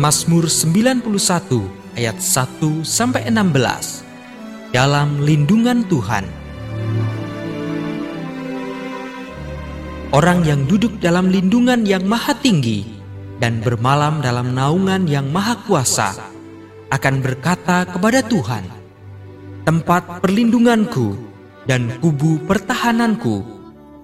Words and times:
Mazmur 0.00 0.48
91 0.48 1.04
ayat 2.00 2.16
1 2.16 2.56
sampai 2.88 3.28
16. 3.28 4.72
Dalam 4.72 5.20
lindungan 5.20 5.84
Tuhan. 5.92 6.24
Orang 10.16 10.48
yang 10.48 10.64
duduk 10.64 10.96
dalam 11.04 11.28
lindungan 11.28 11.84
yang 11.84 12.08
maha 12.08 12.32
tinggi 12.32 12.88
dan 13.44 13.60
bermalam 13.60 14.24
dalam 14.24 14.56
naungan 14.56 15.04
yang 15.04 15.28
maha 15.28 15.60
kuasa 15.68 16.16
akan 16.88 17.20
berkata 17.20 17.84
kepada 17.84 18.24
Tuhan, 18.24 18.64
Tempat 19.68 20.24
perlindunganku 20.24 21.12
dan 21.68 22.00
kubu 22.00 22.40
pertahananku, 22.48 23.44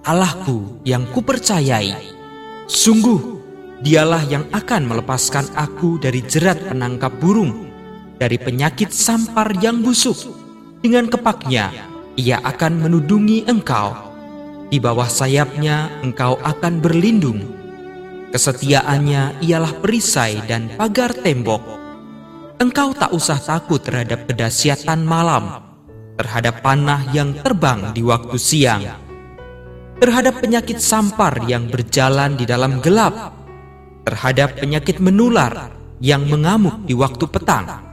Allahku 0.05 0.77
yang 0.85 1.09
kupercayai. 1.09 1.97
Sungguh, 2.69 3.36
dialah 3.81 4.23
yang 4.25 4.45
akan 4.49 4.89
melepaskan 4.89 5.45
aku 5.53 6.01
dari 6.01 6.25
jerat 6.25 6.57
penangkap 6.65 7.13
burung, 7.21 7.69
dari 8.17 8.41
penyakit 8.41 8.89
sampar 8.89 9.53
yang 9.61 9.85
busuk. 9.85 10.17
Dengan 10.81 11.09
kepaknya, 11.09 11.73
ia 12.17 12.41
akan 12.41 12.81
menudungi 12.81 13.45
engkau 13.45 14.07
di 14.67 14.83
bawah 14.83 15.07
sayapnya 15.07 16.03
engkau 16.03 16.35
akan 16.43 16.83
berlindung. 16.83 17.39
Kesetiaannya 18.35 19.39
ialah 19.39 19.79
perisai 19.79 20.43
dan 20.43 20.67
pagar 20.75 21.15
tembok. 21.15 21.63
Engkau 22.59 22.91
tak 22.91 23.15
usah 23.15 23.39
takut 23.39 23.79
terhadap 23.79 24.27
kedahsyatan 24.27 25.07
malam, 25.07 25.63
terhadap 26.19 26.59
panah 26.59 27.05
yang 27.15 27.31
terbang 27.39 27.95
di 27.95 28.03
waktu 28.03 28.35
siang, 28.35 28.83
terhadap 30.01 30.43
penyakit 30.43 30.81
sampar 30.81 31.47
yang 31.47 31.69
berjalan 31.71 32.35
di 32.35 32.43
dalam 32.43 32.83
gelap, 32.83 33.36
terhadap 34.07 34.55
penyakit 34.55 35.03
menular 35.03 35.75
yang 35.99 36.23
mengamuk 36.23 36.87
di 36.87 36.95
waktu 36.95 37.27
petang. 37.27 37.83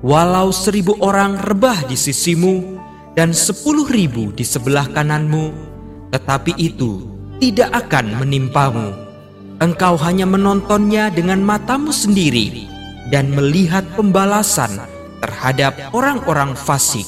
Walau 0.00 0.48
seribu 0.48 0.96
orang 1.04 1.36
rebah 1.36 1.84
di 1.84 1.92
sisimu 1.92 2.80
dan 3.12 3.36
sepuluh 3.36 3.84
ribu 3.84 4.32
di 4.32 4.40
sebelah 4.40 4.88
kananmu, 4.88 5.52
tetapi 6.08 6.56
itu 6.56 7.04
tidak 7.36 7.68
akan 7.84 8.16
menimpamu. 8.24 8.96
Engkau 9.60 10.00
hanya 10.00 10.24
menontonnya 10.24 11.12
dengan 11.12 11.44
matamu 11.44 11.92
sendiri 11.92 12.64
dan 13.12 13.28
melihat 13.28 13.84
pembalasan 13.92 14.72
terhadap 15.20 15.92
orang-orang 15.92 16.56
fasik. 16.56 17.04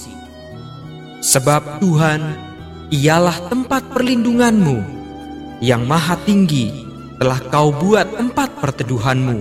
Sebab 1.25 1.81
Tuhan 1.81 2.21
ialah 2.93 3.49
tempat 3.49 3.89
perlindunganmu 3.89 5.01
yang 5.65 5.89
maha 5.89 6.21
tinggi 6.29 6.92
telah 7.17 7.41
kau 7.51 7.75
buat 7.75 8.07
tempat 8.17 8.61
perteduhanmu. 8.61 9.39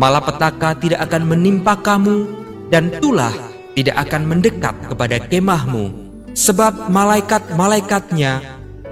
Malapetaka 0.00 0.78
tidak 0.78 1.10
akan 1.10 1.22
menimpa 1.28 1.76
kamu 1.76 2.28
dan 2.70 2.88
tulah 3.02 3.34
tidak 3.74 3.96
akan 4.08 4.22
mendekat 4.26 4.74
kepada 4.88 5.16
kemahmu. 5.20 5.92
Sebab 6.30 6.88
malaikat-malaikatnya 6.88 8.40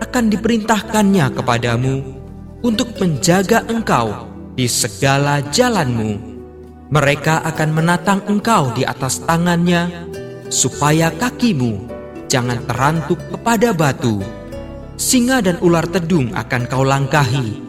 akan 0.02 0.24
diperintahkannya 0.30 1.26
kepadamu 1.38 1.94
untuk 2.66 2.98
menjaga 2.98 3.62
engkau 3.70 4.26
di 4.58 4.66
segala 4.66 5.38
jalanmu. 5.54 6.18
Mereka 6.88 7.44
akan 7.46 7.70
menatang 7.70 8.20
engkau 8.26 8.72
di 8.72 8.82
atas 8.82 9.22
tangannya, 9.22 10.08
supaya 10.48 11.12
kakimu 11.12 11.84
jangan 12.26 12.58
terantuk 12.64 13.20
kepada 13.28 13.76
batu. 13.76 14.18
Singa 14.98 15.38
dan 15.44 15.62
ular 15.62 15.86
tedung 15.86 16.34
akan 16.34 16.62
kau 16.66 16.82
langkahi. 16.82 17.67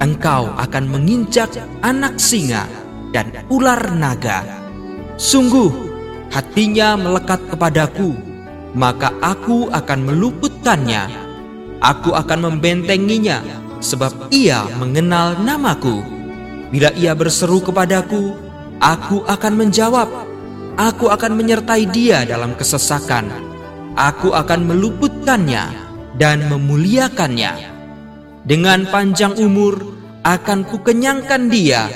Engkau 0.00 0.48
akan 0.56 0.84
menginjak 0.88 1.52
anak 1.84 2.16
singa 2.16 2.64
dan 3.12 3.30
ular 3.52 3.92
naga. 3.92 4.42
Sungguh, 5.20 5.68
hatinya 6.32 6.96
melekat 6.96 7.44
kepadaku, 7.52 8.16
maka 8.72 9.12
aku 9.20 9.68
akan 9.68 10.08
meluputkannya 10.08 11.30
Aku 11.80 12.12
akan 12.12 12.44
membentenginya, 12.44 13.40
sebab 13.80 14.28
ia 14.28 14.68
mengenal 14.76 15.32
namaku. 15.40 16.04
Bila 16.68 16.92
ia 16.92 17.16
berseru 17.16 17.64
kepadaku, 17.64 18.36
aku 18.76 19.24
akan 19.24 19.52
menjawab. 19.56 20.28
Aku 20.76 21.08
akan 21.08 21.40
menyertai 21.40 21.88
dia 21.88 22.28
dalam 22.28 22.52
kesesakan. 22.52 23.32
Aku 23.96 24.36
akan 24.36 24.68
meluputkannya 24.68 25.72
dan 26.20 26.44
memuliakannya. 26.52 27.69
Dengan 28.40 28.88
panjang 28.88 29.36
umur 29.36 29.78
akan 30.24 30.64
kukenyangkan 30.68 31.48
dia 31.52 31.88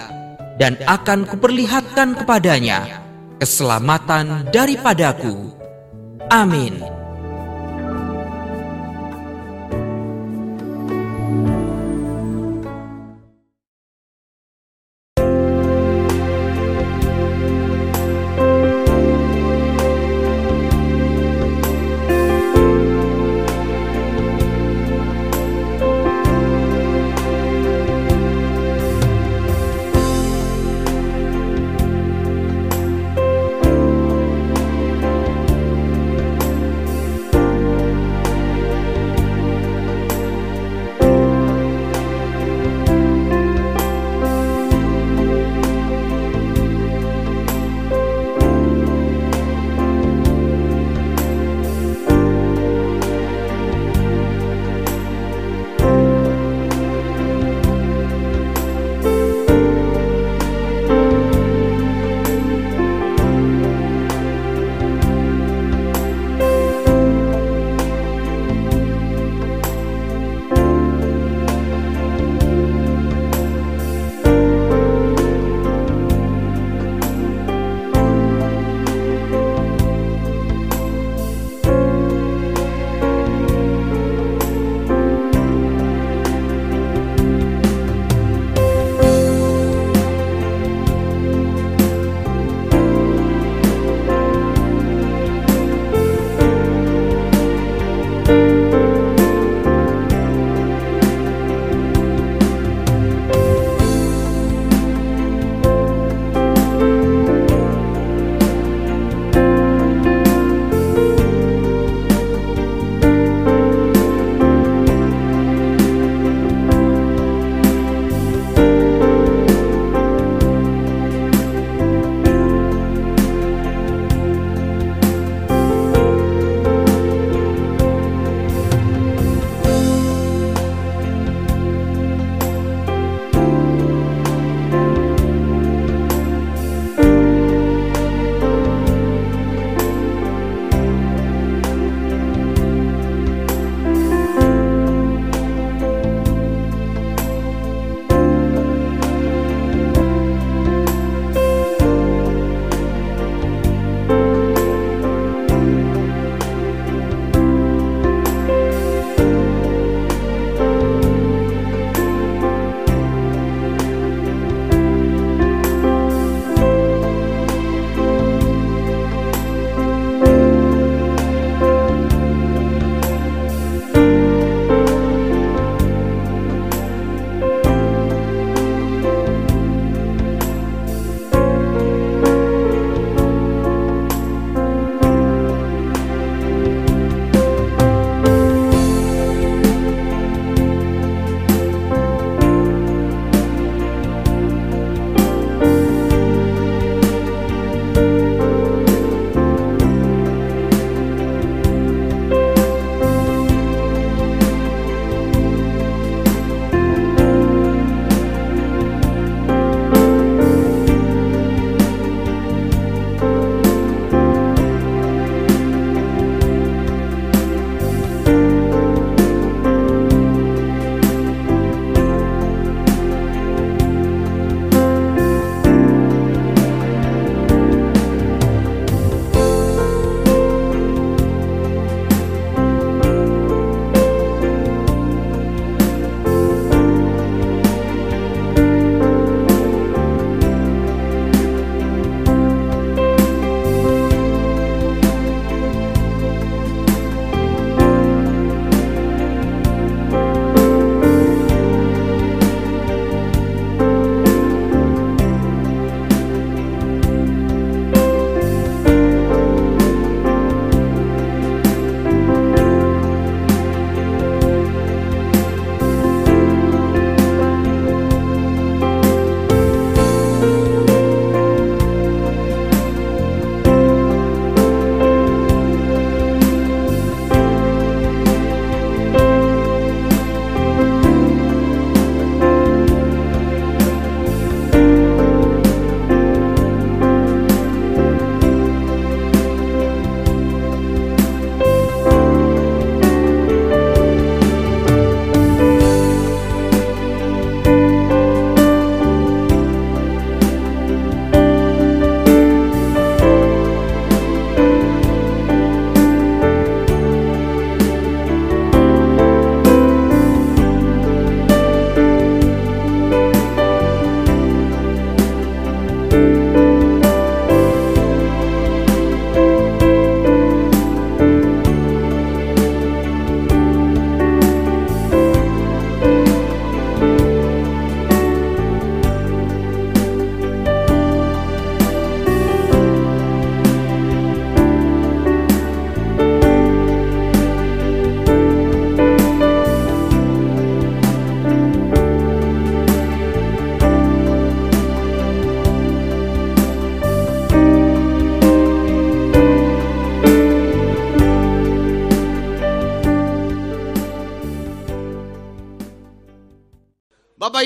dan 0.60 0.78
akan 0.84 1.27
kuperlihatkan 1.27 2.15
kepadanya 2.15 3.05
keselamatan 3.43 4.49
daripadaku. 4.55 5.53
Amin. 6.31 6.94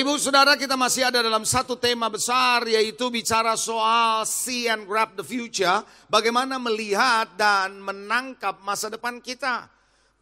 Ibu 0.09 0.17
Saudara 0.17 0.57
kita 0.57 0.73
masih 0.73 1.05
ada 1.05 1.21
dalam 1.21 1.45
satu 1.45 1.77
tema 1.77 2.09
besar 2.09 2.65
yaitu 2.65 3.13
bicara 3.13 3.53
soal 3.53 4.25
see 4.25 4.65
and 4.65 4.89
grab 4.89 5.13
the 5.13 5.21
future. 5.21 5.85
Bagaimana 6.09 6.57
melihat 6.57 7.37
dan 7.37 7.77
menangkap 7.77 8.57
masa 8.65 8.89
depan 8.89 9.21
kita. 9.21 9.69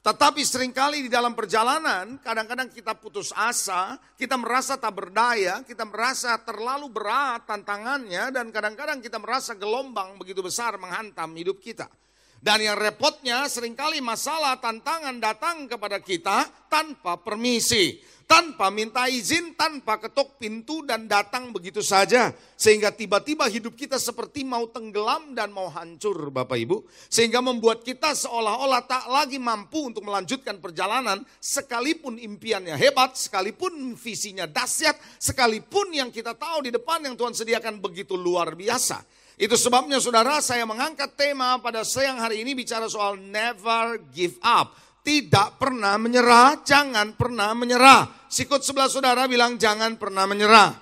Tetapi 0.03 0.44
sering 0.44 0.75
kali 0.75 1.08
di 1.08 1.12
dalam 1.12 1.32
perjalanan 1.32 2.20
kadang-kadang 2.20 2.67
kita 2.67 3.00
putus 3.00 3.32
asa, 3.32 3.96
kita 4.20 4.36
merasa 4.36 4.75
tak 4.75 4.91
berdaya, 4.91 5.63
kita 5.63 5.88
merasa 5.88 6.36
terlalu 6.36 6.91
berat 6.91 7.48
tantangannya 7.48 8.36
dan 8.36 8.51
kadang-kadang 8.51 9.00
kita 9.00 9.24
merasa 9.24 9.56
gelombang 9.56 10.20
begitu 10.20 10.44
besar 10.44 10.75
menghantam 10.75 11.32
hidup 11.32 11.63
kita. 11.63 11.88
Dan 12.44 12.60
yang 12.60 12.75
repotnya 12.75 13.48
sering 13.48 13.72
kali 13.72 14.03
masalah 14.03 14.60
tantangan 14.60 15.15
datang 15.17 15.65
kepada 15.65 16.03
kita 16.03 16.44
tanpa 16.67 17.17
permisi. 17.24 18.16
Tanpa 18.27 18.67
minta 18.67 19.07
izin, 19.07 19.55
tanpa 19.55 20.03
ketuk 20.03 20.36
pintu 20.36 20.84
dan 20.84 21.07
datang 21.07 21.55
begitu 21.55 21.79
saja. 21.79 22.36
Sehingga 22.60 22.91
tiba-tiba 22.91 23.48
hidup 23.48 23.72
kita 23.79 23.96
seperti 23.96 24.43
mau 24.43 24.67
tenggelam 24.67 25.31
dan 25.31 25.48
mau 25.48 25.72
hancur 25.72 26.27
Bapak 26.27 26.60
Ibu. 26.60 26.84
Sehingga 27.07 27.39
membuat 27.39 27.88
kita 27.88 28.12
seolah-olah 28.12 28.84
tak 28.84 29.07
lagi 29.07 29.39
mampu 29.39 29.88
untuk 29.88 30.03
melanjutkan 30.03 30.60
perjalanan. 30.60 31.24
Sekalipun 31.39 32.19
impiannya 32.19 32.75
hebat, 32.75 33.15
sekalipun 33.15 33.96
visinya 33.96 34.43
dahsyat, 34.43 35.00
sekalipun 35.15 35.96
yang 35.96 36.12
kita 36.12 36.36
tahu 36.36 36.67
di 36.67 36.75
depan 36.75 37.07
yang 37.07 37.15
Tuhan 37.15 37.31
sediakan 37.31 37.79
begitu 37.79 38.19
luar 38.19 38.60
biasa. 38.60 39.07
Itu 39.39 39.55
sebabnya 39.55 40.03
saudara 40.03 40.43
saya 40.43 40.67
mengangkat 40.67 41.15
tema 41.15 41.62
pada 41.63 41.88
siang 41.88 42.19
hari 42.19 42.43
ini 42.43 42.51
bicara 42.57 42.91
soal 42.91 43.15
never 43.15 44.03
give 44.12 44.36
up. 44.43 44.75
Tidak 45.08 45.56
pernah 45.56 45.96
menyerah, 45.96 46.68
jangan 46.68 47.16
pernah 47.16 47.56
menyerah. 47.56 48.28
Sikut 48.28 48.60
sebelah 48.60 48.92
saudara 48.92 49.24
bilang 49.24 49.56
jangan 49.56 49.96
pernah 49.96 50.28
menyerah. 50.28 50.76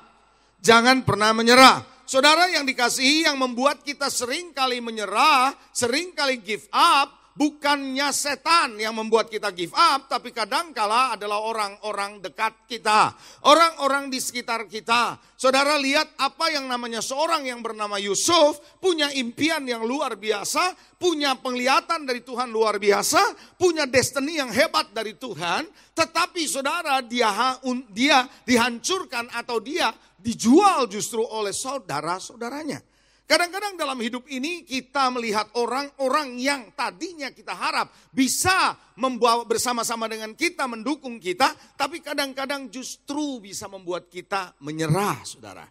Jangan 0.65 1.05
pernah 1.05 1.29
menyerah. 1.29 1.85
Saudara 2.09 2.49
yang 2.49 2.65
dikasihi 2.65 3.29
yang 3.29 3.37
membuat 3.37 3.85
kita 3.85 4.09
sering 4.09 4.49
kali 4.49 4.81
menyerah, 4.81 5.53
sering 5.69 6.09
kali 6.17 6.41
give 6.41 6.65
up, 6.73 7.14
bukannya 7.35 8.09
setan 8.15 8.79
yang 8.79 8.95
membuat 8.95 9.27
kita 9.27 9.51
give 9.51 9.75
up, 9.75 10.07
tapi 10.07 10.31
kadangkala 10.31 11.19
adalah 11.19 11.43
orang-orang 11.43 12.23
dekat 12.23 12.55
kita, 12.65 13.11
orang-orang 13.43 14.07
di 14.07 14.23
sekitar 14.23 14.65
kita. 14.71 15.19
Saudara 15.35 15.75
lihat 15.75 16.15
apa 16.15 16.47
yang 16.55 16.71
namanya 16.71 17.03
seorang 17.03 17.43
yang 17.43 17.59
bernama 17.59 17.99
Yusuf 17.99 18.63
punya 18.79 19.11
impian 19.11 19.67
yang 19.67 19.83
luar 19.83 20.15
biasa, 20.15 20.73
punya 20.95 21.35
penglihatan 21.35 22.07
dari 22.07 22.23
Tuhan 22.23 22.47
luar 22.49 22.79
biasa, 22.79 23.19
punya 23.59 23.83
destiny 23.83 24.39
yang 24.39 24.49
hebat 24.49 24.95
dari 24.95 25.19
Tuhan, 25.19 25.67
tetapi 25.91 26.47
saudara 26.47 27.03
dia 27.03 27.59
dia 27.91 28.23
dihancurkan 28.47 29.27
atau 29.35 29.59
dia 29.59 29.91
dijual 30.15 30.87
justru 30.87 31.19
oleh 31.19 31.51
saudara-saudaranya. 31.51 32.94
Kadang-kadang 33.25 33.73
dalam 33.73 33.97
hidup 34.05 34.29
ini 34.29 34.61
kita 34.61 35.09
melihat 35.09 35.49
orang-orang 35.57 36.37
yang 36.37 36.69
tadinya 36.77 37.33
kita 37.33 37.57
harap 37.57 37.89
bisa 38.13 38.77
membawa 39.01 39.41
bersama-sama 39.49 40.05
dengan 40.05 40.37
kita, 40.37 40.69
mendukung 40.69 41.17
kita, 41.17 41.49
tapi 41.73 42.05
kadang-kadang 42.05 42.69
justru 42.69 43.41
bisa 43.41 43.65
membuat 43.65 44.13
kita 44.13 44.53
menyerah, 44.61 45.25
saudara. 45.25 45.65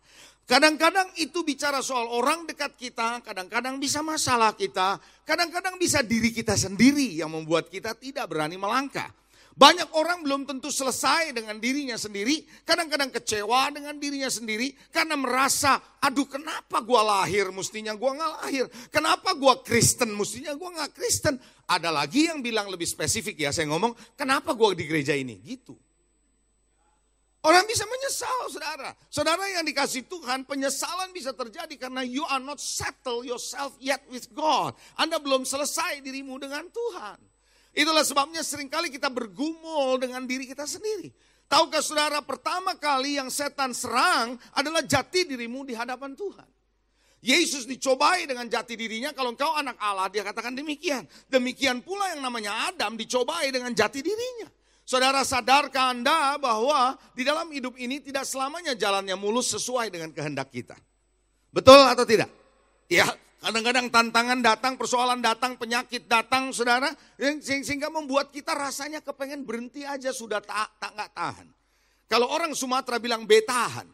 Kadang-kadang 0.45 1.15
itu 1.17 1.47
bicara 1.47 1.79
soal 1.79 2.11
orang 2.11 2.43
dekat 2.43 2.75
kita, 2.75 3.23
kadang-kadang 3.23 3.79
bisa 3.79 4.03
masalah 4.03 4.53
kita, 4.59 4.99
kadang-kadang 5.23 5.79
bisa 5.79 6.03
diri 6.03 6.35
kita 6.35 6.59
sendiri 6.59 7.17
yang 7.17 7.31
membuat 7.31 7.71
kita 7.71 7.95
tidak 7.95 8.29
berani 8.29 8.59
melangkah. 8.59 9.09
Banyak 9.55 9.95
orang 9.95 10.27
belum 10.27 10.51
tentu 10.51 10.67
selesai 10.67 11.31
dengan 11.31 11.63
dirinya 11.63 11.95
sendiri, 11.95 12.43
kadang-kadang 12.67 13.15
kecewa 13.15 13.71
dengan 13.71 13.95
dirinya 14.03 14.27
sendiri 14.27 14.75
karena 14.91 15.15
merasa, 15.15 15.79
aduh 16.03 16.27
kenapa 16.27 16.83
gua 16.83 17.23
lahir 17.23 17.55
mestinya 17.55 17.95
gua 17.95 18.19
nggak 18.19 18.33
lahir, 18.43 18.67
kenapa 18.91 19.31
gua 19.39 19.63
Kristen 19.63 20.11
mestinya 20.11 20.59
gua 20.59 20.75
nggak 20.75 20.99
Kristen. 20.99 21.39
Ada 21.71 21.95
lagi 21.95 22.27
yang 22.27 22.43
bilang 22.43 22.67
lebih 22.67 22.83
spesifik 22.83 23.47
ya, 23.47 23.55
saya 23.55 23.71
ngomong, 23.71 23.95
kenapa 24.19 24.59
gua 24.59 24.75
di 24.75 24.91
gereja 24.91 25.15
ini, 25.15 25.39
gitu. 25.47 25.79
Orang 27.45 27.69
bisa 27.69 27.85
menyesal, 27.85 28.49
saudara. 28.49 28.91
Saudara 29.13 29.45
yang 29.53 29.69
dikasih 29.69 30.09
Tuhan, 30.09 30.49
penyesalan 30.49 31.13
bisa 31.13 31.31
terjadi 31.37 31.77
karena 31.77 32.01
you 32.01 32.25
are 32.27 32.41
not 32.41 32.57
settle 32.57 33.21
yourself 33.21 33.77
yet 33.79 34.01
with 34.09 34.33
God. 34.33 34.73
Anda 34.97 35.21
belum 35.21 35.45
selesai 35.45 36.01
dirimu 36.01 36.41
dengan 36.41 36.67
Tuhan. 36.73 37.34
Itulah 37.75 38.07
sebabnya 38.07 38.47
sering 38.47 38.71
kali 38.71 38.87
kita 38.89 39.11
bergumul 39.11 39.99
dengan 39.99 40.23
diri 40.25 40.47
kita 40.47 40.63
sendiri. 40.63 41.11
Tahukah 41.51 41.83
saudara 41.83 42.23
pertama 42.23 42.79
kali 42.79 43.19
yang 43.19 43.29
setan 43.29 43.75
serang 43.75 44.39
adalah 44.55 44.81
jati 44.81 45.27
dirimu 45.27 45.67
di 45.67 45.75
hadapan 45.77 46.15
Tuhan. 46.15 46.49
Yesus 47.25 47.65
dicobai 47.65 48.29
dengan 48.29 48.45
jati 48.47 48.77
dirinya 48.77 49.09
kalau 49.17 49.33
engkau 49.33 49.57
anak 49.57 49.81
Allah 49.81 50.07
dia 50.13 50.23
katakan 50.23 50.55
demikian. 50.55 51.09
Demikian 51.27 51.81
pula 51.81 52.13
yang 52.15 52.21
namanya 52.23 52.69
Adam 52.71 52.95
dicobai 52.95 53.49
dengan 53.51 53.73
jati 53.75 54.05
dirinya. 54.05 54.49
Saudara 54.85 55.25
sadarkah 55.25 55.97
Anda 55.97 56.37
bahwa 56.37 57.01
di 57.17 57.25
dalam 57.25 57.49
hidup 57.49 57.81
ini 57.81 58.05
tidak 58.05 58.29
selamanya 58.29 58.77
jalannya 58.77 59.17
mulus 59.17 59.49
sesuai 59.57 59.89
dengan 59.89 60.13
kehendak 60.13 60.53
kita. 60.53 60.77
Betul 61.49 61.81
atau 61.81 62.05
tidak? 62.05 62.29
Ya, 62.93 63.09
Kadang-kadang 63.45 63.93
tantangan 63.93 64.41
datang, 64.41 64.73
persoalan 64.81 65.21
datang, 65.21 65.61
penyakit 65.61 66.09
datang, 66.09 66.49
saudara. 66.49 66.89
Sehingga 67.21 67.93
membuat 67.93 68.33
kita 68.33 68.57
rasanya 68.57 69.05
kepengen 69.05 69.45
berhenti 69.45 69.85
aja, 69.85 70.17
sudah 70.17 70.41
tak, 70.41 70.81
tak 70.81 70.97
gak 70.97 71.13
tahan. 71.13 71.47
Kalau 72.09 72.33
orang 72.33 72.57
Sumatera 72.57 72.97
bilang 72.97 73.29
betahan. 73.29 73.85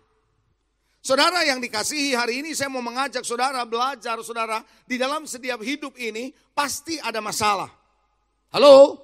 Saudara 1.02 1.42
yang 1.42 1.58
dikasihi 1.58 2.14
hari 2.14 2.46
ini 2.46 2.54
saya 2.54 2.70
mau 2.70 2.84
mengajak 2.84 3.26
saudara 3.26 3.64
belajar 3.66 4.20
saudara. 4.22 4.62
Di 4.86 4.94
dalam 5.00 5.26
setiap 5.26 5.58
hidup 5.66 5.98
ini 5.98 6.30
pasti 6.54 7.00
ada 7.02 7.18
masalah. 7.18 7.72
Halo? 8.54 9.02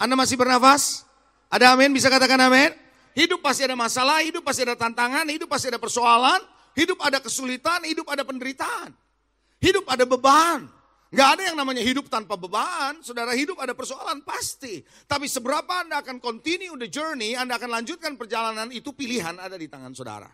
Anda 0.00 0.18
masih 0.18 0.34
bernafas? 0.34 1.06
Ada 1.52 1.70
amin? 1.76 1.94
Bisa 1.94 2.10
katakan 2.10 2.40
amin? 2.42 2.74
Hidup 3.14 3.44
pasti 3.44 3.62
ada 3.62 3.78
masalah, 3.78 4.26
hidup 4.26 4.42
pasti 4.42 4.66
ada 4.66 4.74
tantangan, 4.74 5.22
hidup 5.30 5.46
pasti 5.46 5.70
ada 5.70 5.78
persoalan, 5.78 6.42
hidup 6.74 6.98
ada 6.98 7.22
kesulitan, 7.22 7.86
hidup 7.86 8.10
ada 8.10 8.26
penderitaan. 8.26 8.90
Hidup 9.64 9.88
ada 9.88 10.04
beban. 10.04 10.68
Gak 11.14 11.38
ada 11.38 11.42
yang 11.48 11.56
namanya 11.56 11.80
hidup 11.80 12.12
tanpa 12.12 12.36
beban. 12.36 13.00
Saudara 13.00 13.32
hidup 13.32 13.56
ada 13.56 13.72
persoalan 13.72 14.20
pasti. 14.20 14.84
Tapi 15.08 15.24
seberapa 15.24 15.80
Anda 15.80 16.04
akan 16.04 16.20
continue 16.20 16.76
the 16.76 16.90
journey, 16.92 17.32
Anda 17.32 17.56
akan 17.56 17.80
lanjutkan 17.80 18.20
perjalanan 18.20 18.68
itu 18.68 18.92
pilihan 18.92 19.40
ada 19.40 19.56
di 19.56 19.70
tangan 19.70 19.96
saudara. 19.96 20.28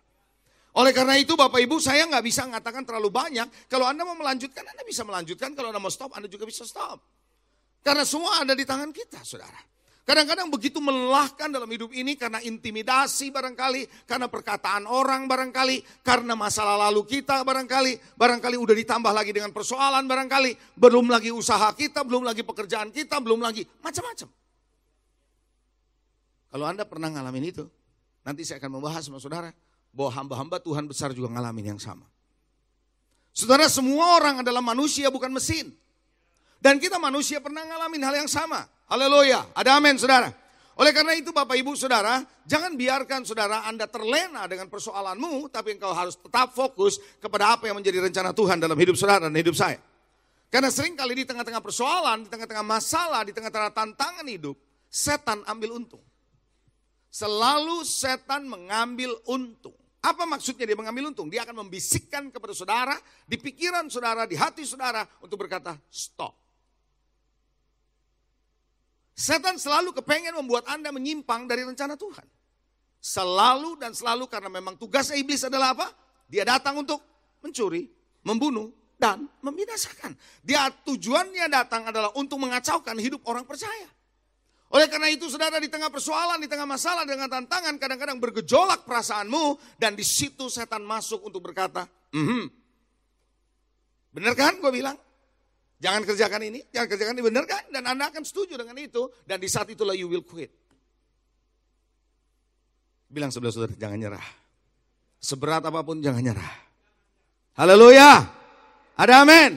Oleh 0.74 0.90
karena 0.90 1.14
itu 1.18 1.38
Bapak 1.38 1.62
Ibu 1.62 1.78
saya 1.78 2.06
nggak 2.10 2.24
bisa 2.26 2.42
mengatakan 2.48 2.82
terlalu 2.82 3.12
banyak. 3.12 3.70
Kalau 3.70 3.86
Anda 3.86 4.02
mau 4.02 4.18
melanjutkan, 4.18 4.66
Anda 4.66 4.82
bisa 4.82 5.06
melanjutkan. 5.06 5.54
Kalau 5.54 5.70
Anda 5.70 5.82
mau 5.82 5.92
stop, 5.92 6.10
Anda 6.16 6.26
juga 6.26 6.48
bisa 6.48 6.66
stop. 6.66 6.98
Karena 7.86 8.02
semua 8.02 8.42
ada 8.42 8.56
di 8.56 8.66
tangan 8.66 8.90
kita 8.90 9.22
saudara. 9.22 9.60
Kadang-kadang 10.00 10.48
begitu 10.48 10.80
melelahkan 10.80 11.52
dalam 11.52 11.68
hidup 11.70 11.92
ini 11.92 12.16
karena 12.16 12.40
intimidasi 12.42 13.30
barangkali, 13.30 14.08
karena 14.08 14.26
perkataan 14.26 14.88
orang 14.88 15.28
barangkali, 15.28 16.02
karena 16.02 16.34
masalah 16.34 16.88
lalu 16.88 17.04
kita 17.06 17.44
barangkali, 17.44 18.18
barangkali 18.18 18.56
udah 18.58 18.74
ditambah 18.74 19.12
lagi 19.12 19.30
dengan 19.30 19.52
persoalan 19.52 20.08
barangkali, 20.08 20.80
belum 20.80 21.06
lagi 21.12 21.30
usaha 21.30 21.68
kita, 21.76 22.02
belum 22.02 22.26
lagi 22.26 22.42
pekerjaan 22.42 22.90
kita, 22.90 23.20
belum 23.22 23.44
lagi 23.44 23.62
macam-macam. 23.84 24.28
Kalau 26.50 26.66
Anda 26.66 26.82
pernah 26.82 27.08
ngalamin 27.14 27.44
itu, 27.54 27.64
nanti 28.26 28.42
saya 28.42 28.58
akan 28.58 28.80
membahas 28.80 29.06
sama 29.06 29.22
saudara 29.22 29.54
bahwa 29.94 30.10
hamba-hamba 30.16 30.58
Tuhan 30.58 30.90
besar 30.90 31.14
juga 31.14 31.30
ngalamin 31.30 31.76
yang 31.76 31.80
sama. 31.80 32.08
Saudara, 33.30 33.70
semua 33.70 34.18
orang 34.18 34.42
adalah 34.42 34.58
manusia 34.58 35.06
bukan 35.06 35.30
mesin. 35.30 35.70
Dan 36.60 36.76
kita 36.76 37.00
manusia 37.00 37.40
pernah 37.40 37.64
ngalamin 37.64 38.04
hal 38.04 38.14
yang 38.20 38.30
sama. 38.30 38.68
Haleluya. 38.92 39.56
Ada 39.56 39.80
amin 39.80 39.96
saudara. 39.96 40.28
Oleh 40.80 40.96
karena 40.96 41.12
itu 41.12 41.28
Bapak 41.28 41.60
Ibu 41.60 41.76
Saudara, 41.76 42.24
jangan 42.48 42.72
biarkan 42.72 43.20
saudara 43.28 43.68
Anda 43.68 43.84
terlena 43.84 44.48
dengan 44.48 44.64
persoalanmu, 44.72 45.52
tapi 45.52 45.76
engkau 45.76 45.92
harus 45.92 46.16
tetap 46.16 46.56
fokus 46.56 46.96
kepada 47.20 47.52
apa 47.52 47.68
yang 47.68 47.76
menjadi 47.76 48.00
rencana 48.00 48.32
Tuhan 48.32 48.56
dalam 48.56 48.80
hidup 48.80 48.96
saudara 48.96 49.28
dan 49.28 49.36
hidup 49.36 49.52
saya. 49.52 49.76
Karena 50.48 50.72
sering 50.72 50.96
kali 50.96 51.20
di 51.20 51.28
tengah-tengah 51.28 51.60
persoalan, 51.60 52.24
di 52.24 52.28
tengah-tengah 52.32 52.64
masalah, 52.64 53.28
di 53.28 53.36
tengah-tengah 53.36 53.76
tantangan 53.76 54.24
hidup, 54.24 54.56
setan 54.88 55.44
ambil 55.52 55.76
untung. 55.76 56.00
Selalu 57.12 57.84
setan 57.84 58.48
mengambil 58.48 59.20
untung. 59.28 59.76
Apa 60.00 60.24
maksudnya 60.24 60.64
dia 60.64 60.78
mengambil 60.80 61.12
untung? 61.12 61.28
Dia 61.28 61.44
akan 61.44 61.68
membisikkan 61.68 62.32
kepada 62.32 62.56
saudara, 62.56 62.96
di 63.28 63.36
pikiran 63.36 63.84
saudara, 63.92 64.24
di 64.24 64.32
hati 64.32 64.64
saudara, 64.64 65.04
untuk 65.20 65.44
berkata, 65.44 65.76
stop. 65.92 66.40
Setan 69.20 69.60
selalu 69.60 69.92
kepengen 70.00 70.32
membuat 70.32 70.64
Anda 70.64 70.88
menyimpang 70.88 71.44
dari 71.44 71.60
rencana 71.60 71.92
Tuhan. 71.92 72.24
Selalu 73.04 73.76
dan 73.76 73.92
selalu 73.92 74.24
karena 74.32 74.48
memang 74.48 74.80
tugasnya 74.80 75.20
iblis 75.20 75.44
adalah 75.44 75.76
apa? 75.76 75.92
Dia 76.24 76.48
datang 76.48 76.80
untuk 76.80 77.04
mencuri, 77.44 77.84
membunuh, 78.24 78.72
dan 78.96 79.28
membinasakan. 79.44 80.16
Dia 80.40 80.72
tujuannya 80.72 81.52
datang 81.52 81.92
adalah 81.92 82.16
untuk 82.16 82.40
mengacaukan 82.40 82.96
hidup 82.96 83.20
orang 83.28 83.44
percaya. 83.44 83.92
Oleh 84.72 84.88
karena 84.88 85.12
itu 85.12 85.28
saudara 85.28 85.60
di 85.60 85.68
tengah 85.68 85.92
persoalan, 85.92 86.40
di 86.40 86.48
tengah 86.48 86.64
masalah, 86.64 87.04
dengan 87.04 87.28
tantangan, 87.28 87.76
kadang-kadang 87.76 88.16
bergejolak 88.24 88.88
perasaanmu. 88.88 89.76
Dan 89.76 90.00
di 90.00 90.04
situ 90.06 90.48
setan 90.48 90.80
masuk 90.80 91.28
untuk 91.28 91.44
berkata, 91.44 91.84
mm 92.16 92.24
-hmm. 92.24 92.44
bener 94.16 94.32
kan 94.32 94.56
gue 94.56 94.72
bilang? 94.72 94.96
Jangan 95.80 96.04
kerjakan 96.04 96.44
ini, 96.44 96.60
jangan 96.68 96.88
kerjakan 96.92 97.14
ini, 97.16 97.24
bener 97.24 97.44
kan? 97.48 97.64
Dan 97.72 97.88
Anda 97.88 98.12
akan 98.12 98.20
setuju 98.20 98.60
dengan 98.60 98.76
itu. 98.76 99.08
Dan 99.24 99.40
di 99.40 99.48
saat 99.48 99.64
itulah 99.72 99.96
you 99.96 100.12
will 100.12 100.20
quit. 100.20 100.52
Bilang 103.08 103.32
sebelah 103.32 103.50
saudara, 103.50 103.72
jangan 103.74 103.96
nyerah. 103.96 104.26
Seberat 105.18 105.64
apa 105.64 105.80
pun 105.80 105.98
jangan 106.04 106.20
nyerah. 106.20 106.52
Haleluya. 107.56 108.28
Ada 108.94 109.24
amin. 109.24 109.56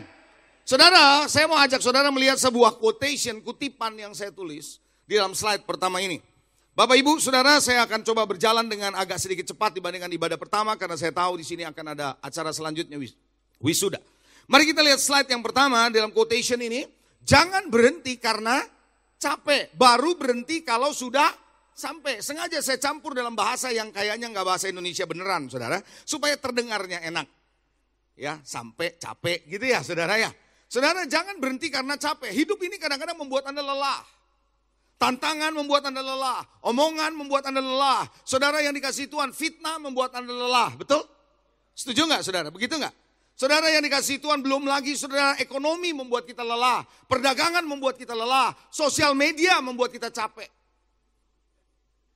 Saudara, 0.64 1.28
saya 1.28 1.44
mau 1.52 1.60
ajak 1.60 1.84
saudara 1.84 2.08
melihat 2.08 2.40
sebuah 2.40 2.80
quotation, 2.80 3.44
kutipan 3.44 3.92
yang 4.00 4.16
saya 4.16 4.32
tulis 4.32 4.80
di 5.04 5.20
dalam 5.20 5.36
slide 5.36 5.68
pertama 5.68 6.00
ini. 6.00 6.24
Bapak 6.74 6.98
Ibu, 6.98 7.22
Saudara, 7.22 7.62
saya 7.62 7.86
akan 7.86 8.02
coba 8.02 8.26
berjalan 8.26 8.66
dengan 8.66 8.98
agak 8.98 9.22
sedikit 9.22 9.46
cepat 9.46 9.78
dibandingkan 9.78 10.10
ibadah 10.10 10.42
pertama 10.42 10.74
karena 10.74 10.98
saya 10.98 11.14
tahu 11.14 11.38
di 11.38 11.46
sini 11.46 11.62
akan 11.68 11.86
ada 11.94 12.18
acara 12.18 12.50
selanjutnya 12.50 12.98
wis 12.98 13.14
wisuda. 13.62 14.02
Mari 14.48 14.64
kita 14.68 14.84
lihat 14.84 15.00
slide 15.00 15.30
yang 15.32 15.40
pertama 15.40 15.88
dalam 15.88 16.12
quotation 16.12 16.60
ini. 16.60 16.84
Jangan 17.24 17.72
berhenti 17.72 18.20
karena 18.20 18.60
capek, 19.16 19.72
baru 19.80 20.20
berhenti 20.20 20.60
kalau 20.68 20.92
sudah 20.92 21.32
sampai. 21.72 22.20
Sengaja 22.20 22.60
saya 22.60 22.76
campur 22.76 23.16
dalam 23.16 23.32
bahasa 23.32 23.72
yang 23.72 23.96
kayaknya 23.96 24.28
nggak 24.28 24.44
bahasa 24.44 24.68
Indonesia 24.68 25.08
beneran, 25.08 25.48
Saudara, 25.48 25.80
supaya 26.04 26.36
terdengarnya 26.36 27.00
enak. 27.08 27.28
Ya, 28.20 28.44
sampai 28.44 29.00
capek 29.00 29.48
gitu 29.48 29.66
ya, 29.66 29.80
Saudara 29.80 30.20
ya. 30.20 30.30
Saudara 30.68 31.06
jangan 31.08 31.40
berhenti 31.40 31.72
karena 31.72 31.96
capek. 31.96 32.34
Hidup 32.34 32.60
ini 32.66 32.76
kadang-kadang 32.76 33.16
membuat 33.16 33.48
Anda 33.48 33.64
lelah. 33.64 34.02
Tantangan 34.98 35.54
membuat 35.54 35.86
Anda 35.86 36.02
lelah. 36.02 36.42
Omongan 36.66 37.14
membuat 37.14 37.46
Anda 37.46 37.62
lelah. 37.62 38.10
Saudara 38.26 38.58
yang 38.60 38.74
dikasih 38.74 39.06
Tuhan, 39.06 39.32
fitnah 39.32 39.78
membuat 39.78 40.18
Anda 40.18 40.34
lelah. 40.34 40.74
Betul? 40.74 41.06
Setuju 41.78 42.10
nggak 42.10 42.22
saudara? 42.26 42.50
Begitu 42.50 42.78
nggak? 42.78 43.03
Saudara 43.44 43.68
yang 43.68 43.84
dikasih 43.84 44.24
Tuhan 44.24 44.40
belum 44.40 44.72
lagi 44.72 44.96
saudara 44.96 45.36
ekonomi 45.36 45.92
membuat 45.92 46.24
kita 46.24 46.48
lelah. 46.48 46.80
Perdagangan 47.12 47.68
membuat 47.68 48.00
kita 48.00 48.16
lelah. 48.16 48.56
Sosial 48.72 49.12
media 49.20 49.60
membuat 49.60 49.92
kita 49.92 50.08
capek. 50.16 50.48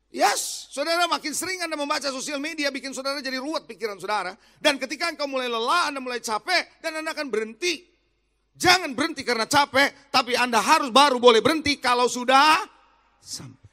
Yes, 0.08 0.72
saudara 0.72 1.04
makin 1.04 1.36
sering 1.36 1.60
Anda 1.60 1.76
membaca 1.76 2.08
sosial 2.16 2.40
media 2.40 2.72
bikin 2.72 2.96
saudara 2.96 3.20
jadi 3.20 3.44
ruwet 3.44 3.68
pikiran 3.68 4.00
saudara. 4.00 4.40
Dan 4.56 4.80
ketika 4.80 5.12
engkau 5.12 5.28
mulai 5.28 5.52
lelah, 5.52 5.92
Anda 5.92 6.00
mulai 6.00 6.24
capek 6.24 6.80
dan 6.80 7.04
Anda 7.04 7.12
akan 7.12 7.28
berhenti. 7.28 7.84
Jangan 8.56 8.96
berhenti 8.96 9.28
karena 9.28 9.52
capek, 9.52 10.08
tapi 10.08 10.32
Anda 10.40 10.64
harus 10.64 10.96
baru 10.96 11.20
boleh 11.20 11.44
berhenti 11.44 11.76
kalau 11.84 12.08
sudah 12.08 12.56
sampai. 13.20 13.68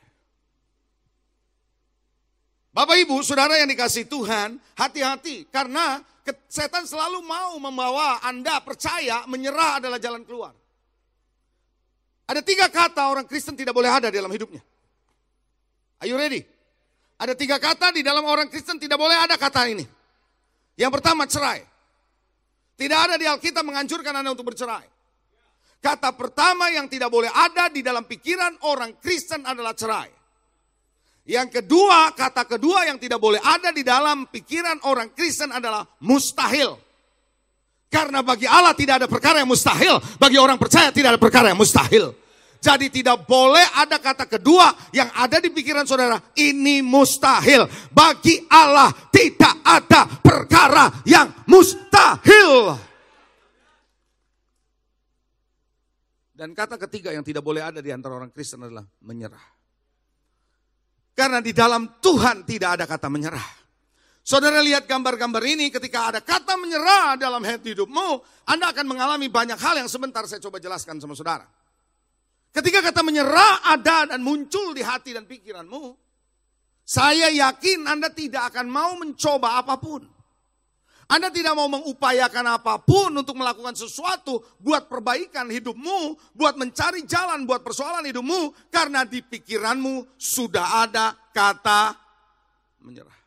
Bapak 2.74 2.98
Ibu, 2.98 3.22
saudara 3.22 3.62
yang 3.62 3.70
dikasih 3.70 4.10
Tuhan, 4.10 4.58
hati-hati 4.74 5.46
karena 5.54 6.02
setan 6.48 6.88
selalu 6.88 7.20
mau 7.20 7.60
membawa 7.60 8.24
Anda 8.24 8.62
percaya 8.64 9.28
menyerah 9.28 9.82
adalah 9.82 10.00
jalan 10.00 10.24
keluar. 10.24 10.56
Ada 12.24 12.40
tiga 12.40 12.72
kata 12.72 13.12
orang 13.12 13.28
Kristen 13.28 13.52
tidak 13.52 13.76
boleh 13.76 13.92
ada 13.92 14.08
dalam 14.08 14.32
hidupnya. 14.32 14.64
Are 16.00 16.08
you 16.08 16.16
ready? 16.16 16.40
Ada 17.20 17.36
tiga 17.36 17.60
kata 17.60 17.92
di 17.92 18.00
dalam 18.00 18.24
orang 18.24 18.48
Kristen 18.48 18.80
tidak 18.80 18.96
boleh 18.96 19.18
ada 19.18 19.36
kata 19.36 19.68
ini. 19.68 19.84
Yang 20.80 20.92
pertama 21.00 21.28
cerai. 21.28 21.60
Tidak 22.74 22.98
ada 22.98 23.14
di 23.20 23.28
Alkitab 23.28 23.62
menganjurkan 23.62 24.14
Anda 24.16 24.32
untuk 24.32 24.50
bercerai. 24.50 24.86
Kata 25.84 26.16
pertama 26.16 26.72
yang 26.72 26.88
tidak 26.88 27.12
boleh 27.12 27.28
ada 27.28 27.68
di 27.68 27.84
dalam 27.84 28.08
pikiran 28.08 28.56
orang 28.64 28.96
Kristen 28.98 29.44
adalah 29.44 29.76
cerai. 29.76 30.08
Yang 31.24 31.60
kedua, 31.60 32.12
kata 32.12 32.44
kedua 32.44 32.84
yang 32.84 33.00
tidak 33.00 33.16
boleh 33.16 33.40
ada 33.40 33.72
di 33.72 33.80
dalam 33.80 34.28
pikiran 34.28 34.76
orang 34.84 35.08
Kristen 35.16 35.48
adalah 35.48 35.88
mustahil. 36.04 36.76
Karena 37.88 38.20
bagi 38.20 38.44
Allah 38.44 38.76
tidak 38.76 39.00
ada 39.00 39.08
perkara 39.08 39.40
yang 39.40 39.48
mustahil, 39.48 39.96
bagi 40.20 40.36
orang 40.36 40.60
percaya 40.60 40.92
tidak 40.92 41.16
ada 41.16 41.20
perkara 41.20 41.48
yang 41.48 41.56
mustahil. 41.56 42.12
Jadi 42.60 42.88
tidak 42.88 43.28
boleh 43.28 43.64
ada 43.76 44.00
kata 44.00 44.24
kedua 44.24 44.72
yang 44.92 45.08
ada 45.16 45.36
di 45.40 45.48
pikiran 45.52 45.84
saudara, 45.84 46.20
ini 46.36 46.84
mustahil. 46.84 47.68
Bagi 47.92 48.44
Allah 48.48 48.92
tidak 49.08 49.60
ada 49.64 50.08
perkara 50.20 51.04
yang 51.08 51.28
mustahil. 51.48 52.76
Dan 56.34 56.50
kata 56.50 56.74
ketiga 56.88 57.14
yang 57.14 57.22
tidak 57.22 57.46
boleh 57.46 57.62
ada 57.62 57.78
di 57.78 57.94
antara 57.94 58.18
orang 58.18 58.32
Kristen 58.34 58.64
adalah 58.64 58.82
menyerah. 58.98 59.53
Karena 61.14 61.38
di 61.38 61.54
dalam 61.54 62.02
Tuhan 62.02 62.42
tidak 62.42 62.70
ada 62.80 62.84
kata 62.90 63.06
menyerah. 63.06 63.64
Saudara 64.24 64.58
lihat 64.64 64.88
gambar-gambar 64.88 65.44
ini 65.46 65.68
ketika 65.70 66.10
ada 66.10 66.20
kata 66.24 66.58
menyerah 66.58 67.14
dalam 67.14 67.44
hidupmu, 67.44 68.24
Anda 68.48 68.74
akan 68.74 68.86
mengalami 68.88 69.30
banyak 69.30 69.60
hal 69.60 69.84
yang 69.84 69.86
sebentar 69.86 70.26
saya 70.26 70.42
coba 70.42 70.58
jelaskan 70.58 70.98
sama 70.98 71.12
saudara. 71.12 71.44
Ketika 72.54 72.80
kata 72.80 73.04
menyerah 73.04 73.66
ada 73.68 74.14
dan 74.14 74.24
muncul 74.24 74.72
di 74.72 74.82
hati 74.82 75.12
dan 75.12 75.26
pikiranmu, 75.28 75.92
saya 76.86 77.28
yakin 77.30 77.84
Anda 77.84 78.08
tidak 78.14 78.54
akan 78.54 78.66
mau 78.70 78.96
mencoba 78.96 79.60
apa 79.60 79.76
pun. 79.76 80.13
Anda 81.04 81.28
tidak 81.28 81.52
mau 81.52 81.68
mengupayakan 81.68 82.56
apa 82.56 82.80
pun 82.80 83.12
untuk 83.12 83.36
melakukan 83.36 83.76
sesuatu 83.76 84.40
buat 84.56 84.88
perbaikan 84.88 85.46
hidupmu, 85.52 86.16
buat 86.32 86.56
mencari 86.56 87.04
jalan 87.04 87.44
buat 87.44 87.60
persoalan 87.60 88.08
hidupmu, 88.08 88.72
karena 88.72 89.04
di 89.04 89.20
pikiranmu 89.20 90.16
sudah 90.16 90.88
ada 90.88 91.12
kata 91.30 91.92
menyerah. 92.80 93.20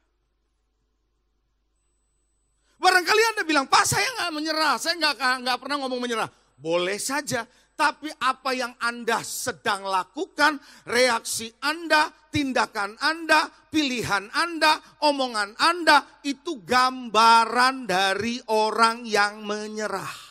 Barangkali 2.78 3.22
Anda 3.34 3.44
bilang, 3.46 3.66
Pak 3.66 3.86
saya 3.90 4.06
nggak 4.06 4.32
menyerah, 4.34 4.74
saya 4.78 4.96
nggak 5.42 5.58
pernah 5.58 5.78
ngomong 5.82 6.02
menyerah. 6.02 6.30
Boleh 6.58 6.98
saja, 6.98 7.46
tapi 7.78 8.10
apa 8.10 8.58
yang 8.58 8.74
Anda 8.82 9.22
sedang 9.22 9.86
lakukan, 9.86 10.58
reaksi 10.90 11.54
Anda, 11.62 12.10
tindakan 12.34 12.98
Anda, 12.98 13.46
pilihan 13.70 14.34
Anda, 14.34 14.82
omongan 15.06 15.54
Anda, 15.62 16.26
itu 16.26 16.66
gambaran 16.66 17.86
dari 17.86 18.42
orang 18.50 19.06
yang 19.06 19.46
menyerah. 19.46 20.26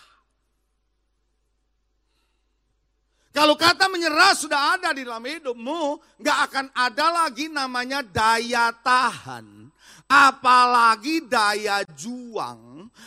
Kalau 3.30 3.54
kata 3.54 3.92
menyerah 3.92 4.32
sudah 4.32 4.74
ada 4.74 4.96
di 4.96 5.06
dalam 5.06 5.22
hidupmu, 5.22 5.82
nggak 6.18 6.38
akan 6.50 6.66
ada 6.72 7.06
lagi 7.12 7.46
namanya 7.52 8.00
daya 8.02 8.74
tahan. 8.74 9.70
Apalagi 10.08 11.20
daya 11.28 11.84
juang, 11.94 12.65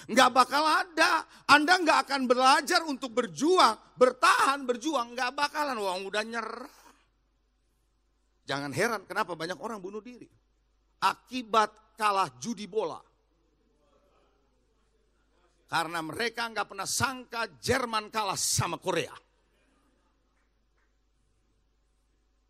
nggak 0.10 0.30
bakal 0.34 0.64
ada. 0.64 1.26
Anda 1.50 1.78
nggak 1.82 2.00
akan 2.10 2.22
belajar 2.26 2.82
untuk 2.86 3.14
berjuang, 3.14 3.96
bertahan, 3.98 4.66
berjuang, 4.66 5.14
nggak 5.14 5.32
bakalan. 5.36 5.78
Uang 5.78 6.10
udah 6.10 6.24
nyerah. 6.26 6.78
Jangan 8.50 8.74
heran 8.74 9.02
kenapa 9.06 9.38
banyak 9.38 9.62
orang 9.62 9.78
bunuh 9.78 10.02
diri. 10.02 10.26
Akibat 11.06 11.94
kalah 12.00 12.34
judi 12.42 12.66
bola. 12.66 12.98
Karena 15.70 16.02
mereka 16.02 16.50
nggak 16.50 16.66
pernah 16.66 16.90
sangka 16.90 17.46
Jerman 17.62 18.10
kalah 18.10 18.34
sama 18.34 18.82
Korea. 18.82 19.14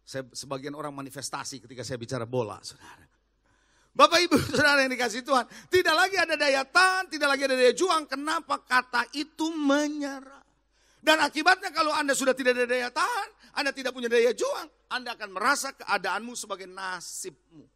Saya 0.08 0.24
sebagian 0.32 0.74
orang 0.74 0.96
manifestasi 0.96 1.62
ketika 1.68 1.84
saya 1.84 2.00
bicara 2.00 2.24
bola, 2.24 2.58
saudara. 2.64 3.09
Bapak 4.00 4.20
Ibu 4.24 4.40
Saudara 4.56 4.80
yang 4.88 4.96
dikasih 4.96 5.28
Tuhan, 5.28 5.44
tidak 5.68 5.92
lagi 5.92 6.16
ada 6.16 6.40
daya 6.40 6.64
tahan, 6.64 7.12
tidak 7.12 7.36
lagi 7.36 7.44
ada 7.52 7.56
daya 7.60 7.76
juang. 7.76 8.08
Kenapa 8.08 8.64
kata 8.64 9.12
itu 9.12 9.52
menyerah? 9.52 10.40
Dan 11.04 11.20
akibatnya 11.20 11.76
kalau 11.76 11.92
Anda 11.92 12.16
sudah 12.16 12.32
tidak 12.32 12.56
ada 12.56 12.64
daya 12.64 12.88
tahan, 12.96 13.60
Anda 13.60 13.76
tidak 13.76 13.92
punya 13.92 14.08
daya 14.08 14.32
juang, 14.32 14.72
Anda 14.88 15.20
akan 15.20 15.36
merasa 15.36 15.76
keadaanmu 15.76 16.32
sebagai 16.32 16.64
nasibmu. 16.64 17.68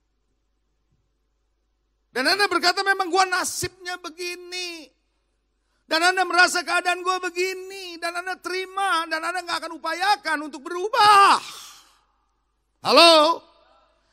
Dan 2.13 2.23
Anda 2.29 2.47
berkata 2.47 2.87
memang 2.87 3.11
gua 3.11 3.27
nasibnya 3.27 3.99
begini. 3.99 4.87
Dan 5.83 6.07
Anda 6.07 6.23
merasa 6.23 6.63
keadaan 6.63 7.03
gua 7.03 7.19
begini. 7.19 7.97
Dan 7.97 8.21
Anda 8.21 8.37
terima. 8.37 9.09
Dan 9.09 9.17
Anda 9.17 9.41
nggak 9.41 9.59
akan 9.65 9.73
upayakan 9.81 10.37
untuk 10.45 10.61
berubah. 10.61 11.41
Halo? 12.85 13.41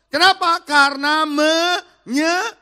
Kenapa? 0.09 0.65
Karena 0.65 1.29
menye 2.09 2.61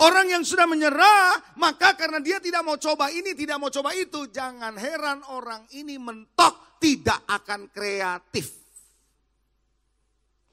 Orang 0.00 0.32
yang 0.32 0.40
sudah 0.40 0.64
menyerah, 0.64 1.54
maka 1.60 1.92
karena 1.94 2.18
dia 2.18 2.40
tidak 2.40 2.64
mau 2.64 2.80
coba 2.80 3.12
ini, 3.12 3.36
tidak 3.36 3.60
mau 3.60 3.68
coba 3.68 3.92
itu, 3.92 4.24
jangan 4.32 4.74
heran 4.80 5.20
orang 5.30 5.68
ini 5.76 6.00
mentok, 6.00 6.80
tidak 6.80 7.22
akan 7.28 7.68
kreatif. 7.68 8.62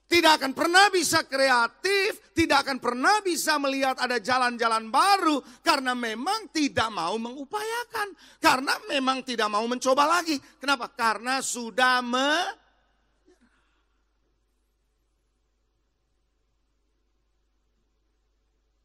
Tidak 0.10 0.42
akan 0.42 0.58
pernah 0.58 0.90
bisa 0.90 1.24
kreatif, 1.24 2.34
tidak 2.34 2.66
akan 2.66 2.78
pernah 2.82 3.22
bisa 3.22 3.62
melihat 3.62 3.94
ada 4.02 4.18
jalan-jalan 4.18 4.90
baru 4.90 5.38
karena 5.62 5.94
memang 5.94 6.50
tidak 6.50 6.90
mau 6.90 7.14
mengupayakan, 7.18 8.14
karena 8.42 8.74
memang 8.90 9.22
tidak 9.22 9.50
mau 9.54 9.64
mencoba 9.70 10.20
lagi. 10.20 10.38
Kenapa? 10.58 10.90
Karena 10.94 11.46
sudah 11.46 12.02
me 12.02 12.34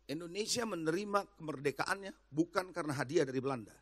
Indonesia 0.04 0.68
menerima 0.68 1.20
kemerdekaannya 1.40 2.12
bukan 2.28 2.68
karena 2.76 2.92
hadiah 2.92 3.24
dari 3.24 3.40
Belanda, 3.40 3.72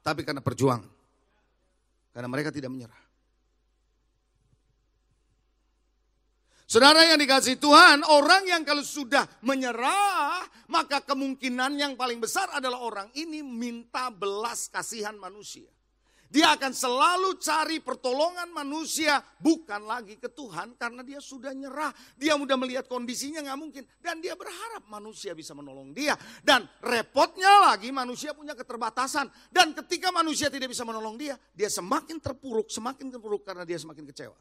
tapi 0.00 0.24
karena 0.24 0.40
perjuangan. 0.40 0.96
Karena 2.08 2.28
mereka 2.28 2.50
tidak 2.50 2.72
menyerah. 2.72 3.02
Saudara 6.68 7.00
yang 7.00 7.16
dikasih 7.16 7.56
Tuhan, 7.56 8.04
orang 8.04 8.44
yang 8.44 8.60
kalau 8.60 8.84
sudah 8.84 9.24
menyerah, 9.40 10.44
maka 10.68 11.00
kemungkinan 11.00 11.80
yang 11.80 11.92
paling 11.96 12.20
besar 12.20 12.44
adalah 12.52 12.84
orang 12.84 13.08
ini 13.16 13.40
minta 13.40 14.12
belas 14.12 14.68
kasihan 14.68 15.16
manusia. 15.16 15.77
Dia 16.28 16.52
akan 16.60 16.76
selalu 16.76 17.40
cari 17.40 17.80
pertolongan 17.80 18.52
manusia, 18.52 19.16
bukan 19.40 19.88
lagi 19.88 20.20
ke 20.20 20.28
Tuhan 20.28 20.76
karena 20.76 21.00
dia 21.00 21.24
sudah 21.24 21.56
nyerah. 21.56 21.88
Dia 22.20 22.36
mudah 22.36 22.52
melihat 22.60 22.84
kondisinya 22.84 23.40
nggak 23.40 23.56
mungkin 23.56 23.82
dan 24.04 24.20
dia 24.20 24.36
berharap 24.36 24.84
manusia 24.92 25.32
bisa 25.32 25.56
menolong 25.56 25.96
dia. 25.96 26.12
Dan 26.44 26.68
repotnya 26.84 27.72
lagi 27.72 27.88
manusia 27.88 28.36
punya 28.36 28.52
keterbatasan 28.52 29.32
dan 29.48 29.72
ketika 29.72 30.12
manusia 30.12 30.52
tidak 30.52 30.68
bisa 30.68 30.84
menolong 30.84 31.16
dia, 31.16 31.32
dia 31.56 31.72
semakin 31.72 32.20
terpuruk, 32.20 32.68
semakin 32.68 33.08
terpuruk 33.08 33.48
karena 33.48 33.64
dia 33.64 33.80
semakin 33.80 34.04
kecewa. 34.12 34.36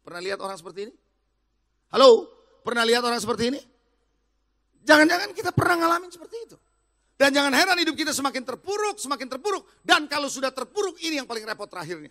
Pernah 0.00 0.20
lihat 0.24 0.40
orang 0.40 0.56
seperti 0.56 0.88
ini? 0.88 0.94
Halo, 1.92 2.32
pernah 2.64 2.88
lihat 2.88 3.04
orang 3.04 3.20
seperti 3.20 3.52
ini? 3.52 3.60
Jangan-jangan 4.88 5.36
kita 5.36 5.52
pernah 5.52 5.84
ngalamin 5.84 6.08
seperti 6.08 6.36
itu. 6.48 6.56
Dan 7.20 7.36
jangan 7.36 7.52
heran 7.52 7.76
hidup 7.76 8.00
kita 8.00 8.16
semakin 8.16 8.48
terpuruk, 8.48 8.96
semakin 8.96 9.28
terpuruk. 9.28 9.68
Dan 9.84 10.08
kalau 10.08 10.32
sudah 10.32 10.48
terpuruk, 10.56 10.96
ini 11.04 11.20
yang 11.20 11.28
paling 11.28 11.44
repot 11.44 11.68
terakhirnya. 11.68 12.08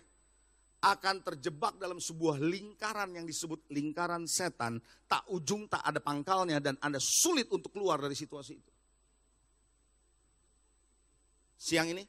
Akan 0.86 1.18
terjebak 1.26 1.82
dalam 1.82 1.98
sebuah 1.98 2.38
lingkaran 2.38 3.18
yang 3.18 3.26
disebut 3.26 3.66
lingkaran 3.74 4.30
setan. 4.30 4.78
Tak 5.10 5.26
ujung, 5.34 5.66
tak 5.66 5.82
ada 5.82 5.98
pangkalnya 5.98 6.62
dan 6.62 6.78
Anda 6.78 7.02
sulit 7.02 7.50
untuk 7.50 7.74
keluar 7.74 7.98
dari 7.98 8.14
situasi 8.14 8.54
itu. 8.54 8.72
Siang 11.58 11.90
ini, 11.90 12.06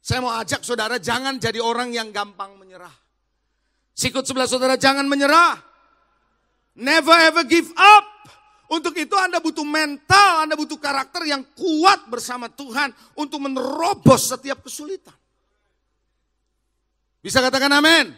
saya 0.00 0.24
mau 0.24 0.32
ajak 0.32 0.64
saudara 0.64 0.96
jangan 0.96 1.36
jadi 1.36 1.60
orang 1.60 1.92
yang 1.92 2.08
gampang 2.08 2.56
menyerah. 2.56 2.90
Sikut 3.92 4.24
sebelah 4.24 4.48
saudara 4.48 4.80
jangan 4.80 5.04
menyerah. 5.04 5.60
Never 6.80 7.14
ever 7.20 7.44
give 7.44 7.68
up. 7.76 8.09
Untuk 8.70 8.94
itu 8.94 9.18
Anda 9.18 9.42
butuh 9.42 9.66
mental, 9.66 10.46
Anda 10.46 10.54
butuh 10.54 10.78
karakter 10.78 11.26
yang 11.26 11.42
kuat 11.58 12.06
bersama 12.06 12.46
Tuhan 12.46 12.94
untuk 13.18 13.42
menerobos 13.42 14.30
setiap 14.30 14.62
kesulitan. 14.62 15.14
Bisa 17.18 17.42
katakan 17.42 17.74
amin? 17.74 18.14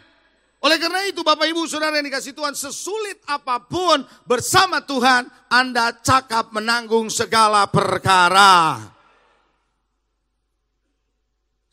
Oleh 0.63 0.77
karena 0.77 1.09
itu 1.09 1.25
Bapak 1.25 1.49
Ibu 1.49 1.65
Saudara 1.65 1.97
yang 1.97 2.07
dikasih 2.07 2.37
Tuhan 2.37 2.53
sesulit 2.53 3.19
apa 3.25 3.65
pun 3.65 4.05
bersama 4.29 4.79
Tuhan 4.85 5.25
Anda 5.49 5.99
cakap 5.99 6.53
menanggung 6.53 7.09
segala 7.09 7.65
perkara. 7.67 8.92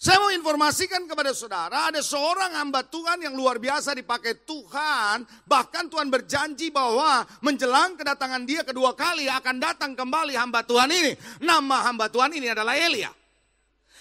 Saya 0.01 0.17
mau 0.17 0.33
informasikan 0.33 1.05
kepada 1.05 1.29
saudara, 1.37 1.93
ada 1.93 2.01
seorang 2.01 2.57
hamba 2.57 2.81
Tuhan 2.81 3.21
yang 3.21 3.37
luar 3.37 3.61
biasa 3.61 3.93
dipakai 3.93 4.33
Tuhan. 4.49 5.29
Bahkan 5.45 5.93
Tuhan 5.93 6.09
berjanji 6.09 6.73
bahwa 6.73 7.29
menjelang 7.45 8.01
kedatangan 8.01 8.49
dia 8.49 8.65
kedua 8.65 8.97
kali 8.97 9.29
akan 9.29 9.61
datang 9.61 9.93
kembali 9.93 10.33
hamba 10.41 10.65
Tuhan 10.65 10.89
ini. 10.89 11.13
Nama 11.45 11.93
hamba 11.93 12.09
Tuhan 12.09 12.33
ini 12.33 12.49
adalah 12.49 12.81
Elia. 12.81 13.13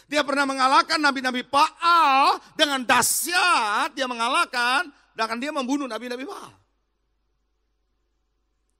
Dia 0.07 0.23
pernah 0.23 0.47
mengalahkan 0.47 1.03
nabi-nabi 1.03 1.43
Baal 1.43 2.39
dengan 2.55 2.79
dahsyat. 2.87 3.91
Dia 3.91 4.07
mengalahkan, 4.07 4.87
dan 5.19 5.35
dia 5.35 5.51
membunuh 5.51 5.83
nabi-nabi 5.83 6.23
Baal. 6.23 6.55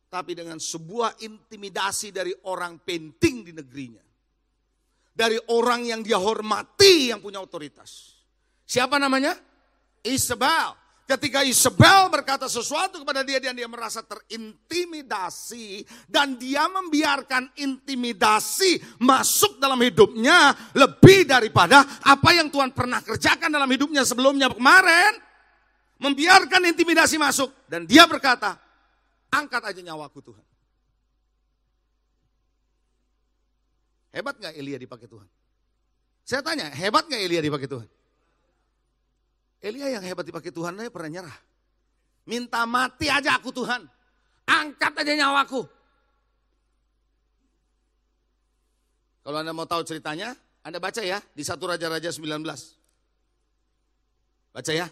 Tapi 0.08 0.40
dengan 0.40 0.56
sebuah 0.56 1.20
intimidasi 1.20 2.16
dari 2.16 2.32
orang 2.48 2.80
penting 2.80 3.44
di 3.44 3.52
negerinya 3.52 4.08
dari 5.20 5.36
orang 5.52 5.84
yang 5.84 6.00
dia 6.00 6.16
hormati 6.16 7.12
yang 7.12 7.20
punya 7.20 7.44
otoritas. 7.44 8.16
Siapa 8.64 8.96
namanya? 8.96 9.36
Isabel. 10.08 10.80
Ketika 11.04 11.42
Isabel 11.42 12.06
berkata 12.14 12.46
sesuatu 12.46 13.02
kepada 13.02 13.26
dia 13.26 13.42
dan 13.42 13.58
dia 13.58 13.66
merasa 13.66 14.06
terintimidasi 14.06 15.82
dan 16.06 16.38
dia 16.38 16.70
membiarkan 16.70 17.50
intimidasi 17.58 18.78
masuk 19.02 19.58
dalam 19.58 19.82
hidupnya 19.82 20.54
lebih 20.78 21.26
daripada 21.26 21.82
apa 22.06 22.30
yang 22.38 22.54
Tuhan 22.54 22.72
pernah 22.78 23.02
kerjakan 23.02 23.50
dalam 23.50 23.68
hidupnya 23.68 24.06
sebelumnya 24.06 24.54
kemarin. 24.54 25.18
Membiarkan 26.00 26.64
intimidasi 26.72 27.20
masuk 27.20 27.68
dan 27.68 27.84
dia 27.84 28.08
berkata, 28.08 28.56
angkat 29.34 29.68
aja 29.68 29.82
nyawaku 29.84 30.32
Tuhan. 30.32 30.46
Hebat 34.10 34.36
nggak 34.42 34.54
Elia 34.58 34.78
dipakai 34.82 35.06
Tuhan? 35.06 35.28
Saya 36.26 36.42
tanya, 36.42 36.70
hebat 36.74 37.06
nggak 37.06 37.22
Elia 37.22 37.42
dipakai 37.42 37.70
Tuhan? 37.70 37.88
Elia 39.60 39.88
yang 40.00 40.04
hebat 40.06 40.26
dipakai 40.26 40.50
Tuhan, 40.54 40.78
dia 40.78 40.90
pernah 40.90 41.10
nyerah. 41.20 41.38
Minta 42.26 42.64
mati 42.66 43.10
aja 43.10 43.38
aku 43.38 43.50
Tuhan. 43.54 43.86
Angkat 44.50 44.94
aja 45.06 45.14
nyawaku. 45.14 45.62
Kalau 49.26 49.38
Anda 49.46 49.54
mau 49.54 49.68
tahu 49.70 49.86
ceritanya, 49.86 50.34
Anda 50.66 50.82
baca 50.82 51.02
ya 51.06 51.22
di 51.34 51.44
satu 51.46 51.70
Raja-Raja 51.70 52.10
19. 52.10 52.42
Baca 54.50 54.72
ya, 54.74 54.90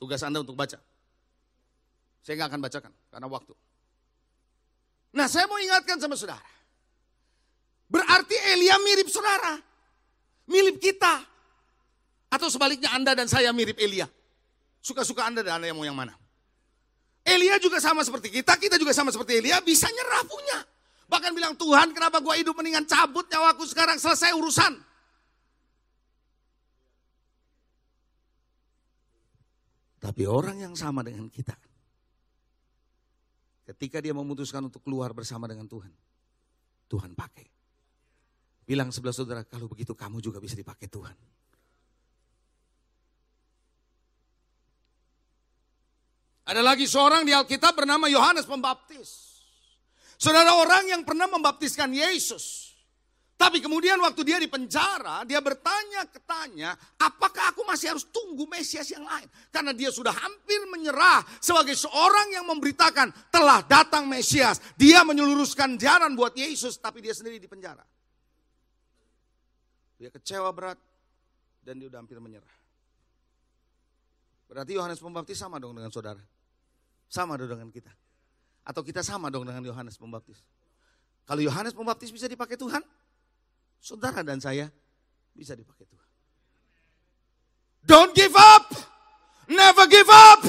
tugas 0.00 0.24
Anda 0.24 0.40
untuk 0.40 0.56
baca. 0.56 0.80
Saya 2.24 2.40
nggak 2.40 2.48
akan 2.48 2.60
bacakan 2.64 2.92
karena 3.12 3.28
waktu. 3.28 3.52
Nah 5.12 5.28
saya 5.28 5.44
mau 5.44 5.60
ingatkan 5.60 6.00
sama 6.00 6.16
saudara. 6.16 6.53
Berarti 7.88 8.36
Elia 8.54 8.76
mirip 8.80 9.08
saudara. 9.08 9.60
Mirip 10.50 10.80
kita. 10.80 11.24
Atau 12.32 12.50
sebaliknya 12.50 12.90
Anda 12.92 13.14
dan 13.14 13.30
saya 13.30 13.54
mirip 13.54 13.78
Elia. 13.78 14.10
Suka-suka 14.84 15.24
Anda 15.24 15.40
dan 15.40 15.62
Anda 15.62 15.72
yang 15.72 15.78
mau 15.78 15.86
yang 15.86 15.96
mana. 15.96 16.12
Elia 17.24 17.56
juga 17.56 17.80
sama 17.80 18.04
seperti 18.04 18.28
kita, 18.28 18.52
kita 18.60 18.76
juga 18.76 18.92
sama 18.92 19.08
seperti 19.08 19.40
Elia, 19.40 19.56
bisa 19.64 19.88
nyerah 19.88 20.28
punya. 20.28 20.60
Bahkan 21.08 21.32
bilang, 21.32 21.56
Tuhan 21.56 21.96
kenapa 21.96 22.20
gua 22.20 22.36
hidup 22.36 22.52
mendingan 22.52 22.84
cabut 22.84 23.24
nyawaku 23.32 23.64
sekarang 23.64 23.96
selesai 23.96 24.36
urusan. 24.36 24.76
Tapi 30.04 30.22
orang 30.28 30.60
yang 30.60 30.76
sama 30.76 31.00
dengan 31.00 31.32
kita, 31.32 31.56
ketika 33.72 34.04
dia 34.04 34.12
memutuskan 34.12 34.60
untuk 34.68 34.84
keluar 34.84 35.16
bersama 35.16 35.48
dengan 35.48 35.64
Tuhan, 35.64 35.88
Tuhan 36.92 37.16
pakai. 37.16 37.53
Bilang 38.64 38.88
sebelah 38.88 39.12
saudara, 39.12 39.44
kalau 39.44 39.68
begitu 39.68 39.92
kamu 39.92 40.24
juga 40.24 40.40
bisa 40.40 40.56
dipakai 40.56 40.88
Tuhan. 40.88 41.16
Ada 46.44 46.60
lagi 46.60 46.84
seorang 46.84 47.24
di 47.24 47.32
Alkitab 47.32 47.72
bernama 47.72 48.04
Yohanes 48.08 48.44
Pembaptis. 48.44 49.40
Saudara 50.20 50.56
orang 50.56 50.88
yang 50.88 51.02
pernah 51.04 51.28
membaptiskan 51.28 51.88
Yesus. 51.92 52.72
Tapi 53.34 53.58
kemudian 53.58 53.98
waktu 53.98 54.22
dia 54.22 54.38
di 54.38 54.46
penjara, 54.46 55.26
dia 55.26 55.42
bertanya 55.42 56.06
ketanya, 56.06 56.72
apakah 56.96 57.50
aku 57.50 57.66
masih 57.66 57.92
harus 57.92 58.06
tunggu 58.08 58.46
Mesias 58.46 58.88
yang 58.94 59.02
lain? 59.02 59.26
Karena 59.50 59.74
dia 59.74 59.90
sudah 59.90 60.14
hampir 60.14 60.64
menyerah 60.70 61.20
sebagai 61.42 61.74
seorang 61.74 62.30
yang 62.30 62.46
memberitakan 62.46 63.10
telah 63.28 63.60
datang 63.66 64.06
Mesias. 64.06 64.62
Dia 64.78 65.02
menyeluruskan 65.02 65.76
jalan 65.76 66.14
buat 66.14 66.32
Yesus, 66.32 66.78
tapi 66.78 67.02
dia 67.02 67.12
sendiri 67.12 67.42
di 67.42 67.50
penjara. 67.50 67.82
Dia 70.04 70.12
kecewa 70.12 70.52
berat 70.52 70.76
dan 71.64 71.80
dia 71.80 71.88
udah 71.88 72.04
hampir 72.04 72.20
menyerah. 72.20 72.52
Berarti 74.52 74.76
Yohanes 74.76 75.00
Pembaptis 75.00 75.40
sama 75.40 75.56
dong 75.56 75.72
dengan 75.72 75.88
saudara. 75.88 76.20
Sama 77.08 77.40
dong 77.40 77.56
dengan 77.56 77.72
kita. 77.72 77.88
Atau 78.68 78.84
kita 78.84 79.00
sama 79.00 79.32
dong 79.32 79.48
dengan 79.48 79.64
Yohanes 79.64 79.96
Pembaptis. 79.96 80.44
Kalau 81.24 81.40
Yohanes 81.40 81.72
Pembaptis 81.72 82.12
bisa 82.12 82.28
dipakai 82.28 82.60
Tuhan, 82.60 82.84
saudara 83.80 84.20
dan 84.20 84.44
saya 84.44 84.68
bisa 85.32 85.56
dipakai 85.56 85.88
Tuhan. 85.88 86.08
Don't 87.88 88.12
give 88.12 88.36
up. 88.36 88.76
Never 89.48 89.88
give 89.88 90.12
up. 90.12 90.44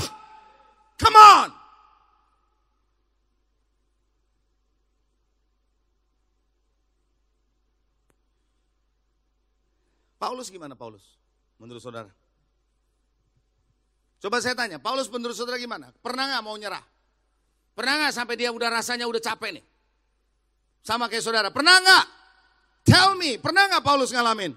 Come 0.99 1.15
on. 1.15 1.54
Paulus 10.15 10.47
gimana 10.47 10.73
Paulus? 10.73 11.03
Menurut 11.59 11.83
saudara? 11.83 12.11
Coba 14.19 14.41
saya 14.41 14.55
tanya, 14.57 14.79
Paulus 14.79 15.11
menurut 15.11 15.35
saudara 15.35 15.59
gimana? 15.59 15.91
Pernah 16.01 16.35
nggak 16.35 16.43
mau 16.43 16.55
nyerah? 16.55 16.81
Pernah 17.75 17.93
nggak 18.01 18.13
sampai 18.15 18.35
dia 18.39 18.49
udah 18.49 18.69
rasanya 18.71 19.05
udah 19.05 19.21
capek 19.21 19.59
nih? 19.59 19.65
Sama 20.81 21.11
kayak 21.11 21.23
saudara, 21.25 21.49
pernah 21.51 21.77
nggak? 21.81 22.05
Tell 22.85 23.17
me, 23.17 23.41
pernah 23.41 23.67
nggak 23.67 23.83
Paulus 23.83 24.13
ngalamin? 24.13 24.55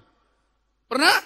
Pernah? 0.87 1.17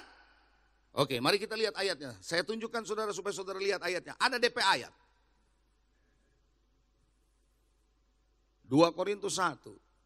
Oke, 0.94 1.18
mari 1.18 1.42
kita 1.42 1.58
lihat 1.58 1.74
ayatnya. 1.74 2.14
Saya 2.22 2.46
tunjukkan 2.46 2.86
saudara 2.86 3.10
supaya 3.12 3.34
saudara 3.34 3.58
lihat 3.58 3.82
ayatnya. 3.82 4.14
Ada 4.22 4.38
DP 4.38 4.62
ayat. 4.62 4.94
2 8.70 8.98
Korintus 8.98 9.38
1 9.38 9.60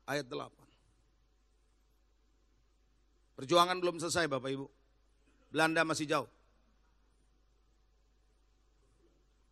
ayat 0.09 0.25
8. 0.25 0.56
Perjuangan 3.37 3.77
belum 3.77 4.01
selesai 4.01 4.25
Bapak 4.25 4.49
Ibu. 4.49 4.65
Belanda 5.53 5.85
masih 5.85 6.09
jauh. 6.09 6.25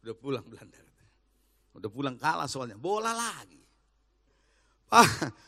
Udah 0.02 0.18
pulang 0.18 0.46
Belanda. 0.50 0.82
Udah 1.78 1.90
pulang 1.94 2.18
kalah 2.18 2.50
soalnya. 2.50 2.82
Bola 2.82 3.14
lagi. 3.14 3.62
Ah, 4.90 5.06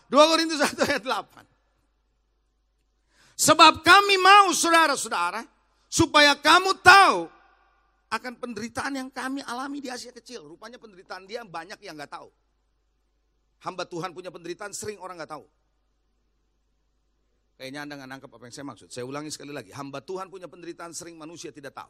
2 0.09 0.29
Korintus 0.29 0.61
1 0.61 0.85
ayat 0.85 1.01
8. 1.01 1.45
Sebab 3.37 3.81
kami 3.85 4.17
mau 4.21 4.53
saudara-saudara 4.53 5.45
supaya 5.89 6.33
kamu 6.37 6.77
tahu 6.81 7.29
akan 8.09 8.33
penderitaan 8.37 8.93
yang 8.97 9.09
kami 9.13 9.45
alami 9.45 9.81
di 9.81 9.89
Asia 9.89 10.13
Kecil. 10.13 10.45
Rupanya 10.45 10.81
penderitaan 10.81 11.25
dia 11.25 11.45
banyak 11.45 11.77
yang 11.81 11.97
nggak 11.97 12.17
tahu. 12.17 12.29
Hamba 13.61 13.85
Tuhan 13.85 14.13
punya 14.13 14.29
penderitaan 14.29 14.73
sering 14.73 15.01
orang 15.01 15.17
nggak 15.21 15.33
tahu. 15.37 15.45
Kayaknya 17.57 17.79
Anda 17.89 17.93
nggak 17.97 18.09
nangkep 18.13 18.29
apa 18.37 18.43
yang 18.45 18.53
saya 18.53 18.67
maksud. 18.69 18.87
Saya 18.93 19.05
ulangi 19.09 19.33
sekali 19.33 19.49
lagi. 19.49 19.73
Hamba 19.73 19.97
Tuhan 20.05 20.29
punya 20.29 20.45
penderitaan 20.45 20.93
sering 20.93 21.17
manusia 21.17 21.49
tidak 21.49 21.73
tahu. 21.73 21.89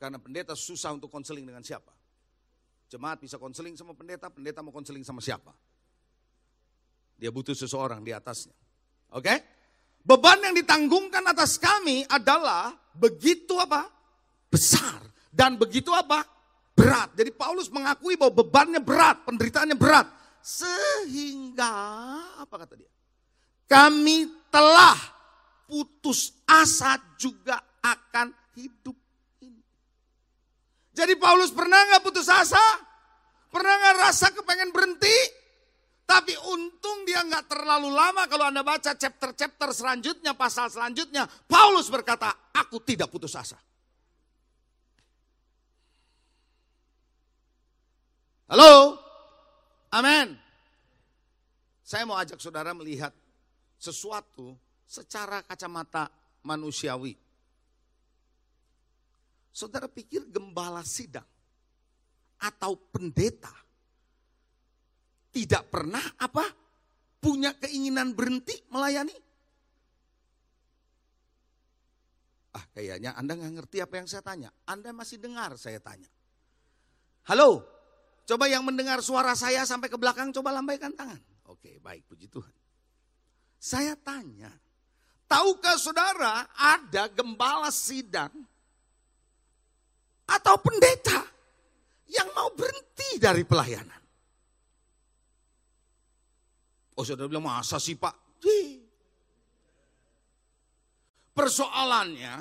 Karena 0.00 0.16
pendeta 0.16 0.56
susah 0.56 0.96
untuk 0.96 1.12
konseling 1.12 1.44
dengan 1.44 1.60
siapa. 1.60 1.92
Jemaat 2.88 3.20
bisa 3.20 3.36
konseling 3.36 3.76
sama 3.76 3.92
pendeta, 3.92 4.32
pendeta 4.32 4.64
mau 4.64 4.72
konseling 4.72 5.04
sama 5.04 5.20
siapa. 5.20 5.52
Dia 7.20 7.28
butuh 7.28 7.52
seseorang 7.52 8.00
di 8.00 8.16
atasnya. 8.16 8.56
Oke? 9.12 9.34
Beban 10.00 10.40
yang 10.40 10.56
ditanggungkan 10.56 11.20
atas 11.28 11.60
kami 11.60 12.08
adalah 12.08 12.72
begitu 12.96 13.60
apa? 13.60 13.92
Besar. 14.48 15.04
Dan 15.28 15.60
begitu 15.60 15.92
apa? 15.92 16.24
Berat. 16.72 17.12
Jadi 17.12 17.28
Paulus 17.36 17.68
mengakui 17.68 18.16
bahwa 18.16 18.40
bebannya 18.40 18.80
berat, 18.80 19.28
penderitaannya 19.28 19.76
berat. 19.76 20.08
Sehingga, 20.40 21.74
apa 22.40 22.54
kata 22.64 22.72
dia? 22.78 22.88
Kami 23.68 24.48
telah 24.48 24.96
putus 25.68 26.32
asa 26.48 26.96
juga 27.20 27.60
akan 27.84 28.32
hidup 28.56 28.96
ini. 29.44 29.60
Jadi 30.96 31.14
Paulus 31.20 31.52
pernah 31.52 31.76
nggak 31.92 32.02
putus 32.02 32.32
asa? 32.32 32.60
Pernah 33.52 33.74
nggak 33.76 33.96
rasa 34.00 34.32
kepengen 34.32 34.72
berhenti? 34.72 35.16
Tapi 36.08 36.32
untung 36.48 37.04
dia 37.04 37.20
nggak 37.20 37.52
terlalu 37.52 37.92
lama 37.92 38.24
kalau 38.24 38.48
Anda 38.48 38.64
baca 38.64 38.96
chapter-chapter 38.96 39.76
selanjutnya, 39.76 40.32
pasal 40.32 40.72
selanjutnya. 40.72 41.28
Paulus 41.44 41.92
berkata, 41.92 42.32
aku 42.56 42.80
tidak 42.80 43.12
putus 43.12 43.36
asa. 43.36 43.60
Halo? 48.48 48.96
Amin. 49.92 50.32
Saya 51.84 52.08
mau 52.08 52.16
ajak 52.16 52.40
saudara 52.40 52.72
melihat 52.72 53.12
sesuatu 53.78 54.58
secara 54.84 55.40
kacamata 55.46 56.10
manusiawi. 56.42 57.14
Saudara 59.54 59.86
pikir 59.86 60.26
gembala 60.28 60.82
sidang 60.82 61.26
atau 62.38 62.78
pendeta 62.78 63.50
tidak 65.34 65.70
pernah 65.70 66.02
apa? 66.18 66.46
Punya 67.18 67.50
keinginan 67.58 68.14
berhenti 68.14 68.54
melayani? 68.70 69.14
Ah 72.54 72.64
kayaknya 72.70 73.14
Anda 73.18 73.34
nggak 73.34 73.54
ngerti 73.58 73.78
apa 73.82 73.94
yang 73.98 74.06
saya 74.06 74.22
tanya. 74.22 74.50
Anda 74.70 74.94
masih 74.94 75.18
dengar 75.18 75.58
saya 75.58 75.82
tanya. 75.82 76.06
Halo, 77.26 77.66
coba 78.24 78.46
yang 78.46 78.62
mendengar 78.62 79.02
suara 79.02 79.34
saya 79.34 79.66
sampai 79.66 79.90
ke 79.90 79.98
belakang 79.98 80.30
coba 80.30 80.54
lambaikan 80.54 80.94
tangan. 80.94 81.18
Oke 81.50 81.82
baik 81.82 82.06
puji 82.06 82.30
Tuhan. 82.30 82.67
Saya 83.58 83.98
tanya, 83.98 84.54
tahukah 85.26 85.74
saudara 85.74 86.46
ada 86.54 87.10
gembala 87.10 87.74
sidang 87.74 88.30
atau 90.30 90.54
pendeta 90.62 91.26
yang 92.06 92.30
mau 92.38 92.54
berhenti 92.54 93.18
dari 93.18 93.42
pelayanan? 93.42 94.02
Oh 96.94 97.02
saudara 97.02 97.26
bilang 97.26 97.50
masa 97.50 97.82
sih 97.82 97.98
pak? 97.98 98.14
Persoalannya, 101.38 102.34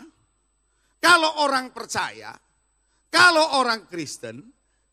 kalau 0.98 1.46
orang 1.46 1.70
percaya, 1.70 2.34
kalau 3.14 3.62
orang 3.62 3.86
Kristen, 3.86 4.42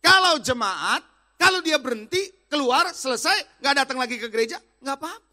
kalau 0.05 0.37
jemaat, 0.45 1.01
kalau 1.41 1.65
dia 1.65 1.81
berhenti, 1.81 2.45
keluar, 2.53 2.93
selesai, 2.93 3.65
nggak 3.65 3.77
datang 3.81 3.97
lagi 3.97 4.21
ke 4.21 4.29
gereja, 4.29 4.61
nggak 4.85 4.97
apa-apa. 5.01 5.24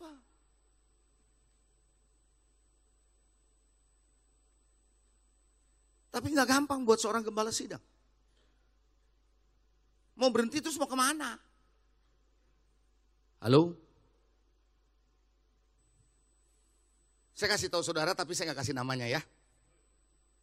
Tapi 6.11 6.27
nggak 6.35 6.47
gampang 6.47 6.83
buat 6.83 6.99
seorang 6.99 7.23
gembala 7.23 7.55
sidang. 7.55 7.79
Mau 10.19 10.27
berhenti 10.27 10.59
terus 10.59 10.75
mau 10.75 10.85
ke 10.85 10.93
mana? 10.99 11.39
Halo? 13.41 13.73
Saya 17.33 17.57
kasih 17.57 17.73
tahu 17.73 17.81
saudara 17.81 18.13
tapi 18.13 18.37
saya 18.37 18.51
nggak 18.51 18.59
kasih 18.61 18.75
namanya 18.75 19.07
ya. 19.07 19.23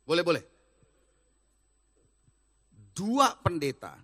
Boleh, 0.02 0.24
boleh. 0.24 0.42
Dua 2.96 3.30
pendeta 3.38 3.94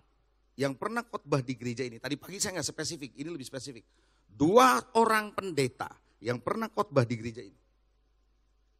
yang 0.55 0.77
pernah 0.77 1.03
khotbah 1.03 1.43
di 1.43 1.59
gereja 1.59 1.83
ini. 1.83 1.99
Tadi 1.99 2.15
pagi 2.15 2.39
saya 2.39 2.61
nggak 2.61 2.69
spesifik, 2.71 3.11
ini 3.19 3.27
lebih 3.27 3.43
spesifik. 3.43 3.83
Dua 4.23 4.79
orang 4.95 5.35
pendeta 5.35 5.91
yang 6.23 6.39
pernah 6.39 6.71
khotbah 6.71 7.03
di 7.03 7.19
gereja 7.19 7.43
ini. 7.43 7.59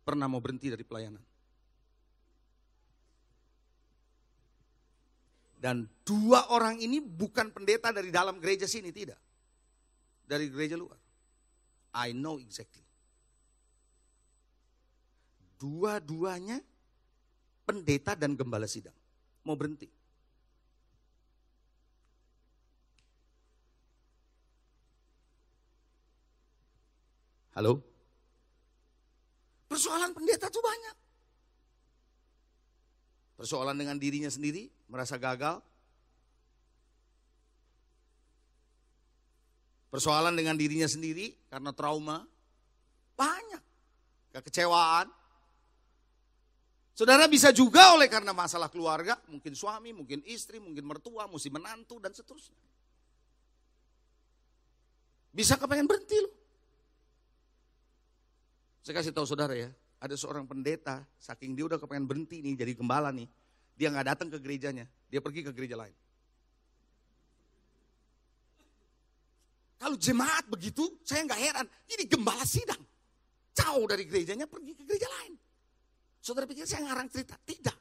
Pernah 0.06 0.30
mau 0.32 0.40
berhenti 0.40 0.72
dari 0.72 0.86
pelayanan. 0.88 1.35
Dan 5.66 5.90
dua 6.06 6.54
orang 6.54 6.78
ini 6.78 7.02
bukan 7.02 7.50
pendeta 7.50 7.90
dari 7.90 8.14
dalam 8.14 8.38
gereja 8.38 8.70
sini, 8.70 8.94
tidak. 8.94 9.18
Dari 10.30 10.46
gereja 10.46 10.78
luar. 10.78 10.94
I 11.98 12.14
know 12.14 12.38
exactly. 12.38 12.86
Dua-duanya 15.58 16.62
pendeta 17.66 18.14
dan 18.14 18.38
gembala 18.38 18.70
sidang. 18.70 18.94
Mau 19.42 19.58
berhenti. 19.58 19.90
Halo? 27.58 27.82
Persoalan 29.66 30.14
pendeta 30.14 30.54
tuh 30.54 30.62
banyak. 30.62 30.98
Persoalan 33.42 33.74
dengan 33.74 33.98
dirinya 33.98 34.30
sendiri, 34.30 34.75
merasa 34.90 35.18
gagal. 35.18 35.62
Persoalan 39.90 40.36
dengan 40.36 40.60
dirinya 40.60 40.90
sendiri 40.90 41.32
karena 41.48 41.72
trauma. 41.72 42.28
Banyak. 43.16 43.64
Kekecewaan. 44.36 45.08
Saudara 46.96 47.28
bisa 47.28 47.52
juga 47.52 47.92
oleh 47.92 48.08
karena 48.08 48.32
masalah 48.32 48.72
keluarga, 48.72 49.20
mungkin 49.28 49.52
suami, 49.52 49.92
mungkin 49.92 50.24
istri, 50.24 50.64
mungkin 50.64 50.88
mertua, 50.88 51.28
mesti 51.28 51.52
menantu, 51.52 52.00
dan 52.00 52.16
seterusnya. 52.16 52.56
Bisa 55.36 55.60
kepengen 55.60 55.92
berhenti 55.92 56.16
loh. 56.24 56.32
Saya 58.80 58.96
kasih 58.96 59.12
tahu 59.12 59.28
saudara 59.28 59.52
ya, 59.60 59.68
ada 60.00 60.16
seorang 60.16 60.48
pendeta, 60.48 61.04
saking 61.20 61.52
dia 61.52 61.68
udah 61.68 61.76
kepengen 61.76 62.08
berhenti 62.08 62.40
nih 62.40 62.56
jadi 62.56 62.80
gembala 62.80 63.12
nih, 63.12 63.28
dia 63.76 63.92
nggak 63.92 64.08
datang 64.16 64.28
ke 64.32 64.40
gerejanya, 64.40 64.88
dia 65.12 65.20
pergi 65.20 65.44
ke 65.44 65.52
gereja 65.52 65.76
lain. 65.76 65.94
Kalau 69.76 70.00
jemaat 70.00 70.48
begitu, 70.50 70.82
saya 71.06 71.28
nggak 71.28 71.42
heran. 71.44 71.68
Ini 71.92 72.04
gembala 72.10 72.42
sidang, 72.48 72.82
jauh 73.54 73.86
dari 73.86 74.08
gerejanya 74.10 74.50
pergi 74.50 74.74
ke 74.74 74.82
gereja 74.88 75.06
lain. 75.22 75.38
Saudara 76.24 76.50
pikir 76.50 76.66
saya 76.66 76.90
ngarang 76.90 77.06
cerita? 77.12 77.38
Tidak. 77.38 77.78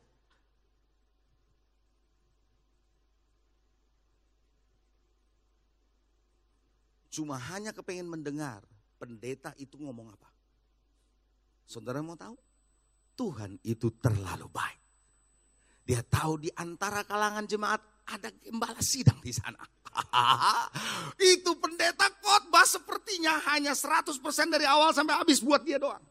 Cuma 7.14 7.40
hanya 7.40 7.70
kepengen 7.70 8.10
mendengar 8.10 8.60
pendeta 9.00 9.54
itu 9.56 9.80
ngomong 9.80 10.12
apa. 10.12 10.28
Saudara 11.64 12.04
mau 12.04 12.18
tahu? 12.20 12.36
Tuhan 13.16 13.56
itu 13.64 13.88
terlalu 14.02 14.50
baik. 14.52 14.83
Dia 15.84 16.00
tahu 16.00 16.48
di 16.48 16.50
antara 16.56 17.04
kalangan 17.04 17.44
jemaat 17.44 17.80
ada 18.08 18.32
gembala 18.40 18.80
sidang 18.80 19.20
di 19.20 19.32
sana. 19.32 19.60
itu 21.36 21.54
pendeta 21.60 22.08
khotbah 22.18 22.66
sepertinya 22.66 23.38
hanya 23.52 23.76
100% 23.76 24.16
dari 24.48 24.64
awal 24.64 24.96
sampai 24.96 25.20
habis 25.20 25.44
buat 25.44 25.60
dia 25.62 25.76
doang. 25.76 26.02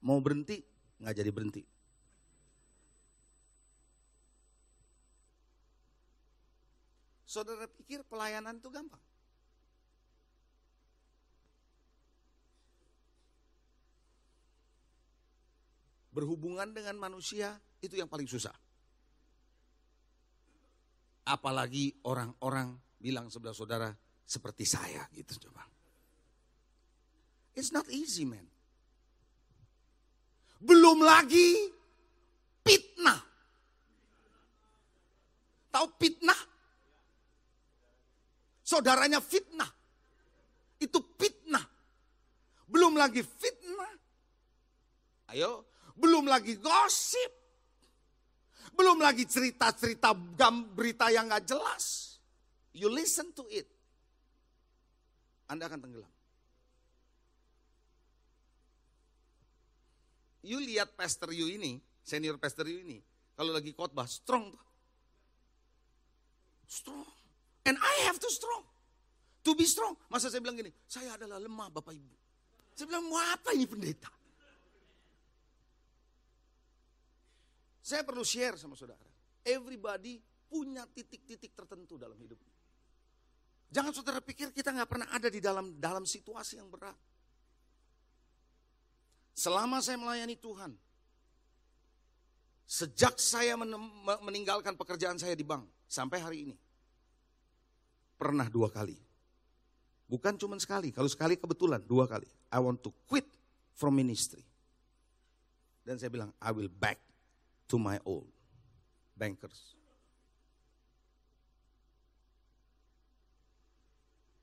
Mau 0.00 0.16
berhenti, 0.22 0.64
nggak 1.02 1.14
jadi 1.18 1.30
berhenti. 1.30 1.62
Saudara 7.30 7.68
pikir 7.70 8.02
pelayanan 8.10 8.58
itu 8.58 8.72
gampang? 8.74 8.98
Berhubungan 16.10 16.74
dengan 16.74 16.98
manusia 16.98 17.54
itu 17.78 17.94
yang 17.94 18.10
paling 18.10 18.26
susah. 18.26 18.54
Apalagi 21.26 21.94
orang-orang 22.02 22.74
bilang 22.98 23.30
sebelah 23.30 23.54
saudara 23.54 23.88
seperti 24.26 24.66
saya 24.66 25.06
gitu 25.14 25.48
coba. 25.48 25.62
It's 27.54 27.70
not 27.70 27.86
easy 27.90 28.26
man. 28.26 28.46
Belum 30.60 31.00
lagi 31.00 31.72
fitnah. 32.60 33.20
Tahu 35.70 35.86
fitnah? 35.96 36.40
Saudaranya 38.60 39.18
fitnah. 39.18 39.70
Itu 40.78 41.00
fitnah. 41.18 41.64
Belum 42.70 42.94
lagi 42.94 43.24
fitnah. 43.24 43.94
Ayo, 45.30 45.69
belum 46.00 46.24
lagi 46.24 46.56
gosip. 46.56 47.32
Belum 48.72 48.96
lagi 48.96 49.28
cerita-cerita 49.28 50.16
berita 50.72 51.12
yang 51.12 51.28
gak 51.28 51.44
jelas. 51.44 52.16
You 52.72 52.88
listen 52.88 53.36
to 53.36 53.44
it. 53.52 53.68
Anda 55.50 55.68
akan 55.68 55.84
tenggelam. 55.84 56.12
You 60.40 60.56
lihat 60.64 60.96
Pastor 60.96 61.34
Yu 61.36 61.52
ini, 61.52 61.76
senior 62.00 62.40
Pastor 62.40 62.64
Yu 62.64 62.80
ini, 62.80 62.96
kalau 63.36 63.52
lagi 63.52 63.76
khotbah 63.76 64.08
strong. 64.08 64.48
Strong. 66.64 67.04
And 67.68 67.76
I 67.76 67.94
have 68.08 68.16
to 68.16 68.30
strong. 68.32 68.64
To 69.44 69.52
be 69.52 69.68
strong. 69.68 69.98
Masa 70.08 70.32
saya 70.32 70.40
bilang 70.40 70.56
gini, 70.56 70.72
saya 70.88 71.16
adalah 71.18 71.36
lemah 71.36 71.68
Bapak 71.68 71.92
Ibu. 71.92 72.14
Saya 72.72 72.86
bilang, 72.88 73.12
mau 73.12 73.20
apa 73.20 73.52
ini 73.52 73.68
pendeta? 73.68 74.08
Saya 77.80 78.04
perlu 78.04 78.20
share 78.20 78.60
sama 78.60 78.76
saudara. 78.76 79.00
Everybody 79.40 80.20
punya 80.46 80.84
titik-titik 80.84 81.56
tertentu 81.56 81.96
dalam 81.96 82.16
hidupnya. 82.20 82.52
Jangan 83.70 83.94
saudara 83.94 84.18
pikir 84.20 84.50
kita 84.50 84.74
nggak 84.74 84.90
pernah 84.90 85.08
ada 85.14 85.30
di 85.30 85.38
dalam 85.38 85.78
dalam 85.78 86.04
situasi 86.04 86.58
yang 86.60 86.68
berat. 86.68 86.98
Selama 89.30 89.80
saya 89.80 89.96
melayani 89.96 90.36
Tuhan, 90.36 90.74
sejak 92.66 93.16
saya 93.16 93.54
meninggalkan 94.20 94.74
pekerjaan 94.74 95.16
saya 95.16 95.38
di 95.38 95.46
bank 95.46 95.64
sampai 95.86 96.18
hari 96.20 96.38
ini, 96.50 96.56
pernah 98.18 98.50
dua 98.50 98.68
kali. 98.68 98.98
Bukan 100.10 100.34
cuma 100.34 100.58
sekali, 100.58 100.90
kalau 100.90 101.06
sekali 101.06 101.38
kebetulan 101.38 101.80
dua 101.86 102.10
kali. 102.10 102.26
I 102.50 102.58
want 102.58 102.82
to 102.82 102.90
quit 103.06 103.30
from 103.78 103.94
ministry. 103.94 104.42
Dan 105.86 105.96
saya 105.96 106.10
bilang, 106.10 106.34
I 106.42 106.50
will 106.50 106.68
back 106.68 106.98
to 107.70 107.78
my 107.78 108.02
old 108.02 108.26
bankers. 109.14 109.78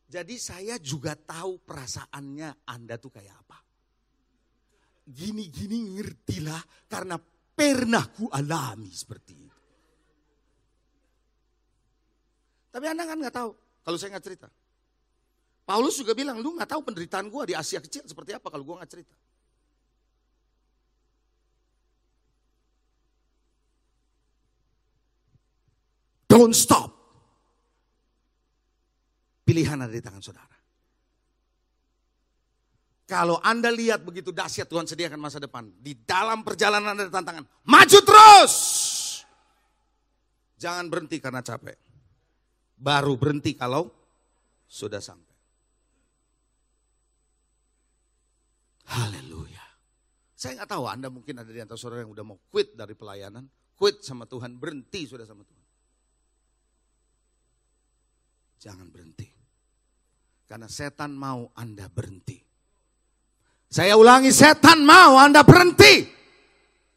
Jadi 0.07 0.39
saya 0.39 0.79
juga 0.79 1.19
tahu 1.19 1.59
perasaannya 1.67 2.63
Anda 2.63 2.95
tuh 2.95 3.11
kayak 3.11 3.35
apa. 3.43 3.59
Gini-gini 5.03 5.99
ngertilah 5.99 6.87
karena 6.87 7.19
pernah 7.51 8.07
ku 8.07 8.31
alami 8.31 8.87
seperti 8.87 9.33
itu. 9.35 9.59
Tapi 12.71 12.85
Anda 12.87 13.03
kan 13.03 13.19
nggak 13.19 13.35
tahu 13.35 13.49
kalau 13.83 13.97
saya 13.99 14.15
nggak 14.15 14.25
cerita. 14.31 14.47
Paulus 15.67 15.99
juga 15.99 16.15
bilang, 16.15 16.39
lu 16.39 16.55
nggak 16.55 16.71
tahu 16.71 16.81
penderitaan 16.87 17.27
gue 17.27 17.51
di 17.51 17.55
Asia 17.59 17.83
kecil 17.83 18.07
seperti 18.07 18.31
apa 18.31 18.47
kalau 18.47 18.63
gue 18.63 18.75
nggak 18.79 18.87
cerita. 18.87 19.15
Don't 26.47 26.55
stop. 26.55 26.95
Pilihan 29.43 29.83
ada 29.83 29.91
di 29.91 29.99
tangan 29.99 30.23
saudara. 30.23 30.55
Kalau 33.03 33.43
Anda 33.43 33.67
lihat 33.67 34.07
begitu 34.07 34.31
dahsyat 34.31 34.71
Tuhan 34.71 34.88
sediakan 34.88 35.19
masa 35.19 35.43
depan. 35.43 35.67
Di 35.75 36.07
dalam 36.07 36.47
perjalanan 36.47 36.95
ada 36.95 37.12
tantangan. 37.12 37.43
Maju 37.67 37.99
terus. 37.99 38.55
Jangan 40.55 40.88
berhenti 40.88 41.19
karena 41.19 41.43
capek. 41.43 41.75
Baru 42.79 43.19
berhenti 43.19 43.51
kalau 43.51 43.91
sudah 44.71 45.03
sampai. 45.03 45.36
Haleluya. 48.88 49.67
Saya 50.31 50.63
nggak 50.63 50.71
tahu 50.71 50.88
Anda 50.88 51.12
mungkin 51.12 51.43
ada 51.43 51.51
di 51.51 51.60
antara 51.60 51.75
saudara 51.75 52.07
yang 52.07 52.15
udah 52.15 52.23
mau 52.23 52.39
quit 52.47 52.71
dari 52.71 52.95
pelayanan. 52.95 53.43
Quit 53.75 53.99
sama 53.99 54.23
Tuhan, 54.23 54.55
berhenti 54.55 55.03
sudah 55.12 55.27
sama 55.27 55.43
Tuhan. 55.43 55.56
Jangan 58.57 58.89
berhenti. 58.89 59.29
Karena 60.47 60.65
setan 60.71 61.13
mau 61.13 61.51
Anda 61.53 61.91
berhenti. 61.91 62.39
Saya 63.67 63.99
ulangi, 63.99 64.31
setan 64.31 64.87
mau 64.87 65.19
Anda 65.19 65.43
berhenti. 65.43 66.07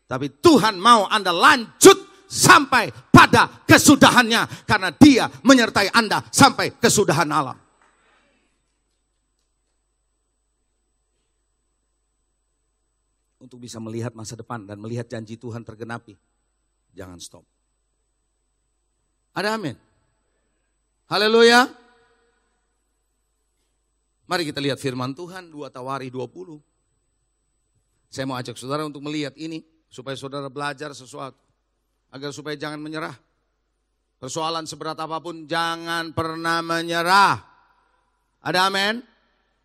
Tapi 0.06 0.26
Tuhan 0.38 0.78
mau 0.78 1.10
Anda 1.10 1.34
lanjut 1.34 2.26
sampai 2.30 2.94
pada 3.10 3.66
kesudahannya. 3.66 4.64
Karena 4.64 4.94
dia 4.94 5.26
menyertai 5.42 5.90
Anda 5.90 6.22
sampai 6.30 6.78
kesudahan 6.78 7.26
Allah. 7.26 7.58
Untuk 13.42 13.58
bisa 13.58 13.82
melihat 13.82 14.14
masa 14.14 14.38
depan 14.38 14.62
dan 14.62 14.78
melihat 14.78 15.10
janji 15.10 15.34
Tuhan 15.34 15.66
tergenapi. 15.66 16.14
Jangan 16.94 17.18
stop. 17.18 17.42
Ada 19.34 19.58
amin? 19.58 19.89
Haleluya. 21.10 21.66
Mari 24.30 24.46
kita 24.46 24.62
lihat 24.62 24.78
firman 24.78 25.10
Tuhan 25.10 25.50
2 25.50 25.66
Tawari 25.74 26.06
20. 26.06 26.62
Saya 28.06 28.30
mau 28.30 28.38
ajak 28.38 28.54
saudara 28.54 28.86
untuk 28.86 29.02
melihat 29.02 29.34
ini 29.34 29.66
supaya 29.90 30.14
saudara 30.14 30.46
belajar 30.46 30.94
sesuatu 30.94 31.34
agar 32.14 32.30
supaya 32.30 32.54
jangan 32.54 32.78
menyerah. 32.78 33.18
Persoalan 34.22 34.70
seberat 34.70 35.02
apa 35.02 35.18
pun 35.18 35.50
jangan 35.50 36.14
pernah 36.14 36.62
menyerah. 36.62 37.42
Ada 38.46 38.70
amin? 38.70 39.02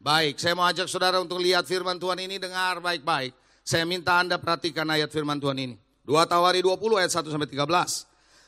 Baik, 0.01 0.41
saya 0.41 0.57
mau 0.57 0.65
ajak 0.65 0.89
saudara 0.89 1.21
untuk 1.21 1.37
lihat 1.37 1.69
firman 1.69 2.01
Tuhan 2.01 2.25
ini 2.25 2.41
dengar 2.41 2.81
baik-baik. 2.81 3.37
Saya 3.61 3.85
minta 3.85 4.17
Anda 4.17 4.41
perhatikan 4.41 4.89
ayat 4.89 5.13
firman 5.13 5.37
Tuhan 5.37 5.61
ini. 5.61 5.77
2 6.09 6.09
Tawari 6.25 6.65
20 6.65 6.73
ayat 7.05 7.13
1 7.13 7.29
sampai 7.29 7.49
13. 7.53 7.69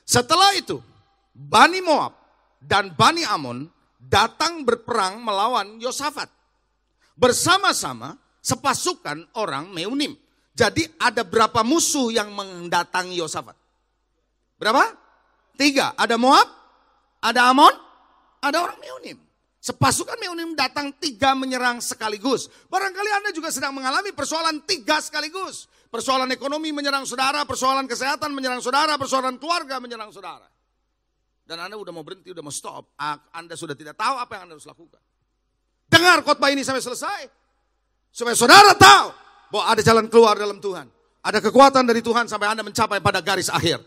Setelah 0.01 0.57
itu, 0.57 0.81
Bani 1.37 1.77
Moab 1.85 2.26
dan 2.61 2.93
Bani 2.97 3.23
Amon 3.23 3.69
datang 3.97 4.63
berperang 4.65 5.21
melawan 5.21 5.77
Yosafat. 5.77 6.29
Bersama-sama 7.17 8.13
sepasukan 8.41 9.25
orang 9.37 9.73
Meunim. 9.73 10.13
Jadi 10.57 10.85
ada 10.97 11.21
berapa 11.21 11.61
musuh 11.61 12.09
yang 12.09 12.33
mendatangi 12.33 13.17
Yosafat? 13.17 13.57
Berapa? 14.57 14.93
Tiga. 15.57 15.93
Ada 15.97 16.17
Moab, 16.17 16.45
ada 17.21 17.49
Amon, 17.49 17.73
ada 18.41 18.57
orang 18.61 18.77
Meunim. 18.81 19.17
Sepasukan 19.57 20.15
Meunim 20.21 20.55
datang 20.55 20.93
tiga 20.95 21.35
menyerang 21.35 21.83
sekaligus. 21.83 22.47
Barangkali 22.71 23.09
Anda 23.21 23.35
juga 23.35 23.51
sedang 23.51 23.75
mengalami 23.75 24.15
persoalan 24.15 24.63
tiga 24.63 25.01
sekaligus. 25.03 25.67
Persoalan 25.91 26.29
ekonomi 26.31 26.71
menyerang 26.71 27.03
saudara, 27.03 27.43
persoalan 27.43 27.87
kesehatan 27.89 28.31
menyerang 28.31 28.61
saudara, 28.63 28.95
persoalan 28.95 29.35
keluarga 29.39 29.79
menyerang 29.81 30.11
saudara 30.13 30.45
dan 31.47 31.63
Anda 31.63 31.79
sudah 31.79 31.95
mau 31.95 32.03
berhenti, 32.03 32.27
sudah 32.35 32.43
mau 32.43 32.51
stop, 32.51 32.91
Anda 33.31 33.55
sudah 33.55 33.71
tidak 33.71 33.95
tahu 33.95 34.19
apa 34.19 34.31
yang 34.35 34.51
Anda 34.51 34.59
harus 34.59 34.67
lakukan. 34.67 34.99
Dengar 35.87 36.19
khotbah 36.19 36.51
ini 36.51 36.67
sampai 36.67 36.83
selesai. 36.83 37.31
Supaya 38.11 38.35
saudara 38.35 38.75
tahu 38.75 39.15
bahwa 39.55 39.65
ada 39.71 39.79
jalan 39.79 40.11
keluar 40.11 40.35
dalam 40.35 40.59
Tuhan. 40.59 40.91
Ada 41.23 41.39
kekuatan 41.39 41.87
dari 41.87 42.03
Tuhan 42.03 42.27
sampai 42.27 42.51
Anda 42.51 42.67
mencapai 42.67 42.99
pada 42.99 43.23
garis 43.23 43.47
akhir. 43.47 43.79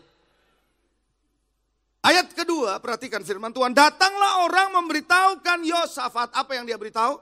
Ayat 2.01 2.33
kedua, 2.33 2.81
perhatikan 2.81 3.21
firman 3.21 3.53
Tuhan. 3.53 3.77
Datanglah 3.77 4.41
orang 4.49 4.81
memberitahukan 4.81 5.61
Yosafat. 5.61 6.33
Apa 6.33 6.57
yang 6.57 6.65
dia 6.65 6.73
beritahu? 6.81 7.21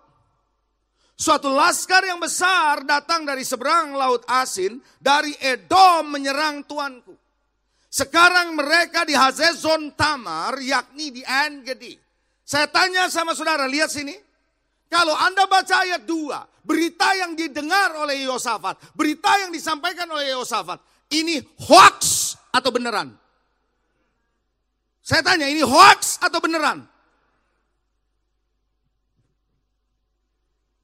Suatu 1.19 1.51
laskar 1.51 2.07
yang 2.07 2.15
besar 2.15 2.87
datang 2.87 3.27
dari 3.27 3.43
seberang 3.43 3.91
laut 3.91 4.23
asin. 4.23 4.79
Dari 5.03 5.35
Edom 5.43 6.15
menyerang 6.15 6.63
tuanku. 6.63 7.18
Sekarang 7.89 8.53
mereka 8.53 9.01
di 9.01 9.17
Hazezon 9.17 9.97
Tamar, 9.97 10.61
yakni 10.61 11.09
di 11.09 11.25
En 11.25 11.65
Gedi. 11.65 11.97
Saya 12.45 12.69
tanya 12.69 13.09
sama 13.09 13.33
saudara, 13.33 13.65
lihat 13.65 13.89
sini. 13.89 14.13
Kalau 14.89 15.13
Anda 15.13 15.45
baca 15.49 15.85
ayat 15.85 16.05
2, 16.05 16.65
berita 16.65 17.13
yang 17.17 17.33
didengar 17.33 17.93
oleh 17.97 18.25
Yosafat, 18.25 18.93
berita 18.93 19.29
yang 19.41 19.53
disampaikan 19.53 20.09
oleh 20.09 20.33
Yosafat, 20.33 20.81
ini 21.13 21.41
hoax 21.65 22.33
atau 22.53 22.69
beneran? 22.69 23.13
Saya 25.01 25.25
tanya, 25.25 25.49
ini 25.49 25.65
hoax 25.65 26.21
atau 26.21 26.37
beneran? 26.41 26.85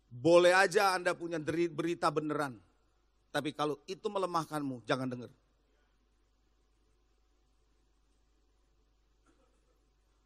Boleh 0.09 0.57
aja 0.57 0.97
Anda 0.97 1.13
punya 1.13 1.37
berita 1.69 2.09
beneran. 2.09 2.57
Tapi 3.29 3.53
kalau 3.53 3.77
itu 3.85 4.09
melemahkanmu, 4.09 4.81
jangan 4.89 5.05
dengar. 5.05 5.29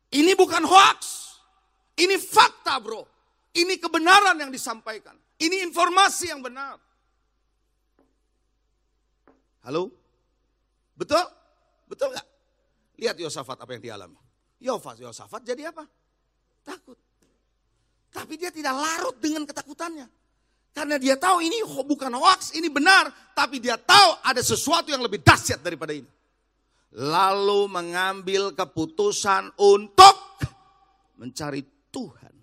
Ini 0.09 0.33
bukan 0.33 0.65
hoax. 0.65 0.99
Ini 1.99 2.17
fakta 2.17 2.81
bro. 2.81 3.05
Ini 3.53 3.77
kebenaran 3.77 4.37
yang 4.39 4.49
disampaikan. 4.49 5.13
Ini 5.37 5.65
informasi 5.69 6.33
yang 6.33 6.41
benar. 6.41 6.77
Halo? 9.65 9.91
Betul? 10.97 11.25
Betul 11.85 12.15
gak? 12.15 12.27
Lihat 12.99 13.15
Yosafat 13.21 13.57
apa 13.61 13.71
yang 13.77 13.83
dialami. 13.83 14.17
Yosafat, 14.59 14.95
Yosafat 15.03 15.41
jadi 15.45 15.71
apa? 15.71 15.87
Takut. 16.65 16.97
Tapi 18.09 18.33
dia 18.35 18.49
tidak 18.49 18.73
larut 18.75 19.15
dengan 19.21 19.45
ketakutannya. 19.45 20.09
Karena 20.73 20.95
dia 21.01 21.17
tahu 21.17 21.41
ini 21.41 21.65
bukan 21.65 22.13
hoax, 22.17 22.53
ini 22.57 22.69
benar. 22.69 23.09
Tapi 23.33 23.61
dia 23.61 23.77
tahu 23.77 24.21
ada 24.25 24.41
sesuatu 24.41 24.89
yang 24.89 25.01
lebih 25.01 25.21
dahsyat 25.21 25.61
daripada 25.61 25.93
ini. 25.93 26.07
Lalu 26.89 27.69
mengambil 27.69 28.53
keputusan 28.57 29.53
untuk 29.61 30.41
mencari 31.19 31.61
Tuhan. 31.93 32.33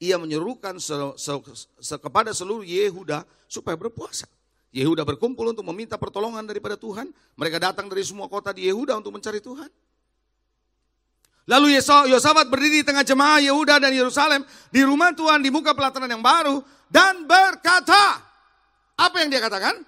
Ia 0.00 0.16
menyerukan 0.16 0.76
se, 0.80 0.96
se, 1.16 1.32
se, 1.80 1.94
kepada 1.96 2.32
seluruh 2.32 2.64
Yehuda 2.64 3.24
supaya 3.48 3.76
berpuasa. 3.76 4.28
Yehuda 4.70 5.02
berkumpul 5.02 5.50
untuk 5.50 5.66
meminta 5.66 5.96
pertolongan 5.96 6.44
daripada 6.46 6.76
Tuhan. 6.76 7.10
Mereka 7.36 7.58
datang 7.58 7.88
dari 7.88 8.04
semua 8.04 8.28
kota 8.28 8.52
di 8.52 8.68
Yehuda 8.68 9.00
untuk 9.00 9.16
mencari 9.16 9.40
Tuhan. 9.42 9.68
Lalu 11.50 11.82
Yosafat 11.82 12.46
berdiri 12.46 12.84
di 12.84 12.86
tengah 12.86 13.02
jemaah 13.02 13.42
Yehuda 13.42 13.82
dan 13.82 13.90
Yerusalem 13.90 14.46
di 14.70 14.86
rumah 14.86 15.10
Tuhan 15.10 15.42
di 15.42 15.50
muka 15.50 15.74
pelataran 15.74 16.06
yang 16.06 16.22
baru 16.22 16.62
dan 16.86 17.26
berkata, 17.26 18.22
apa 18.94 19.16
yang 19.18 19.34
dia 19.34 19.42
katakan? 19.42 19.82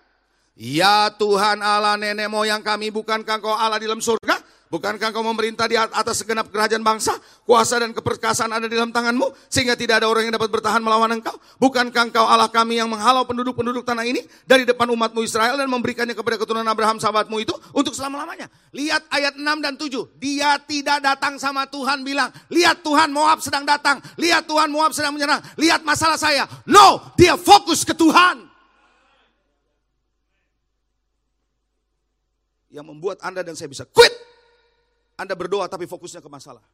Ya 0.53 1.09
Tuhan 1.17 1.65
Allah 1.65 1.97
nenek 1.97 2.29
moyang 2.29 2.61
kami, 2.61 2.93
bukankah 2.93 3.41
kau 3.41 3.57
Allah 3.57 3.81
di 3.81 3.89
dalam 3.89 4.05
surga? 4.05 4.37
Bukankah 4.73 5.13
kau 5.13 5.21
memerintah 5.21 5.69
di 5.69 5.77
atas 5.77 6.25
segenap 6.25 6.49
kerajaan 6.49 6.81
bangsa? 6.81 7.13
Kuasa 7.45 7.77
dan 7.77 7.93
keperkasaan 7.93 8.49
ada 8.57 8.65
di 8.65 8.73
dalam 8.73 8.89
tanganmu, 8.89 9.29
sehingga 9.53 9.77
tidak 9.77 10.01
ada 10.01 10.09
orang 10.09 10.29
yang 10.29 10.35
dapat 10.41 10.49
bertahan 10.49 10.81
melawan 10.81 11.13
engkau. 11.13 11.37
Bukankah 11.61 12.09
engkau 12.09 12.25
Allah 12.25 12.49
kami 12.49 12.81
yang 12.81 12.89
menghalau 12.89 13.29
penduduk-penduduk 13.29 13.85
tanah 13.85 14.09
ini 14.09 14.25
dari 14.49 14.65
depan 14.65 14.89
umatmu 14.89 15.21
Israel 15.21 15.61
dan 15.61 15.69
memberikannya 15.69 16.17
kepada 16.17 16.41
keturunan 16.41 16.65
Abraham 16.65 16.97
sahabatmu 16.97 17.37
itu 17.45 17.53
untuk 17.77 17.93
selama-lamanya. 17.93 18.49
Lihat 18.73 19.13
ayat 19.13 19.37
6 19.37 19.45
dan 19.61 19.77
7. 19.77 20.09
Dia 20.17 20.57
tidak 20.65 21.05
datang 21.05 21.37
sama 21.37 21.69
Tuhan 21.69 22.01
bilang, 22.01 22.33
lihat 22.49 22.81
Tuhan 22.81 23.13
Moab 23.13 23.45
sedang 23.45 23.69
datang. 23.69 24.01
Lihat 24.17 24.49
Tuhan 24.49 24.73
Moab 24.73 24.97
sedang 24.97 25.13
menyerang. 25.13 25.45
Lihat 25.61 25.85
masalah 25.85 26.17
saya. 26.17 26.49
No, 26.65 27.13
dia 27.21 27.37
fokus 27.37 27.85
ke 27.85 27.93
Tuhan. 27.93 28.52
Yang 32.73 32.87
membuat 32.89 33.21
Anda 33.21 33.45
dan 33.45 33.53
saya 33.53 33.69
bisa 33.69 33.85
quit 33.85 34.23
anda 35.23 35.39
berdoa 35.39 35.71
tapi 35.71 35.87
fokusnya 35.87 36.19
ke 36.19 36.27
masalah. 36.27 36.67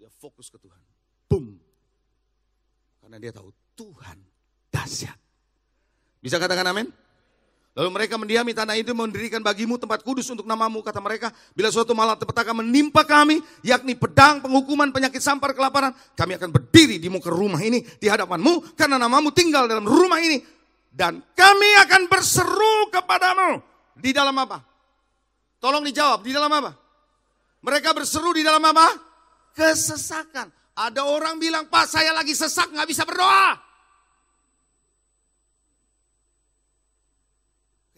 Dia 0.00 0.10
fokus 0.18 0.48
ke 0.48 0.58
Tuhan. 0.58 0.82
Boom. 1.30 1.60
Karena 2.98 3.16
dia 3.22 3.30
tahu 3.30 3.54
Tuhan 3.78 4.18
dahsyat. 4.74 5.14
Bisa 6.18 6.42
katakan 6.42 6.66
amin? 6.66 6.90
Lalu 7.80 7.96
mereka 7.96 8.20
mendiami 8.20 8.52
tanah 8.52 8.76
itu 8.76 8.92
mendirikan 8.92 9.40
bagimu 9.40 9.80
tempat 9.80 10.04
kudus 10.04 10.28
untuk 10.28 10.44
namamu, 10.44 10.84
kata 10.84 11.00
mereka. 11.00 11.32
Bila 11.56 11.72
suatu 11.72 11.96
malapetaka 11.96 12.52
menimpa 12.52 13.08
kami, 13.08 13.40
yakni 13.64 13.96
pedang, 13.96 14.44
penghukuman, 14.44 14.92
penyakit 14.92 15.24
sampar, 15.24 15.56
kelaparan, 15.56 15.96
kami 16.12 16.36
akan 16.36 16.52
berdiri 16.52 17.00
di 17.00 17.08
muka 17.08 17.32
rumah 17.32 17.56
ini 17.64 17.80
di 17.80 18.04
hadapanmu, 18.04 18.76
karena 18.76 19.00
namamu 19.00 19.32
tinggal 19.32 19.64
dalam 19.64 19.88
rumah 19.88 20.20
ini. 20.20 20.44
Dan 20.92 21.24
kami 21.32 21.70
akan 21.88 22.04
berseru 22.04 22.92
kepadamu. 22.92 23.64
Di 23.96 24.12
dalam 24.12 24.36
apa? 24.36 24.60
Tolong 25.56 25.80
dijawab, 25.80 26.20
di 26.20 26.36
dalam 26.36 26.52
apa? 26.52 26.76
Mereka 27.64 27.96
berseru 27.96 28.36
di 28.36 28.44
dalam 28.44 28.60
apa? 28.60 28.92
Kesesakan. 29.56 30.52
Ada 30.76 31.08
orang 31.08 31.40
bilang, 31.40 31.64
Pak 31.72 31.88
saya 31.88 32.12
lagi 32.12 32.36
sesak 32.36 32.76
nggak 32.76 32.88
bisa 32.92 33.08
berdoa. 33.08 33.69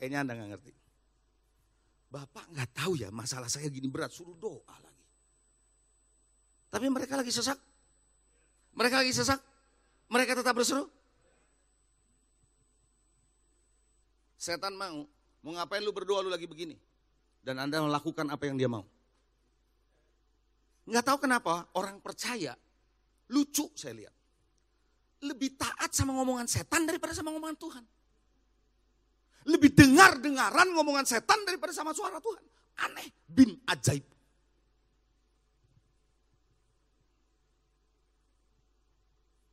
Kayaknya 0.03 0.19
Anda 0.27 0.35
nggak 0.35 0.51
ngerti. 0.59 0.73
Bapak 2.11 2.51
nggak 2.51 2.71
tahu 2.75 2.99
ya 2.99 3.15
masalah 3.15 3.47
saya 3.47 3.71
gini 3.71 3.87
berat, 3.87 4.11
suruh 4.11 4.35
doa 4.35 4.75
lagi. 4.83 5.07
Tapi 6.75 6.91
mereka 6.91 7.15
lagi 7.15 7.31
sesak. 7.31 7.55
Mereka 8.75 8.99
lagi 8.99 9.15
sesak. 9.15 9.39
Mereka 10.11 10.35
tetap 10.35 10.59
berseru. 10.59 10.91
Setan 14.35 14.75
mau, 14.75 15.07
mau 15.39 15.55
ngapain 15.55 15.87
lu 15.87 15.95
berdoa 15.95 16.27
lu 16.27 16.35
lagi 16.35 16.51
begini? 16.51 16.75
Dan 17.39 17.63
Anda 17.63 17.79
melakukan 17.79 18.27
apa 18.27 18.43
yang 18.51 18.59
dia 18.59 18.67
mau. 18.67 18.83
Nggak 20.83 21.15
tahu 21.15 21.31
kenapa 21.31 21.71
orang 21.79 22.03
percaya, 22.03 22.59
lucu 23.31 23.71
saya 23.79 24.03
lihat. 24.03 24.15
Lebih 25.23 25.55
taat 25.55 25.95
sama 25.95 26.11
ngomongan 26.19 26.51
setan 26.51 26.91
daripada 26.91 27.15
sama 27.15 27.31
ngomongan 27.31 27.55
Tuhan. 27.55 28.02
Lebih 29.43 29.75
dengar-dengaran 29.75 30.71
ngomongan 30.71 31.07
setan 31.07 31.43
daripada 31.43 31.75
sama 31.75 31.91
suara 31.91 32.23
Tuhan. 32.23 32.43
Aneh, 32.87 33.09
bin 33.27 33.59
ajaib. 33.67 34.07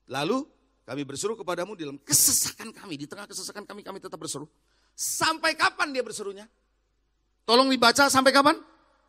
Lalu 0.09 0.41
kami 0.89 1.05
berseru 1.05 1.37
kepadamu 1.37 1.77
dalam 1.77 2.01
kesesakan 2.01 2.73
kami, 2.73 2.97
di 2.97 3.05
tengah 3.05 3.29
kesesakan 3.29 3.61
kami, 3.61 3.85
kami 3.85 4.01
tetap 4.01 4.17
berseru. 4.17 4.49
Sampai 4.97 5.53
kapan 5.53 5.93
dia 5.93 6.01
berserunya? 6.01 6.49
Tolong 7.45 7.69
dibaca 7.69 8.09
sampai 8.09 8.33
kapan? 8.33 8.57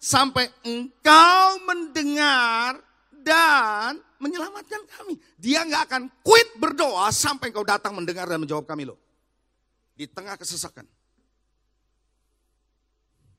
Sampai 0.00 0.48
engkau 0.64 1.60
mendengar 1.64 2.80
dan 3.24 4.00
menyelamatkan 4.20 4.84
kami. 4.96 5.16
Dia 5.40 5.64
nggak 5.64 5.82
akan 5.88 6.02
quit 6.20 6.56
berdoa 6.60 7.08
sampai 7.12 7.48
engkau 7.52 7.64
datang 7.64 7.96
mendengar 7.96 8.28
dan 8.28 8.40
menjawab 8.40 8.68
kami 8.68 8.88
loh. 8.88 8.96
Di 10.00 10.08
tengah 10.08 10.40
kesesakan. 10.40 10.88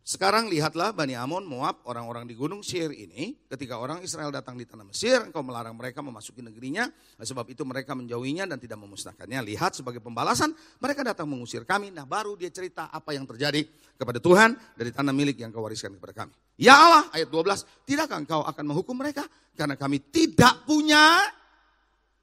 Sekarang 0.05 0.45
lihatlah 0.45 0.93
Bani 0.93 1.17
Amon, 1.17 1.41
Moab, 1.41 1.81
orang-orang 1.89 2.29
di 2.29 2.37
Gunung 2.37 2.61
Sir 2.61 2.93
ini, 2.93 3.33
ketika 3.49 3.81
orang 3.81 4.05
Israel 4.05 4.29
datang 4.29 4.61
di 4.61 4.69
tanah 4.69 4.85
Mesir, 4.85 5.25
engkau 5.25 5.41
melarang 5.41 5.73
mereka 5.73 6.05
memasuki 6.05 6.45
negerinya, 6.45 6.85
sebab 7.17 7.49
itu 7.49 7.65
mereka 7.65 7.97
menjauhinya 7.97 8.45
dan 8.45 8.61
tidak 8.61 8.77
memusnahkannya. 8.77 9.41
Lihat 9.41 9.81
sebagai 9.81 10.01
pembalasan, 10.05 10.53
mereka 10.77 11.01
datang 11.01 11.25
mengusir 11.25 11.65
kami. 11.65 11.89
Nah 11.89 12.05
baru 12.05 12.37
dia 12.37 12.53
cerita 12.53 12.93
apa 12.93 13.17
yang 13.17 13.25
terjadi 13.25 13.65
kepada 13.97 14.21
Tuhan 14.21 14.53
dari 14.77 14.93
tanah 14.93 15.13
milik 15.17 15.41
yang 15.41 15.49
kau 15.49 15.65
wariskan 15.65 15.97
kepada 15.97 16.13
kami. 16.13 16.33
Ya 16.61 16.77
Allah, 16.77 17.09
ayat 17.09 17.29
12, 17.29 17.89
tidakkah 17.89 18.21
engkau 18.21 18.41
akan 18.45 18.63
menghukum 18.69 18.93
mereka? 18.93 19.25
Karena 19.57 19.73
kami 19.73 19.97
tidak 20.13 20.61
punya, 20.69 21.25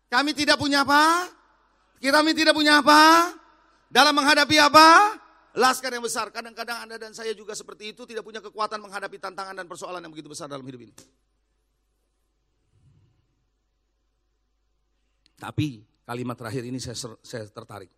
kami 0.07 0.31
tidak 0.31 0.63
punya 0.63 0.87
apa? 0.87 1.27
Kami 1.99 2.31
tidak 2.39 2.55
punya 2.55 2.79
apa? 2.79 3.03
Dalam 3.89 4.13
menghadapi 4.13 4.57
apa? 4.61 5.17
Laskar 5.57 5.91
yang 5.91 6.05
besar, 6.05 6.29
kadang-kadang 6.29 6.87
Anda 6.87 7.01
dan 7.01 7.17
saya 7.17 7.33
juga 7.33 7.57
seperti 7.57 7.97
itu 7.97 8.05
tidak 8.05 8.23
punya 8.23 8.39
kekuatan 8.39 8.79
menghadapi 8.79 9.17
tantangan 9.19 9.57
dan 9.57 9.67
persoalan 9.67 10.05
yang 10.05 10.13
begitu 10.13 10.31
besar 10.31 10.47
dalam 10.47 10.63
hidup 10.63 10.87
ini. 10.87 10.95
Tapi 15.39 15.83
kalimat 16.05 16.37
terakhir 16.37 16.63
ini 16.69 16.79
saya, 16.79 16.95
saya 17.25 17.49
tertarik. 17.49 17.91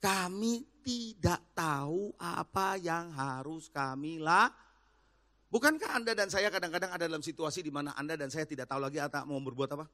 Kami 0.00 0.80
tidak 0.80 1.52
tahu 1.52 2.16
apa 2.16 2.80
yang 2.80 3.12
harus 3.12 3.68
kami 3.68 4.16
lah. 4.16 4.48
Bukankah 5.50 6.00
Anda 6.00 6.16
dan 6.16 6.32
saya 6.32 6.48
kadang-kadang 6.48 6.94
ada 6.94 7.04
dalam 7.04 7.20
situasi 7.20 7.60
di 7.60 7.74
mana 7.74 7.92
Anda 7.98 8.16
dan 8.16 8.32
saya 8.32 8.48
tidak 8.48 8.70
tahu 8.70 8.80
lagi 8.80 9.02
atau 9.02 9.26
mau 9.28 9.42
berbuat 9.42 9.70
apa? 9.76 9.86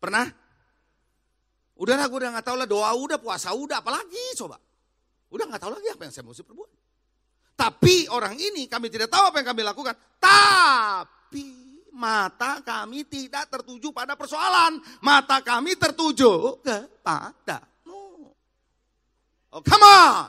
Pernah? 0.00 0.49
Udah 1.80 1.96
lah, 1.96 2.06
gue 2.12 2.18
udah 2.20 2.30
gak 2.36 2.44
tahu 2.44 2.56
lah, 2.60 2.68
doa 2.68 2.92
udah, 2.92 3.16
puasa 3.16 3.56
udah, 3.56 3.80
apalagi 3.80 4.36
coba. 4.36 4.60
Udah 5.30 5.46
nggak 5.46 5.62
tahu 5.62 5.72
lagi 5.78 5.88
apa 5.94 6.02
yang 6.04 6.12
saya 6.12 6.26
mesti 6.26 6.42
perbuat. 6.42 6.70
Tapi 7.54 8.10
orang 8.10 8.34
ini 8.34 8.66
kami 8.66 8.90
tidak 8.90 9.12
tahu 9.12 9.30
apa 9.30 9.36
yang 9.40 9.48
kami 9.54 9.62
lakukan. 9.62 9.94
Tapi 10.18 11.46
mata 11.94 12.58
kami 12.66 13.06
tidak 13.06 13.46
tertuju 13.46 13.94
pada 13.94 14.18
persoalan. 14.18 14.82
Mata 15.04 15.38
kami 15.38 15.78
tertuju 15.78 16.58
kepadamu. 16.64 18.32
Oh 19.54 19.62
come 19.62 19.86
on. 19.86 20.26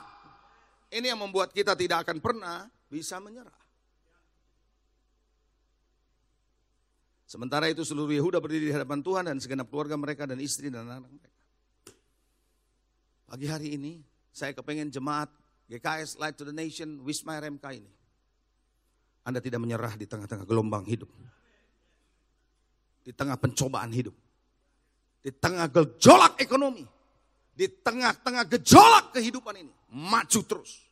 Ini 0.92 1.16
yang 1.16 1.20
membuat 1.24 1.50
kita 1.56 1.72
tidak 1.74 2.06
akan 2.06 2.20
pernah 2.20 2.68
bisa 2.86 3.16
menyerah. 3.18 3.58
Sementara 7.24 7.64
itu 7.72 7.80
seluruh 7.80 8.12
Yehuda 8.12 8.44
berdiri 8.44 8.68
di 8.68 8.74
hadapan 8.76 9.00
Tuhan 9.00 9.24
dan 9.24 9.40
segenap 9.40 9.72
keluarga 9.72 9.96
mereka 9.96 10.28
dan 10.28 10.36
istri 10.36 10.68
dan 10.68 10.84
anak-anak 10.84 11.10
mereka. 11.16 11.31
Pagi 13.32 13.48
hari 13.48 13.80
ini 13.80 13.96
saya 14.28 14.52
kepengen 14.52 14.92
jemaat 14.92 15.32
GKS 15.64 16.20
Light 16.20 16.36
to 16.36 16.44
the 16.44 16.52
Nation, 16.52 17.00
Wisma 17.00 17.40
RMK 17.40 17.64
ini. 17.80 17.88
Anda 19.24 19.40
tidak 19.40 19.56
menyerah 19.64 19.96
di 19.96 20.04
tengah-tengah 20.04 20.44
gelombang 20.44 20.84
hidup. 20.84 21.08
Di 23.00 23.08
tengah 23.16 23.40
pencobaan 23.40 23.88
hidup. 23.88 24.12
Di 25.24 25.32
tengah 25.32 25.64
gejolak 25.72 26.44
ekonomi. 26.44 26.84
Di 27.56 27.72
tengah-tengah 27.72 28.44
gejolak 28.52 29.16
kehidupan 29.16 29.64
ini. 29.64 29.72
Maju 29.96 30.40
terus. 30.44 30.84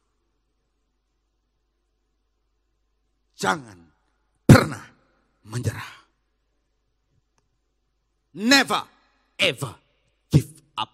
Jangan 3.36 3.76
pernah 4.48 4.88
menyerah. 5.44 5.92
Never 8.32 8.80
ever 9.36 9.76
give 10.32 10.48
up. 10.80 10.88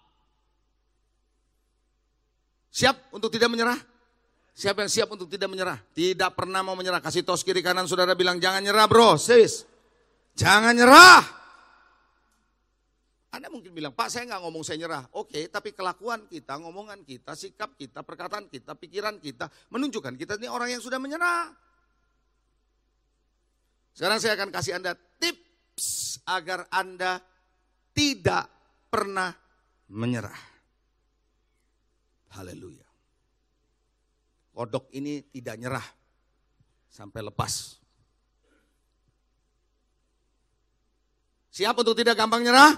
Siap 2.76 3.16
untuk 3.16 3.32
tidak 3.32 3.48
menyerah? 3.48 3.80
Siapa 4.52 4.84
yang 4.84 4.92
siap 4.92 5.08
untuk 5.08 5.32
tidak 5.32 5.48
menyerah? 5.48 5.80
Tidak 5.96 6.36
pernah 6.36 6.60
mau 6.60 6.76
menyerah. 6.76 7.00
Kasih 7.00 7.24
tos 7.24 7.40
kiri 7.40 7.64
kanan 7.64 7.88
saudara 7.88 8.12
bilang 8.12 8.36
jangan 8.36 8.60
nyerah 8.60 8.84
bro, 8.84 9.16
sis. 9.16 9.64
Jangan 10.36 10.76
nyerah. 10.76 11.24
Anda 13.32 13.48
mungkin 13.48 13.72
bilang, 13.72 13.96
Pak 13.96 14.12
saya 14.12 14.28
nggak 14.28 14.40
ngomong 14.44 14.60
saya 14.60 14.76
nyerah. 14.80 15.08
Oke, 15.16 15.48
tapi 15.48 15.72
kelakuan 15.72 16.28
kita, 16.28 16.56
ngomongan 16.60 17.00
kita, 17.04 17.32
sikap 17.32 17.76
kita, 17.80 18.04
perkataan 18.04 18.48
kita, 18.52 18.76
pikiran 18.76 19.20
kita, 19.24 19.48
menunjukkan 19.72 20.12
kita 20.16 20.36
ini 20.36 20.48
orang 20.48 20.72
yang 20.72 20.80
sudah 20.84 21.00
menyerah. 21.00 21.52
Sekarang 23.96 24.20
saya 24.20 24.36
akan 24.36 24.52
kasih 24.52 24.76
Anda 24.76 24.92
tips 24.96 26.20
agar 26.28 26.68
Anda 26.68 27.20
tidak 27.96 28.44
pernah 28.92 29.32
menyerah. 29.88 30.55
Haleluya. 32.36 32.84
Kodok 34.52 34.92
ini 34.92 35.24
tidak 35.32 35.56
nyerah 35.60 35.86
sampai 36.88 37.20
lepas. 37.24 37.76
Siap 41.52 41.72
untuk 41.72 41.96
tidak 41.96 42.16
gampang 42.16 42.44
nyerah? 42.44 42.72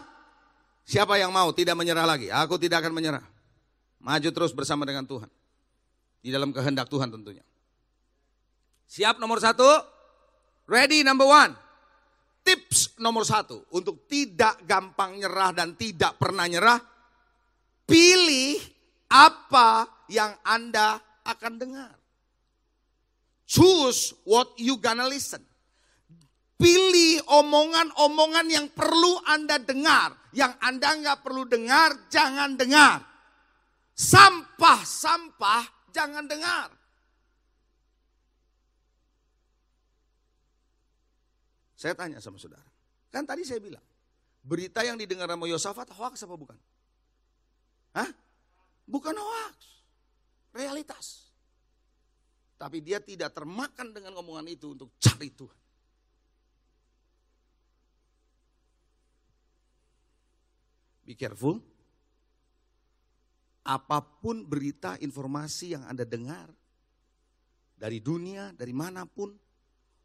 Siapa 0.86 1.18
yang 1.18 1.34
mau 1.34 1.50
tidak 1.50 1.74
menyerah 1.74 2.06
lagi? 2.06 2.30
Aku 2.30 2.54
tidak 2.59 2.86
akan 2.86 2.94
menyerah. 2.94 3.22
Maju 3.98 4.28
terus 4.30 4.54
bersama 4.54 4.86
dengan 4.86 5.02
Tuhan. 5.02 5.26
Di 6.22 6.30
dalam 6.30 6.54
kehendak 6.54 6.86
Tuhan 6.86 7.11
tentunya. 7.11 7.42
Siap 8.86 9.18
nomor 9.18 9.42
satu? 9.42 9.66
Ready 10.70 11.02
number 11.02 11.26
one. 11.26 11.52
Tips 12.46 12.94
nomor 13.02 13.26
satu. 13.26 13.66
Untuk 13.74 14.06
tidak 14.06 14.62
gampang 14.62 15.18
nyerah 15.18 15.50
dan 15.50 15.74
tidak 15.74 16.14
pernah 16.14 16.46
nyerah. 16.46 16.78
Pilih 17.82 18.78
apa 19.09 19.88
yang 20.12 20.36
Anda 20.44 21.00
akan 21.24 21.54
dengar. 21.56 21.92
Choose 23.48 24.12
what 24.28 24.52
you 24.61 24.76
gonna 24.76 25.09
listen. 25.09 25.40
Pilih 26.59 27.24
omongan-omongan 27.30 28.46
yang 28.50 28.66
perlu 28.74 29.16
Anda 29.24 29.56
dengar. 29.56 30.12
Yang 30.36 30.52
Anda 30.61 30.88
nggak 31.00 31.18
perlu 31.24 31.48
dengar, 31.48 32.11
jangan 32.12 32.59
dengar. 32.59 33.00
Sampah-sampah, 33.96 35.64
jangan 35.94 36.28
dengar. 36.28 36.68
Saya 41.78 41.94
tanya 41.94 42.18
sama 42.18 42.42
saudara. 42.42 42.66
Kan 43.09 43.22
tadi 43.22 43.46
saya 43.46 43.62
bilang, 43.62 43.82
berita 44.42 44.82
yang 44.82 44.98
didengar 44.98 45.30
sama 45.30 45.46
Yosafat 45.46 45.88
hoax 45.94 46.26
apa 46.26 46.34
bukan? 46.34 46.59
Hah? 47.94 48.11
Bukan 48.89 49.12
hoax 49.12 49.57
realitas. 50.57 51.28
Tapi 52.59 52.82
dia 52.82 52.99
tidak 52.99 53.36
termakan 53.36 53.95
dengan 53.95 54.16
omongan 54.18 54.49
itu 54.51 54.74
untuk 54.74 54.91
cari 54.99 55.30
Tuhan. 55.30 55.61
Be 61.07 61.14
careful. 61.14 61.62
Apa 63.68 64.01
pun 64.01 64.43
berita, 64.49 64.97
informasi 64.99 65.76
yang 65.76 65.84
Anda 65.84 66.09
dengar, 66.09 66.49
dari 67.76 68.01
dunia, 68.01 68.57
dari 68.57 68.72
mana 68.72 69.05
pun, 69.05 69.36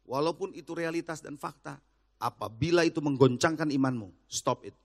walaupun 0.04 0.52
itu 0.52 0.76
realitas 0.76 1.24
dan 1.24 1.40
fakta, 1.40 1.80
apabila 2.20 2.84
itu 2.84 3.00
menggoncangkan 3.00 3.72
imanmu, 3.72 4.12
stop 4.28 4.68
it. 4.68 4.76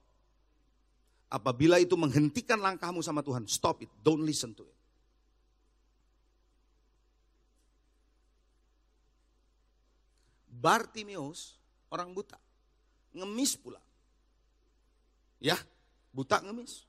Apabila 1.29 1.77
itu 1.77 1.93
menghentikan 1.93 2.57
langkahmu 2.57 3.05
sama 3.05 3.21
Tuhan, 3.21 3.45
stop 3.45 3.85
it, 3.85 3.91
don't 4.01 4.25
listen 4.25 4.49
to 4.57 4.65
it. 4.65 4.77
Bartimeus 10.59 11.55
orang 11.93 12.11
buta. 12.11 12.35
Ngemis 13.15 13.55
pula. 13.55 13.79
Ya, 15.39 15.55
buta 16.11 16.43
ngemis. 16.43 16.83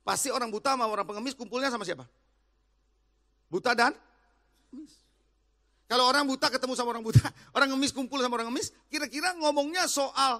Pasti 0.00 0.32
orang 0.32 0.48
buta 0.48 0.72
sama 0.72 0.88
orang 0.88 1.04
pengemis 1.04 1.36
kumpulnya 1.36 1.68
sama 1.68 1.84
siapa? 1.84 2.08
Buta 3.52 3.76
dan 3.76 3.92
ngemis. 4.72 4.96
Kalau 5.90 6.06
orang 6.06 6.22
buta 6.24 6.46
ketemu 6.48 6.72
sama 6.78 6.94
orang 6.94 7.04
buta, 7.04 7.20
orang 7.56 7.68
ngemis 7.74 7.92
kumpul 7.92 8.22
sama 8.22 8.38
orang 8.40 8.48
ngemis, 8.54 8.70
kira-kira 8.88 9.34
ngomongnya 9.36 9.90
soal 9.90 10.38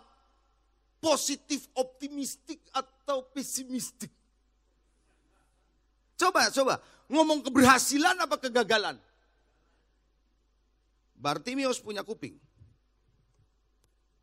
positif, 1.01 1.66
optimistik 1.74 2.61
atau 2.70 3.24
pesimistik? 3.32 4.12
Coba, 6.20 6.53
coba. 6.53 6.74
Ngomong 7.09 7.40
keberhasilan 7.42 8.14
apa 8.20 8.36
kegagalan? 8.36 9.01
Bartimius 11.16 11.80
punya 11.80 12.05
kuping. 12.05 12.36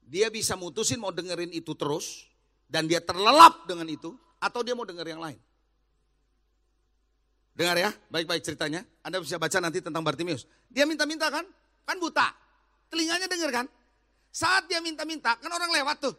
Dia 0.08 0.32
bisa 0.32 0.56
mutusin 0.56 1.04
mau 1.04 1.12
dengerin 1.12 1.52
itu 1.52 1.76
terus 1.76 2.30
dan 2.70 2.88
dia 2.88 3.04
terlelap 3.04 3.68
dengan 3.68 3.90
itu 3.92 4.16
atau 4.40 4.64
dia 4.64 4.72
mau 4.72 4.88
denger 4.88 5.18
yang 5.18 5.20
lain. 5.20 5.36
Dengar 7.58 7.74
ya, 7.74 7.90
baik-baik 8.14 8.46
ceritanya. 8.46 8.86
Anda 9.02 9.18
bisa 9.18 9.42
baca 9.42 9.58
nanti 9.58 9.82
tentang 9.82 10.06
Bartimius. 10.06 10.46
Dia 10.70 10.86
minta-minta 10.86 11.28
kan? 11.34 11.44
Kan 11.90 11.98
buta. 11.98 12.30
Telinganya 12.94 13.26
denger 13.26 13.50
kan? 13.50 13.66
Saat 14.30 14.70
dia 14.70 14.78
minta-minta, 14.78 15.34
kan 15.42 15.50
orang 15.50 15.74
lewat 15.74 15.98
tuh. 15.98 16.14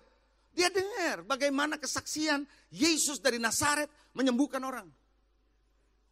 Dia 0.59 0.74
dengar 0.74 1.22
bagaimana 1.22 1.78
kesaksian 1.78 2.42
Yesus 2.74 3.22
dari 3.22 3.38
Nazaret 3.38 3.86
menyembuhkan 4.11 4.59
orang. 4.59 4.90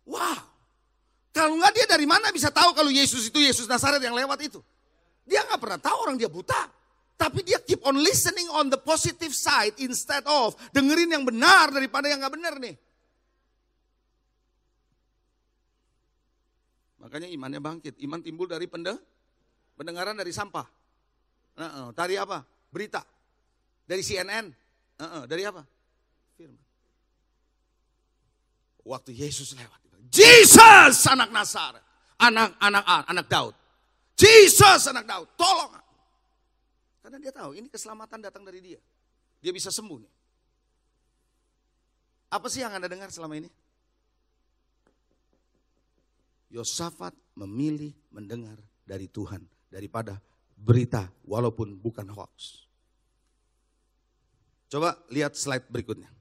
Wow, 0.07 0.39
kalau 1.35 1.59
enggak 1.59 1.75
dia 1.75 1.87
dari 1.91 2.07
mana 2.07 2.31
bisa 2.31 2.55
tahu 2.55 2.71
kalau 2.79 2.95
Yesus 2.95 3.27
itu 3.27 3.43
Yesus 3.43 3.67
Nazaret 3.67 3.99
yang 3.99 4.15
lewat 4.15 4.39
itu? 4.47 4.63
Dia 5.27 5.43
nggak 5.43 5.59
pernah 5.59 5.81
tahu 5.83 5.99
orang 6.07 6.17
dia 6.17 6.31
buta. 6.31 6.71
Tapi 7.19 7.43
dia 7.43 7.59
keep 7.59 7.83
on 7.83 7.99
listening 7.99 8.47
on 8.55 8.71
the 8.71 8.79
positive 8.79 9.35
side 9.35 9.75
instead 9.83 10.23
of 10.31 10.55
dengerin 10.71 11.11
yang 11.11 11.27
benar 11.27 11.75
daripada 11.75 12.07
yang 12.07 12.23
nggak 12.23 12.35
benar 12.39 12.55
nih. 12.63 12.77
Makanya 17.03 17.29
imannya 17.35 17.59
bangkit. 17.59 17.99
Iman 17.99 18.23
timbul 18.23 18.47
dari 18.47 18.71
pende, 18.71 18.95
pendengaran 19.75 20.15
dari 20.15 20.31
sampah. 20.31 20.67
Nah, 21.59 21.71
uh, 21.89 21.91
dari 21.91 22.15
apa? 22.15 22.47
Berita. 22.71 23.03
Dari 23.87 24.03
CNN. 24.03 24.51
Uh, 24.97 25.03
uh, 25.03 25.23
dari 25.25 25.47
apa? 25.47 25.63
Firman. 26.35 26.61
Waktu 28.83 29.15
Yesus 29.15 29.55
lewat. 29.55 29.81
Jesus 30.11 31.07
anak 31.11 31.31
Nasar. 31.31 31.79
Anak 32.17 32.57
anak 32.63 32.85
anak 32.87 33.27
Daud. 33.29 33.55
Jesus 34.17 34.89
anak 34.89 35.05
Daud, 35.05 35.29
tolong 35.37 35.69
aku. 35.77 35.95
Karena 37.05 37.21
dia 37.21 37.31
tahu 37.31 37.53
ini 37.53 37.69
keselamatan 37.69 38.25
datang 38.25 38.43
dari 38.43 38.65
dia. 38.65 38.81
Dia 39.45 39.53
bisa 39.53 39.69
sembuh 39.69 39.99
nih. 40.01 40.13
Apa 42.33 42.49
sih 42.49 42.65
yang 42.65 42.75
Anda 42.75 42.89
dengar 42.89 43.13
selama 43.13 43.37
ini? 43.39 43.53
Yosafat 46.51 47.13
memilih 47.37 47.93
mendengar 48.11 48.57
dari 48.83 49.07
Tuhan 49.13 49.45
daripada 49.69 50.17
berita 50.57 51.13
walaupun 51.29 51.77
bukan 51.77 52.09
hoax. 52.09 52.66
Coba 54.67 54.99
lihat 55.09 55.39
slide 55.39 55.71
berikutnya 55.71 56.17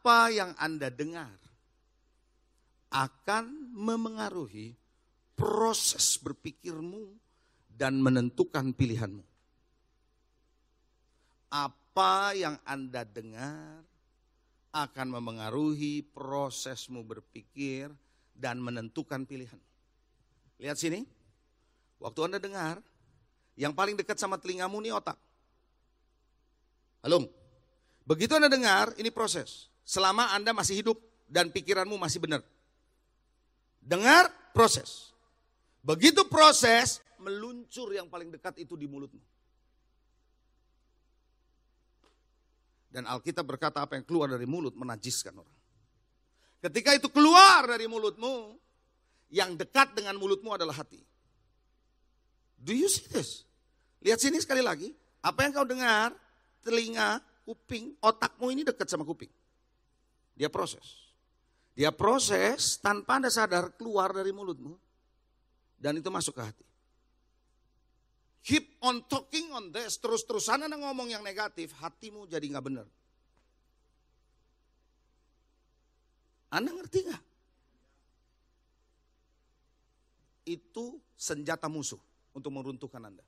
apa 0.00 0.32
yang 0.32 0.56
Anda 0.56 0.88
dengar 0.88 1.36
akan 2.88 3.70
memengaruhi 3.76 4.72
proses 5.36 6.16
berpikirmu 6.18 7.14
dan 7.68 8.00
menentukan 8.00 8.72
pilihanmu. 8.72 9.20
Apa 11.52 12.32
yang 12.32 12.56
Anda 12.64 13.04
dengar 13.04 13.84
akan 14.72 15.06
memengaruhi 15.20 16.00
prosesmu 16.00 17.04
berpikir 17.04 17.92
dan 18.32 18.56
menentukan 18.62 19.28
pilihan. 19.28 19.60
Lihat 20.62 20.80
sini, 20.80 21.04
waktu 22.00 22.20
Anda 22.24 22.38
dengar, 22.40 22.80
yang 23.60 23.76
paling 23.76 23.92
dekat 23.92 24.16
sama 24.16 24.40
telingamu 24.40 24.80
ini 24.80 24.88
otak. 24.88 25.20
Halo, 27.04 27.28
begitu 28.08 28.32
Anda 28.32 28.48
dengar, 28.48 28.96
ini 28.96 29.12
proses 29.12 29.68
selama 29.84 30.32
Anda 30.32 30.56
masih 30.56 30.80
hidup 30.80 30.96
dan 31.28 31.52
pikiranmu 31.52 32.00
masih 32.00 32.24
benar. 32.24 32.40
Dengar, 33.84 34.32
proses. 34.56 35.12
Begitu 35.84 36.24
proses, 36.24 37.04
meluncur 37.20 37.92
yang 37.92 38.08
paling 38.08 38.32
dekat 38.32 38.56
itu 38.64 38.80
di 38.80 38.88
mulutmu. 38.88 39.20
Dan 42.90 43.06
Alkitab 43.06 43.44
berkata 43.44 43.84
apa 43.84 44.00
yang 44.00 44.04
keluar 44.08 44.32
dari 44.32 44.48
mulut 44.48 44.72
menajiskan 44.72 45.36
orang. 45.36 45.56
Ketika 46.60 46.96
itu 46.96 47.08
keluar 47.12 47.64
dari 47.64 47.88
mulutmu, 47.88 48.56
yang 49.30 49.54
dekat 49.54 49.94
dengan 49.94 50.18
mulutmu 50.18 50.50
adalah 50.52 50.74
hati. 50.74 51.00
Do 52.60 52.74
you 52.76 52.90
see 52.90 53.06
this? 53.08 53.48
Lihat 54.00 54.18
sini 54.20 54.40
sekali 54.40 54.64
lagi. 54.64 54.88
Apa 55.20 55.44
yang 55.44 55.52
kau 55.52 55.68
dengar, 55.68 56.16
telinga, 56.64 57.20
kuping, 57.44 57.92
otakmu 58.00 58.48
ini 58.48 58.64
dekat 58.64 58.88
sama 58.88 59.04
kuping. 59.04 59.28
Dia 60.32 60.48
proses. 60.48 61.12
Dia 61.76 61.92
proses 61.92 62.80
tanpa 62.80 63.20
anda 63.20 63.28
sadar 63.28 63.76
keluar 63.76 64.16
dari 64.16 64.32
mulutmu. 64.32 64.76
Dan 65.80 66.00
itu 66.00 66.08
masuk 66.08 66.36
ke 66.36 66.42
hati. 66.44 66.66
Keep 68.40 68.80
on 68.80 69.04
talking 69.04 69.52
on 69.52 69.68
this. 69.68 70.00
Terus-terusan 70.00 70.64
anda 70.64 70.76
ngomong 70.80 71.12
yang 71.12 71.20
negatif, 71.20 71.76
hatimu 71.76 72.24
jadi 72.24 72.44
nggak 72.56 72.64
benar. 72.64 72.88
Anda 76.50 76.74
ngerti 76.74 76.98
nggak? 77.06 77.24
Itu 80.50 80.98
senjata 81.14 81.70
musuh 81.70 82.00
untuk 82.34 82.50
meruntuhkan 82.50 82.98
Anda. 83.06 83.22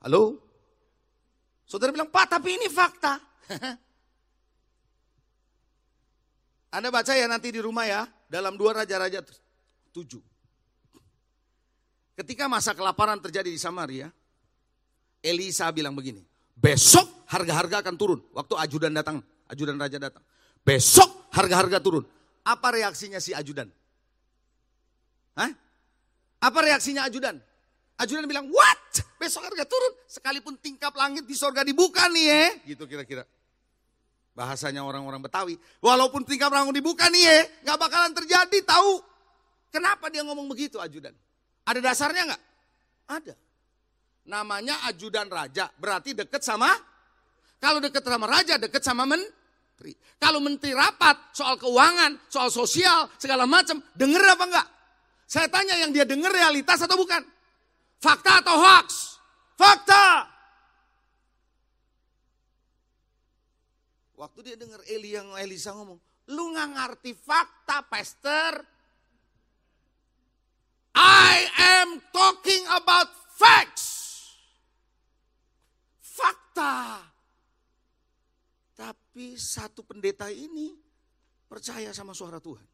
Halo? 0.00 0.40
Saudara 1.68 1.92
bilang, 1.92 2.08
Pak 2.08 2.26
tapi 2.40 2.56
ini 2.56 2.66
fakta. 2.72 3.20
Anda 6.74 6.88
baca 6.88 7.12
ya 7.12 7.26
nanti 7.28 7.52
di 7.52 7.60
rumah 7.60 7.84
ya, 7.84 8.08
dalam 8.30 8.56
dua 8.56 8.82
raja-raja 8.82 9.20
tujuh. 9.92 10.22
Ketika 12.16 12.48
masa 12.48 12.72
kelaparan 12.72 13.20
terjadi 13.20 13.50
di 13.50 13.60
Samaria, 13.60 14.08
Elisa 15.20 15.68
bilang 15.72 15.92
begini, 15.92 16.24
besok 16.56 17.26
harga-harga 17.28 17.84
akan 17.84 17.94
turun. 17.96 18.20
Waktu 18.32 18.54
ajudan 18.56 18.92
datang, 18.96 19.20
ajudan 19.50 19.76
raja 19.76 19.98
datang. 20.00 20.24
Besok 20.64 21.32
harga-harga 21.32 21.80
turun. 21.82 22.04
Apa 22.44 22.72
reaksinya 22.72 23.20
si 23.20 23.36
ajudan? 23.36 23.68
Hah? 25.36 25.50
Apa 26.40 26.58
reaksinya 26.64 27.04
ajudan? 27.04 27.36
Ajudan 28.00 28.24
bilang, 28.24 28.48
what? 28.48 29.04
Besok 29.20 29.44
harga 29.44 29.68
turun. 29.68 29.92
Sekalipun 30.08 30.56
tingkap 30.56 30.96
langit 30.96 31.28
di 31.28 31.36
sorga 31.36 31.60
dibuka 31.60 32.08
nih 32.08 32.24
ya. 32.24 32.44
Gitu 32.72 32.88
kira-kira. 32.88 33.28
Bahasanya 34.32 34.80
orang-orang 34.80 35.20
Betawi. 35.20 35.60
Walaupun 35.84 36.24
tingkap 36.24 36.48
langit 36.48 36.80
dibuka 36.80 37.12
nih 37.12 37.22
ya. 37.28 37.38
Gak 37.68 37.76
bakalan 37.76 38.16
terjadi 38.16 38.58
tahu. 38.64 39.04
Kenapa 39.68 40.08
dia 40.08 40.24
ngomong 40.24 40.48
begitu 40.48 40.80
ajudan? 40.80 41.12
Ada 41.68 41.78
dasarnya 41.78 42.32
nggak? 42.32 42.42
Ada. 43.06 43.34
Namanya 44.26 44.80
ajudan 44.88 45.28
raja. 45.28 45.68
Berarti 45.76 46.16
deket 46.16 46.40
sama. 46.40 46.72
Kalau 47.60 47.78
deket 47.78 48.00
sama 48.00 48.26
raja, 48.26 48.56
deket 48.56 48.80
sama 48.80 49.04
menteri. 49.04 49.92
Kalau 50.16 50.40
menteri 50.40 50.72
rapat 50.72 51.36
soal 51.36 51.60
keuangan, 51.60 52.16
soal 52.32 52.48
sosial, 52.48 53.12
segala 53.20 53.44
macam. 53.44 53.78
Denger 53.92 54.24
apa 54.34 54.44
enggak? 54.48 54.66
Saya 55.28 55.46
tanya 55.46 55.78
yang 55.78 55.92
dia 55.92 56.08
denger 56.08 56.32
realitas 56.32 56.80
atau 56.82 56.96
bukan? 56.98 57.22
Fakta 58.00 58.40
atau 58.40 58.56
hoax? 58.56 59.20
Fakta. 59.60 60.24
Waktu 64.16 64.38
dia 64.52 64.56
dengar 64.56 64.80
Eli 64.88 65.16
yang 65.16 65.28
Elisa 65.36 65.76
ngomong, 65.76 66.00
lu 66.32 66.52
nggak 66.56 66.70
ngerti 66.76 67.12
fakta, 67.12 67.84
pastor. 67.84 68.64
I 70.96 71.36
am 71.56 72.00
talking 72.12 72.64
about 72.72 73.08
facts. 73.36 73.88
Fakta. 76.00 77.04
Tapi 78.76 79.36
satu 79.36 79.84
pendeta 79.84 80.32
ini 80.32 80.72
percaya 81.48 81.92
sama 81.92 82.16
suara 82.16 82.40
Tuhan. 82.40 82.64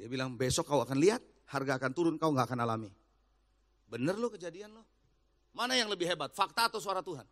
Dia 0.00 0.08
bilang 0.08 0.36
besok 0.36 0.68
kau 0.68 0.84
akan 0.84 1.00
lihat 1.00 1.33
harga 1.50 1.76
akan 1.76 1.92
turun, 1.92 2.14
kau 2.16 2.32
nggak 2.32 2.48
akan 2.48 2.60
alami. 2.64 2.90
Bener 3.88 4.16
lo 4.16 4.32
kejadian 4.32 4.72
lo. 4.74 4.82
Mana 5.54 5.78
yang 5.78 5.86
lebih 5.86 6.08
hebat, 6.10 6.34
fakta 6.34 6.66
atau 6.66 6.82
suara 6.82 6.98
Tuhan? 7.04 7.22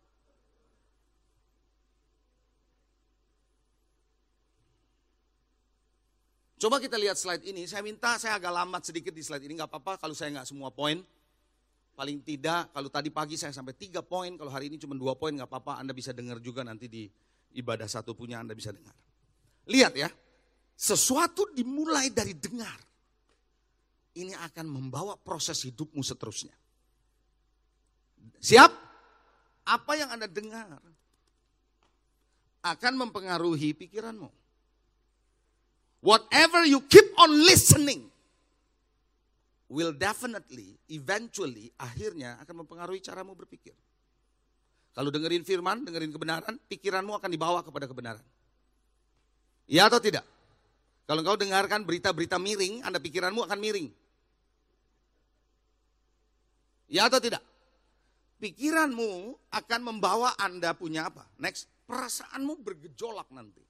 Coba 6.63 6.79
kita 6.79 6.95
lihat 6.95 7.19
slide 7.19 7.43
ini. 7.43 7.67
Saya 7.67 7.83
minta 7.83 8.15
saya 8.15 8.39
agak 8.39 8.47
lambat 8.55 8.87
sedikit 8.87 9.11
di 9.11 9.19
slide 9.19 9.43
ini. 9.43 9.59
Nggak 9.59 9.67
apa-apa 9.67 9.99
kalau 9.99 10.15
saya 10.15 10.31
nggak 10.39 10.47
semua 10.47 10.71
poin. 10.71 11.03
Paling 11.91 12.23
tidak 12.23 12.71
kalau 12.71 12.87
tadi 12.87 13.11
pagi 13.11 13.35
saya 13.35 13.51
sampai 13.51 13.75
tiga 13.75 13.99
poin. 13.99 14.39
Kalau 14.39 14.47
hari 14.47 14.71
ini 14.71 14.79
cuma 14.79 14.95
dua 14.95 15.19
poin 15.19 15.35
nggak 15.35 15.51
apa-apa. 15.51 15.83
Anda 15.83 15.91
bisa 15.91 16.15
dengar 16.15 16.39
juga 16.39 16.63
nanti 16.63 16.87
di 16.87 17.03
ibadah 17.59 17.83
satu 17.83 18.15
punya 18.15 18.39
Anda 18.39 18.55
bisa 18.55 18.71
dengar. 18.71 18.95
Lihat 19.67 19.93
ya. 19.99 20.07
Sesuatu 20.71 21.51
dimulai 21.51 22.07
dari 22.15 22.31
dengar 22.31 22.79
ini 24.13 24.33
akan 24.37 24.65
membawa 24.69 25.17
proses 25.17 25.61
hidupmu 25.65 26.01
seterusnya. 26.05 26.53
Siap? 28.43 28.71
Apa 29.63 29.91
yang 29.95 30.11
Anda 30.11 30.27
dengar 30.27 30.67
akan 32.63 32.93
mempengaruhi 32.95 33.75
pikiranmu. 33.75 34.27
Whatever 36.03 36.67
you 36.67 36.83
keep 36.83 37.15
on 37.15 37.31
listening 37.47 38.11
will 39.71 39.95
definitely, 39.95 40.75
eventually, 40.91 41.71
akhirnya 41.79 42.37
akan 42.43 42.63
mempengaruhi 42.67 42.99
caramu 42.99 43.33
berpikir. 43.33 43.73
Kalau 44.93 45.09
dengerin 45.09 45.41
firman, 45.41 45.81
dengerin 45.87 46.11
kebenaran, 46.13 46.55
pikiranmu 46.69 47.17
akan 47.17 47.29
dibawa 47.31 47.65
kepada 47.65 47.89
kebenaran. 47.89 48.23
Ya 49.65 49.87
atau 49.87 49.97
tidak? 49.97 50.27
Kalau 51.07 51.19
engkau 51.23 51.39
dengarkan 51.39 51.81
berita-berita 51.83 52.37
miring, 52.37 52.85
Anda 52.85 52.99
pikiranmu 53.01 53.41
akan 53.47 53.57
miring. 53.59 53.87
Ya 56.87 57.07
atau 57.07 57.19
tidak? 57.19 57.41
Pikiranmu 58.43 59.39
akan 59.55 59.81
membawa 59.81 60.35
Anda 60.35 60.75
punya 60.75 61.07
apa? 61.07 61.23
Next, 61.39 61.71
perasaanmu 61.87 62.59
bergejolak 62.59 63.31
nanti. 63.31 63.63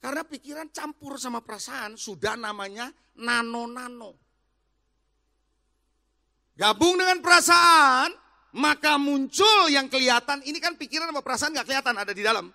Karena 0.00 0.24
pikiran 0.24 0.68
campur 0.72 1.20
sama 1.20 1.44
perasaan 1.44 1.96
sudah 1.96 2.36
namanya 2.36 2.88
nano-nano. 3.20 4.16
Gabung 6.56 7.00
dengan 7.00 7.20
perasaan, 7.24 8.12
maka 8.56 8.96
muncul 8.96 9.68
yang 9.68 9.88
kelihatan. 9.88 10.44
Ini 10.44 10.56
kan 10.60 10.76
pikiran 10.76 11.08
sama 11.12 11.24
perasaan 11.24 11.56
gak 11.56 11.68
kelihatan 11.68 11.96
ada 11.96 12.12
di 12.12 12.24
dalam. 12.24 12.48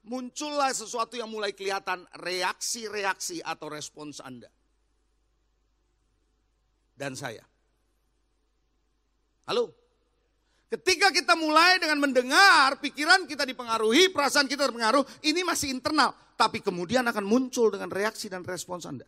Muncullah 0.00 0.72
sesuatu 0.72 1.16
yang 1.16 1.28
mulai 1.28 1.52
kelihatan 1.52 2.08
reaksi-reaksi 2.16 3.44
atau 3.44 3.68
respons 3.68 4.20
Anda. 4.24 4.48
Dan 6.96 7.16
saya. 7.16 7.49
Halo? 9.50 9.74
Ketika 10.70 11.10
kita 11.10 11.34
mulai 11.34 11.82
dengan 11.82 11.98
mendengar, 11.98 12.78
pikiran 12.78 13.26
kita 13.26 13.42
dipengaruhi, 13.42 14.14
perasaan 14.14 14.46
kita 14.46 14.70
terpengaruh, 14.70 15.02
ini 15.26 15.42
masih 15.42 15.74
internal. 15.74 16.14
Tapi 16.38 16.62
kemudian 16.62 17.02
akan 17.10 17.26
muncul 17.26 17.74
dengan 17.74 17.90
reaksi 17.90 18.30
dan 18.30 18.46
respons 18.46 18.86
Anda. 18.86 19.02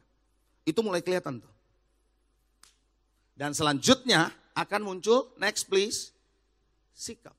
Itu 0.66 0.82
mulai 0.82 0.98
kelihatan 0.98 1.38
tuh. 1.38 1.52
Dan 3.38 3.54
selanjutnya 3.54 4.34
akan 4.58 4.82
muncul, 4.82 5.30
next 5.38 5.70
please, 5.70 6.10
sikap. 6.90 7.38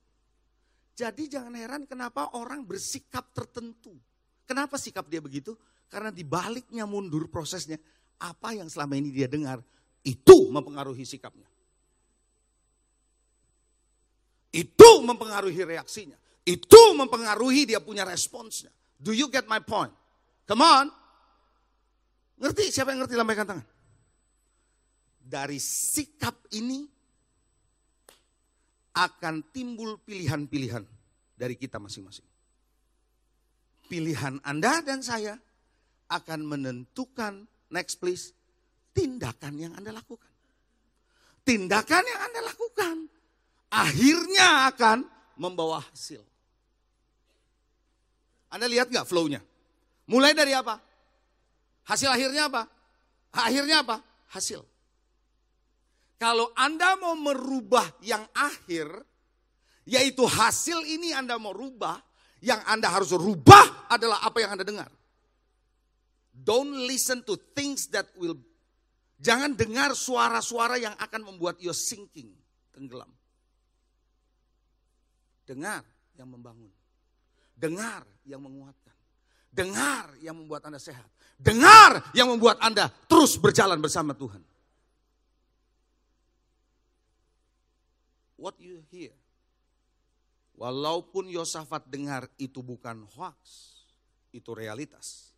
Jadi 0.96 1.28
jangan 1.28 1.52
heran 1.60 1.84
kenapa 1.84 2.32
orang 2.40 2.64
bersikap 2.64 3.36
tertentu. 3.36 3.92
Kenapa 4.48 4.80
sikap 4.80 5.12
dia 5.12 5.20
begitu? 5.20 5.60
Karena 5.92 6.08
dibaliknya 6.08 6.88
mundur 6.88 7.28
prosesnya. 7.28 7.76
Apa 8.24 8.56
yang 8.56 8.72
selama 8.72 8.96
ini 8.96 9.12
dia 9.12 9.28
dengar, 9.28 9.60
itu 10.08 10.48
mempengaruhi 10.48 11.04
sikapnya. 11.04 11.53
Itu 14.54 15.02
mempengaruhi 15.02 15.66
reaksinya. 15.66 16.16
Itu 16.46 16.94
mempengaruhi 16.94 17.66
dia 17.66 17.82
punya 17.82 18.06
responsnya. 18.06 18.70
Do 19.02 19.10
you 19.10 19.26
get 19.34 19.50
my 19.50 19.58
point? 19.58 19.90
Come 20.46 20.62
on. 20.62 20.94
Ngerti? 22.38 22.70
Siapa 22.70 22.94
yang 22.94 23.02
ngerti 23.02 23.18
lambaikan 23.18 23.50
tangan? 23.50 23.68
Dari 25.24 25.58
sikap 25.58 26.54
ini 26.54 26.86
akan 28.94 29.50
timbul 29.50 29.98
pilihan-pilihan 30.06 30.86
dari 31.34 31.58
kita 31.58 31.82
masing-masing. 31.82 32.28
Pilihan 33.90 34.38
Anda 34.46 34.86
dan 34.86 35.02
saya 35.02 35.34
akan 36.14 36.46
menentukan, 36.46 37.50
next 37.74 37.98
please, 37.98 38.38
tindakan 38.94 39.58
yang 39.58 39.74
Anda 39.74 39.90
lakukan. 39.90 40.30
Tindakan 41.42 42.04
yang 42.06 42.22
Anda 42.22 42.42
lakukan 42.54 42.96
akhirnya 43.74 44.70
akan 44.70 45.02
membawa 45.42 45.82
hasil. 45.82 46.22
Anda 48.54 48.70
lihat 48.70 48.94
nggak 48.94 49.10
flow-nya? 49.10 49.42
Mulai 50.06 50.38
dari 50.38 50.54
apa? 50.54 50.78
Hasil 51.90 52.06
akhirnya 52.06 52.54
apa? 52.54 52.70
Akhirnya 53.34 53.82
apa? 53.82 53.98
Hasil. 54.30 54.62
Kalau 56.22 56.54
Anda 56.54 56.94
mau 57.02 57.18
merubah 57.18 57.98
yang 58.06 58.22
akhir, 58.38 58.88
yaitu 59.90 60.22
hasil 60.22 60.86
ini 60.86 61.12
Anda 61.18 61.42
mau 61.42 61.52
rubah, 61.52 61.98
yang 62.46 62.62
Anda 62.70 62.94
harus 62.94 63.10
rubah 63.18 63.90
adalah 63.90 64.22
apa 64.22 64.38
yang 64.38 64.54
Anda 64.54 64.64
dengar. 64.64 64.94
Don't 66.30 66.86
listen 66.86 67.26
to 67.26 67.36
things 67.58 67.90
that 67.90 68.06
will 68.14 68.38
Jangan 69.24 69.56
dengar 69.56 69.96
suara-suara 69.96 70.76
yang 70.76 70.92
akan 71.00 71.24
membuat 71.24 71.56
you 71.64 71.72
sinking, 71.72 72.28
tenggelam. 72.76 73.08
Dengar 75.44 75.84
yang 76.16 76.30
membangun. 76.32 76.72
Dengar 77.54 78.04
yang 78.24 78.42
menguatkan. 78.42 78.96
Dengar 79.54 80.10
yang 80.18 80.34
membuat 80.34 80.66
Anda 80.66 80.82
sehat. 80.82 81.06
Dengar 81.38 82.02
yang 82.18 82.32
membuat 82.32 82.58
Anda 82.64 82.90
terus 83.06 83.38
berjalan 83.38 83.78
bersama 83.78 84.18
Tuhan. 84.18 84.42
What 88.40 88.58
you 88.60 88.82
hear. 88.90 89.14
Walaupun 90.58 91.30
Yosafat 91.30 91.90
dengar 91.90 92.30
itu 92.38 92.62
bukan 92.62 93.06
hoax, 93.18 93.38
itu 94.34 94.54
realitas. 94.54 95.34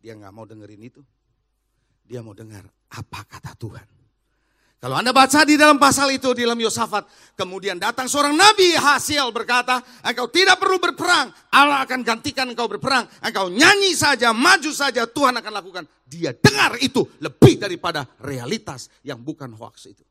Dia 0.00 0.16
nggak 0.16 0.34
mau 0.34 0.44
dengerin 0.44 0.82
itu. 0.84 1.02
Dia 2.04 2.20
mau 2.20 2.36
dengar 2.36 2.68
apa 2.92 3.20
kata 3.24 3.56
Tuhan. 3.56 4.03
Kalau 4.84 5.00
Anda 5.00 5.16
baca 5.16 5.48
di 5.48 5.56
dalam 5.56 5.80
pasal 5.80 6.12
itu, 6.12 6.36
di 6.36 6.44
dalam 6.44 6.60
Yosafat, 6.60 7.08
kemudian 7.40 7.80
datang 7.80 8.04
seorang 8.04 8.36
nabi 8.36 8.76
hasil 8.76 9.32
berkata, 9.32 9.80
engkau 10.04 10.28
tidak 10.28 10.60
perlu 10.60 10.76
berperang, 10.76 11.32
Allah 11.48 11.88
akan 11.88 12.04
gantikan 12.04 12.52
engkau 12.52 12.68
berperang, 12.68 13.08
engkau 13.24 13.48
nyanyi 13.48 13.96
saja, 13.96 14.36
maju 14.36 14.68
saja, 14.76 15.08
Tuhan 15.08 15.40
akan 15.40 15.52
lakukan. 15.56 15.88
Dia 16.04 16.36
dengar 16.36 16.76
itu 16.84 17.00
lebih 17.16 17.56
daripada 17.56 18.04
realitas 18.20 18.92
yang 19.00 19.24
bukan 19.24 19.56
hoax 19.56 19.88
itu. 19.88 20.04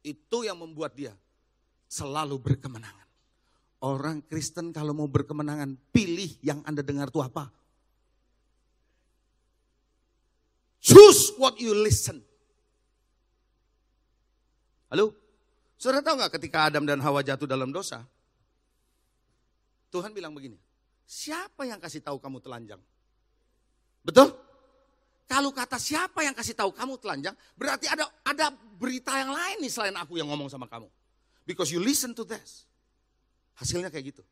Itu 0.00 0.40
yang 0.40 0.56
membuat 0.56 0.96
dia 0.96 1.12
selalu 1.92 2.40
berkemenangan. 2.40 3.04
Orang 3.84 4.24
Kristen 4.24 4.72
kalau 4.72 4.96
mau 4.96 5.12
berkemenangan, 5.12 5.76
pilih 5.92 6.40
yang 6.40 6.64
Anda 6.64 6.80
dengar 6.80 7.12
itu 7.12 7.20
apa? 7.20 7.52
Choose 10.80 11.36
what 11.36 11.60
you 11.60 11.76
listen. 11.76 12.31
Halo? 14.92 15.16
Saudara 15.80 16.04
tahu 16.04 16.20
nggak 16.20 16.36
ketika 16.36 16.68
Adam 16.68 16.84
dan 16.84 17.00
Hawa 17.00 17.24
jatuh 17.24 17.48
dalam 17.48 17.72
dosa? 17.72 18.04
Tuhan 19.88 20.12
bilang 20.12 20.36
begini, 20.36 20.60
siapa 21.08 21.64
yang 21.64 21.80
kasih 21.80 22.04
tahu 22.04 22.20
kamu 22.20 22.44
telanjang? 22.44 22.80
Betul? 24.04 24.36
Kalau 25.24 25.48
kata 25.48 25.80
siapa 25.80 26.20
yang 26.20 26.36
kasih 26.36 26.52
tahu 26.52 26.76
kamu 26.76 27.00
telanjang, 27.00 27.32
berarti 27.56 27.88
ada 27.88 28.04
ada 28.20 28.52
berita 28.52 29.16
yang 29.16 29.32
lain 29.32 29.64
nih 29.64 29.72
selain 29.72 29.96
aku 29.96 30.20
yang 30.20 30.28
ngomong 30.28 30.52
sama 30.52 30.68
kamu. 30.68 30.92
Because 31.48 31.72
you 31.72 31.80
listen 31.80 32.12
to 32.12 32.28
this. 32.28 32.68
Hasilnya 33.56 33.88
kayak 33.88 34.12
gitu. 34.12 34.22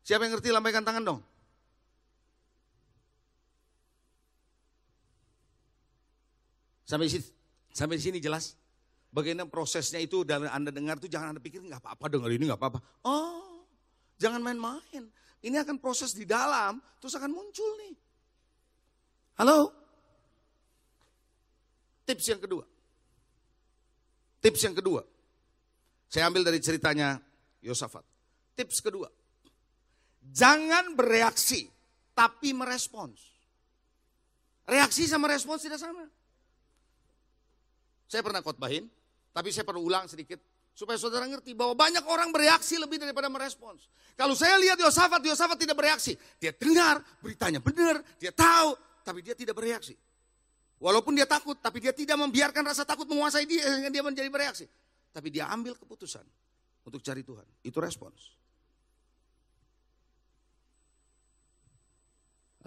Siapa 0.00 0.24
yang 0.24 0.32
ngerti 0.32 0.48
lambaikan 0.48 0.80
tangan 0.80 1.04
dong? 1.04 1.20
Sampai 6.92 7.08
sini, 7.08 7.24
sampai 7.72 7.96
sini 7.96 8.20
jelas. 8.20 8.52
Bagaimana 9.08 9.48
prosesnya 9.48 9.96
itu 9.96 10.28
dan 10.28 10.44
Anda 10.44 10.68
dengar 10.68 11.00
itu 11.00 11.08
jangan 11.08 11.32
Anda 11.32 11.40
pikir 11.40 11.64
nggak 11.64 11.80
apa-apa 11.80 12.04
dengar 12.12 12.28
ini 12.28 12.44
nggak 12.44 12.60
apa-apa. 12.60 12.84
Oh, 13.08 13.64
jangan 14.20 14.44
main-main. 14.44 15.08
Ini 15.40 15.56
akan 15.64 15.80
proses 15.80 16.12
di 16.12 16.28
dalam, 16.28 16.84
terus 17.00 17.16
akan 17.16 17.32
muncul 17.32 17.70
nih. 17.80 17.96
Halo? 19.40 19.72
Tips 22.04 22.28
yang 22.28 22.40
kedua. 22.44 22.64
Tips 24.44 24.60
yang 24.60 24.76
kedua. 24.76 25.00
Saya 26.12 26.28
ambil 26.28 26.44
dari 26.44 26.60
ceritanya 26.60 27.16
Yosafat. 27.64 28.04
Tips 28.52 28.84
kedua. 28.84 29.08
Jangan 30.28 30.92
bereaksi, 30.92 31.72
tapi 32.12 32.52
merespons. 32.52 33.32
Reaksi 34.68 35.08
sama 35.08 35.32
respons 35.32 35.64
tidak 35.64 35.80
sama. 35.80 36.04
Saya 38.12 38.20
pernah 38.20 38.44
khotbahin, 38.44 38.84
tapi 39.32 39.48
saya 39.48 39.64
perlu 39.64 39.88
ulang 39.88 40.04
sedikit 40.04 40.36
supaya 40.76 41.00
saudara 41.00 41.24
ngerti 41.24 41.56
bahwa 41.56 41.72
banyak 41.72 42.04
orang 42.04 42.28
bereaksi 42.28 42.76
lebih 42.76 43.00
daripada 43.00 43.32
merespons. 43.32 43.88
Kalau 44.12 44.36
saya 44.36 44.60
lihat 44.60 44.76
Yosafat, 44.76 45.24
Yosafat 45.24 45.56
tidak 45.56 45.80
bereaksi. 45.80 46.12
Dia 46.36 46.52
dengar 46.52 47.00
beritanya 47.24 47.64
benar, 47.64 48.04
dia 48.20 48.28
tahu, 48.28 48.76
tapi 49.00 49.24
dia 49.24 49.32
tidak 49.32 49.56
bereaksi. 49.56 49.96
Walaupun 50.76 51.16
dia 51.16 51.24
takut, 51.24 51.56
tapi 51.56 51.80
dia 51.80 51.96
tidak 51.96 52.20
membiarkan 52.20 52.60
rasa 52.68 52.84
takut 52.84 53.08
menguasai 53.08 53.48
dia 53.48 53.64
sehingga 53.64 53.88
dia 53.88 54.04
menjadi 54.04 54.28
bereaksi. 54.28 54.68
Tapi 55.08 55.32
dia 55.32 55.48
ambil 55.48 55.72
keputusan 55.80 56.28
untuk 56.84 57.00
cari 57.00 57.24
Tuhan. 57.24 57.48
Itu 57.64 57.80
respons. 57.80 58.36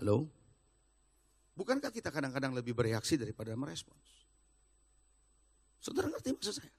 Halo? 0.01 0.25
Bukankah 1.53 1.93
kita 1.93 2.09
kadang-kadang 2.09 2.57
lebih 2.57 2.73
bereaksi 2.73 3.13
daripada 3.13 3.53
merespons? 3.53 4.24
Saudara 5.85 6.09
ngerti 6.09 6.33
maksud 6.33 6.53
saya? 6.57 6.73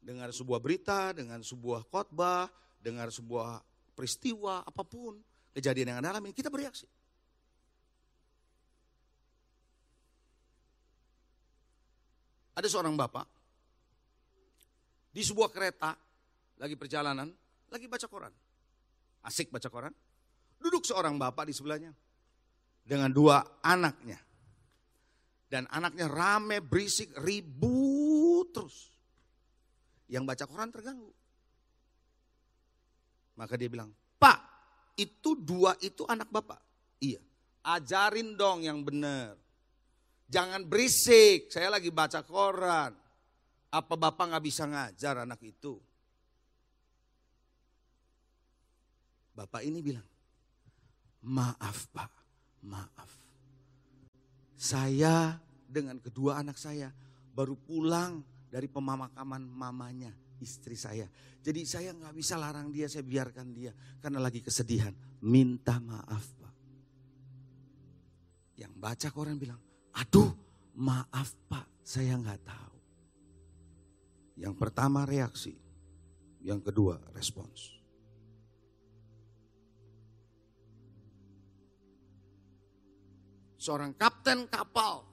Dengar 0.00 0.32
sebuah 0.32 0.64
berita, 0.64 1.12
dengan 1.12 1.44
sebuah 1.44 1.84
khotbah, 1.92 2.48
dengar 2.80 3.12
sebuah 3.12 3.60
peristiwa, 3.92 4.64
apa 4.64 4.80
pun, 4.80 5.20
kejadian 5.52 5.92
yang 5.92 5.98
Anda 6.00 6.16
alami, 6.16 6.32
kita 6.32 6.48
bereaksi. 6.48 6.88
Ada 12.56 12.70
seorang 12.70 12.96
bapak 12.96 13.28
di 15.12 15.20
sebuah 15.20 15.52
kereta 15.52 15.92
lagi 16.56 16.80
perjalanan, 16.80 17.28
lagi 17.68 17.84
baca 17.90 18.08
koran. 18.08 18.32
Asik 19.20 19.52
baca 19.52 19.68
koran. 19.68 19.92
Duduk 20.56 20.86
seorang 20.86 21.20
bapak 21.20 21.50
di 21.50 21.52
sebelahnya 21.52 21.92
dengan 22.88 23.12
dua 23.12 23.60
anaknya. 23.60 24.16
Dan 25.54 25.70
anaknya 25.70 26.10
rame, 26.10 26.58
berisik, 26.58 27.14
ribut 27.14 28.50
terus. 28.50 28.90
Yang 30.10 30.24
baca 30.26 30.44
koran 30.50 30.74
terganggu. 30.74 31.14
Maka 33.38 33.54
dia 33.54 33.70
bilang, 33.70 33.94
Pak, 34.18 34.42
itu 34.98 35.38
dua 35.38 35.78
itu 35.78 36.02
anak 36.10 36.26
bapak. 36.26 36.58
Iya, 36.98 37.22
ajarin 37.62 38.34
dong 38.34 38.66
yang 38.66 38.82
benar. 38.82 39.38
Jangan 40.26 40.66
berisik, 40.66 41.46
saya 41.54 41.70
lagi 41.70 41.94
baca 41.94 42.26
koran. 42.26 42.90
Apa 43.70 43.94
bapak 43.94 44.34
nggak 44.34 44.44
bisa 44.50 44.66
ngajar 44.66 45.22
anak 45.22 45.38
itu? 45.38 45.78
Bapak 49.38 49.62
ini 49.62 49.78
bilang, 49.78 50.06
maaf 51.22 51.86
pak, 51.94 52.10
maaf. 52.66 53.10
Saya 54.58 55.43
dengan 55.74 55.98
kedua 55.98 56.38
anak 56.38 56.54
saya 56.54 56.94
baru 57.34 57.58
pulang 57.58 58.22
dari 58.46 58.70
pemakaman 58.70 59.42
mamanya 59.42 60.14
istri 60.38 60.78
saya. 60.78 61.10
Jadi 61.42 61.66
saya 61.66 61.90
nggak 61.90 62.14
bisa 62.14 62.38
larang 62.38 62.70
dia, 62.70 62.86
saya 62.86 63.02
biarkan 63.02 63.50
dia 63.50 63.74
karena 63.98 64.22
lagi 64.22 64.38
kesedihan. 64.38 64.94
Minta 65.26 65.82
maaf 65.82 66.26
pak. 66.38 66.54
Yang 68.54 68.72
baca 68.78 69.08
koran 69.10 69.34
bilang, 69.34 69.58
aduh 69.98 70.30
maaf 70.78 71.34
pak 71.50 71.66
saya 71.82 72.14
nggak 72.14 72.40
tahu. 72.46 72.78
Yang 74.38 74.54
pertama 74.54 75.02
reaksi, 75.02 75.58
yang 76.46 76.62
kedua 76.62 77.02
respons. 77.10 77.74
seorang 83.64 83.96
kapten 83.96 84.44
kapal 84.52 85.08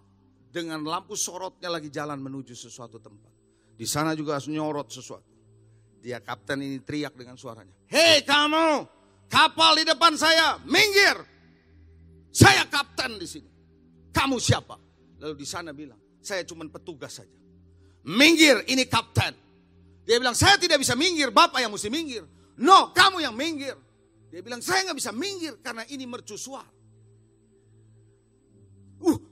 dengan 0.51 0.83
lampu 0.83 1.15
sorotnya 1.15 1.71
lagi 1.71 1.87
jalan 1.87 2.19
menuju 2.19 2.51
sesuatu 2.51 2.99
tempat. 2.99 3.31
Di 3.79 3.87
sana 3.87 4.11
juga 4.13 4.37
nyorot 4.43 4.91
sesuatu. 4.91 5.31
Dia 6.03 6.19
kapten 6.19 6.59
ini 6.59 6.83
teriak 6.83 7.15
dengan 7.15 7.39
suaranya. 7.39 7.73
Hei 7.87 8.21
kamu, 8.27 8.85
kapal 9.31 9.79
di 9.79 9.87
depan 9.87 10.13
saya, 10.19 10.59
minggir. 10.67 11.17
Saya 12.35 12.67
kapten 12.67 13.15
di 13.15 13.27
sini. 13.27 13.49
Kamu 14.11 14.37
siapa? 14.37 14.75
Lalu 15.23 15.35
di 15.39 15.47
sana 15.47 15.71
bilang, 15.71 15.97
saya 16.19 16.43
cuma 16.43 16.67
petugas 16.67 17.15
saja. 17.15 17.37
Minggir, 18.03 18.65
ini 18.67 18.83
kapten. 18.89 19.31
Dia 20.03 20.17
bilang, 20.17 20.33
saya 20.33 20.57
tidak 20.57 20.81
bisa 20.81 20.97
minggir, 20.97 21.29
bapak 21.29 21.61
yang 21.61 21.71
mesti 21.71 21.87
minggir. 21.87 22.25
No, 22.57 22.89
kamu 22.91 23.21
yang 23.23 23.35
minggir. 23.37 23.77
Dia 24.33 24.41
bilang, 24.41 24.59
saya 24.59 24.89
nggak 24.89 24.97
bisa 24.97 25.11
minggir 25.13 25.53
karena 25.61 25.85
ini 25.87 26.03
mercusuar. 26.09 26.65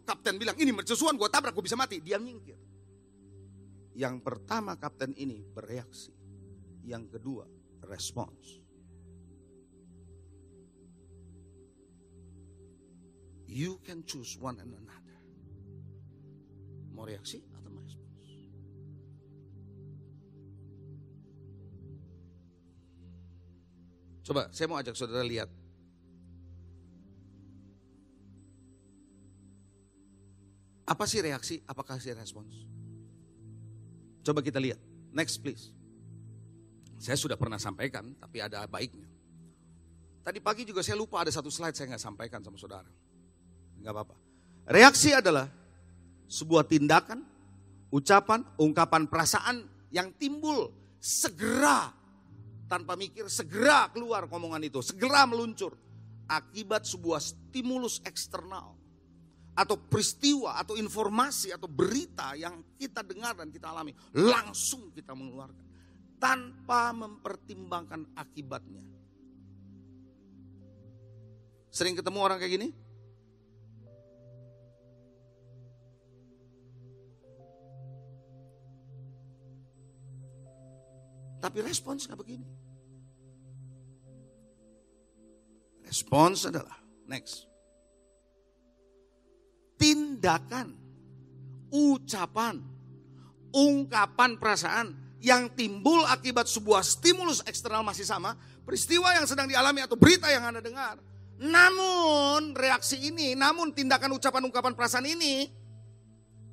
Kapten 0.09 0.41
bilang, 0.41 0.57
ini 0.57 0.73
mercusuan 0.73 1.13
gue 1.13 1.29
tabrak, 1.29 1.53
gue 1.53 1.61
bisa 1.61 1.77
mati. 1.77 2.01
Dia 2.01 2.17
minggir. 2.17 2.57
Yang 3.93 4.25
pertama 4.25 4.73
kapten 4.73 5.13
ini 5.13 5.45
bereaksi. 5.45 6.09
Yang 6.81 7.13
kedua 7.13 7.45
respons. 7.85 8.57
You 13.45 13.77
can 13.85 14.01
choose 14.01 14.33
one 14.41 14.57
and 14.57 14.73
another. 14.73 15.17
Mau 16.89 17.05
reaksi 17.05 17.45
atau 17.53 17.69
merespons. 17.69 18.25
Coba 24.25 24.49
saya 24.49 24.65
mau 24.65 24.81
ajak 24.81 24.97
saudara 24.97 25.21
lihat 25.21 25.53
Apa 30.89 31.05
sih 31.05 31.21
reaksi? 31.21 31.61
Apakah 31.69 32.01
sih 32.01 32.09
respons? 32.17 32.65
Coba 34.25 34.41
kita 34.41 34.57
lihat. 34.57 34.81
Next 35.13 35.37
please. 35.37 35.69
Saya 36.97 37.15
sudah 37.15 37.37
pernah 37.37 37.61
sampaikan, 37.61 38.17
tapi 38.17 38.41
ada 38.41 38.65
baiknya. 38.65 39.05
Tadi 40.25 40.41
pagi 40.41 40.65
juga 40.65 40.81
saya 40.81 40.97
lupa 40.97 41.21
ada 41.21 41.29
satu 41.29 41.47
slide 41.47 41.77
saya 41.77 41.93
nggak 41.93 42.01
sampaikan 42.01 42.41
sama 42.41 42.57
saudara. 42.57 42.89
Nggak 43.79 43.93
apa-apa. 43.93 44.15
Reaksi 44.69 45.13
adalah 45.13 45.47
sebuah 46.25 46.65
tindakan, 46.65 47.21
ucapan, 47.93 48.41
ungkapan 48.57 49.05
perasaan 49.07 49.65
yang 49.93 50.13
timbul 50.17 50.73
segera 50.97 51.93
tanpa 52.69 52.97
mikir, 52.97 53.29
segera 53.29 53.89
keluar 53.93 54.25
omongan 54.29 54.61
itu, 54.65 54.81
segera 54.81 55.25
meluncur 55.25 55.73
akibat 56.29 56.85
sebuah 56.85 57.17
stimulus 57.17 58.01
eksternal 58.05 58.78
atau 59.55 59.75
peristiwa 59.75 60.55
atau 60.55 60.79
informasi 60.79 61.51
atau 61.51 61.67
berita 61.67 62.31
yang 62.37 62.63
kita 62.79 63.03
dengar 63.03 63.35
dan 63.35 63.51
kita 63.51 63.67
alami 63.71 63.91
langsung 64.15 64.93
kita 64.93 65.11
mengeluarkan 65.11 65.65
tanpa 66.19 66.91
mempertimbangkan 66.91 68.11
akibatnya. 68.13 68.83
Sering 71.71 71.95
ketemu 71.95 72.19
orang 72.19 72.37
kayak 72.37 72.53
gini? 72.59 72.69
Tapi 81.39 81.57
respons 81.63 82.03
nggak 82.03 82.19
begini. 82.19 82.47
Respons 85.87 86.45
adalah 86.45 86.77
next 87.07 87.48
tindakan, 89.79 90.75
ucapan, 91.71 92.59
ungkapan 93.55 94.35
perasaan 94.35 94.93
yang 95.23 95.47
timbul 95.55 96.03
akibat 96.05 96.45
sebuah 96.51 96.83
stimulus 96.83 97.39
eksternal 97.47 97.81
masih 97.81 98.03
sama, 98.03 98.35
peristiwa 98.67 99.15
yang 99.15 99.25
sedang 99.25 99.47
dialami 99.47 99.81
atau 99.81 99.95
berita 99.95 100.27
yang 100.27 100.43
Anda 100.43 100.59
dengar. 100.59 100.99
Namun 101.39 102.51
reaksi 102.51 102.99
ini, 102.99 103.31
namun 103.31 103.71
tindakan 103.71 104.19
ucapan 104.19 104.43
ungkapan 104.43 104.75
perasaan 104.75 105.07
ini 105.07 105.47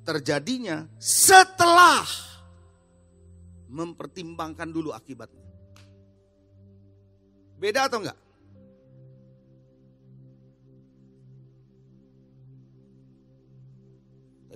terjadinya 0.07 0.87
setelah 0.95 2.07
mempertimbangkan 3.67 4.71
dulu 4.71 4.95
akibatnya. 4.95 5.43
Beda 7.59 7.91
atau 7.91 7.99
enggak? 7.99 8.15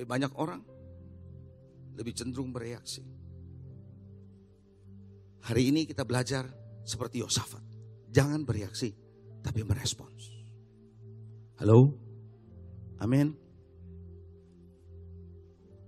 Tapi 0.01 0.09
banyak 0.09 0.33
orang 0.33 0.57
lebih 1.93 2.17
cenderung 2.17 2.49
bereaksi. 2.49 3.05
Hari 5.45 5.69
ini 5.69 5.85
kita 5.85 6.01
belajar 6.09 6.49
seperti 6.81 7.21
Yosafat. 7.21 7.61
Jangan 8.09 8.41
bereaksi, 8.41 8.97
tapi 9.45 9.61
merespons. 9.61 10.25
Halo? 11.61 11.93
Amin. 12.97 13.37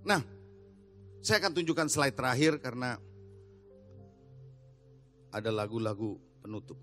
Nah, 0.06 0.22
saya 1.18 1.42
akan 1.42 1.58
tunjukkan 1.58 1.90
slide 1.90 2.14
terakhir 2.14 2.62
karena 2.62 2.94
ada 5.34 5.50
lagu-lagu 5.50 6.22
penutup. 6.38 6.78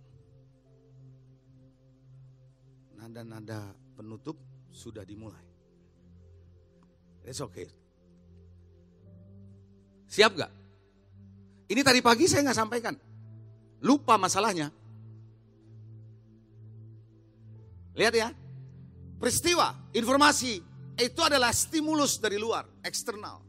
Nada-nada 3.00 3.72
penutup 3.96 4.36
sudah 4.68 5.08
dimulai. 5.08 5.51
It's 7.26 7.42
okay. 7.42 7.70
Siap 10.12 10.32
gak? 10.36 10.52
Ini 11.72 11.82
tadi 11.88 12.04
pagi 12.04 12.28
saya 12.28 12.44
nggak 12.44 12.60
sampaikan. 12.60 12.96
Lupa 13.80 14.20
masalahnya. 14.20 14.68
Lihat 17.96 18.14
ya. 18.16 18.30
Peristiwa, 19.22 19.72
informasi 19.96 20.60
itu 21.00 21.22
adalah 21.22 21.54
stimulus 21.56 22.18
dari 22.20 22.36
luar, 22.42 22.66
eksternal. 22.84 23.40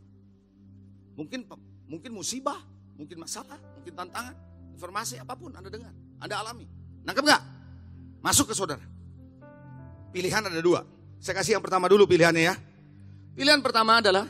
Mungkin 1.17 1.49
mungkin 1.89 2.13
musibah, 2.13 2.61
mungkin 2.95 3.19
masalah, 3.25 3.57
mungkin 3.81 3.93
tantangan, 3.97 4.37
informasi 4.77 5.19
apa 5.19 5.33
pun 5.35 5.51
Anda 5.57 5.73
dengar, 5.73 5.93
Anda 6.21 6.35
alami. 6.45 6.69
Nangkep 7.03 7.25
nggak? 7.25 7.43
Masuk 8.23 8.53
ke 8.53 8.55
saudara. 8.55 8.85
Pilihan 10.13 10.45
ada 10.45 10.61
dua. 10.63 10.85
Saya 11.19 11.41
kasih 11.41 11.59
yang 11.59 11.65
pertama 11.65 11.89
dulu 11.91 12.07
pilihannya 12.07 12.45
ya. 12.53 12.55
Pilihan 13.33 13.65
pertama 13.65 13.97
adalah 13.99 14.29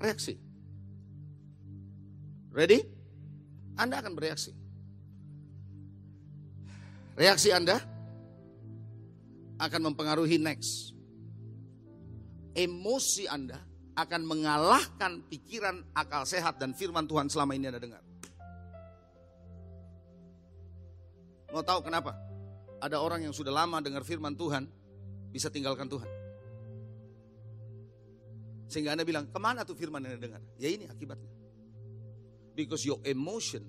reaksi. 0.00 0.40
Ready? 2.48 2.80
Anda 3.76 4.00
akan 4.00 4.16
bereaksi. 4.16 4.56
Reaksi 7.14 7.52
Anda 7.52 7.76
akan 9.60 9.80
mempengaruhi 9.92 10.40
next. 10.40 10.96
Emosi 12.56 13.28
Anda 13.28 13.60
akan 13.98 14.22
mengalahkan 14.24 15.26
pikiran, 15.26 15.82
akal 15.94 16.22
sehat, 16.24 16.58
dan 16.62 16.72
firman 16.72 17.06
Tuhan 17.06 17.26
selama 17.26 17.54
ini 17.54 17.70
Anda 17.70 17.82
dengar. 17.82 18.02
Mau 21.50 21.62
tahu 21.62 21.86
kenapa? 21.86 22.14
Ada 22.78 23.02
orang 23.02 23.26
yang 23.26 23.34
sudah 23.34 23.50
lama 23.50 23.82
dengar 23.82 24.06
firman 24.06 24.38
Tuhan, 24.38 24.70
bisa 25.34 25.50
tinggalkan 25.50 25.90
Tuhan. 25.90 26.17
Sehingga 28.68 28.92
Anda 28.92 29.08
bilang, 29.08 29.32
ke 29.32 29.38
mana 29.40 29.64
tuh 29.64 29.72
firman 29.72 30.04
yang 30.04 30.20
Anda 30.20 30.22
dengar? 30.28 30.42
Ya 30.60 30.68
ini 30.68 30.84
akibatnya. 30.84 31.32
Because 32.52 32.84
your 32.84 33.00
emotion, 33.08 33.64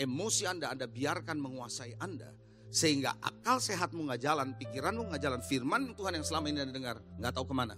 emosi 0.00 0.48
Anda, 0.48 0.72
Anda 0.72 0.88
biarkan 0.88 1.36
menguasai 1.36 2.00
Anda. 2.00 2.32
Sehingga 2.72 3.20
akal 3.20 3.60
sehatmu 3.60 4.08
nggak 4.08 4.22
jalan, 4.24 4.56
pikiranmu 4.56 5.12
nggak 5.12 5.22
jalan, 5.22 5.40
firman 5.44 5.92
Tuhan 5.92 6.16
yang 6.16 6.24
selama 6.24 6.46
ini 6.48 6.58
Anda 6.64 6.72
dengar, 6.72 6.96
nggak 7.20 7.32
tahu 7.36 7.52
ke 7.52 7.54
mana. 7.54 7.74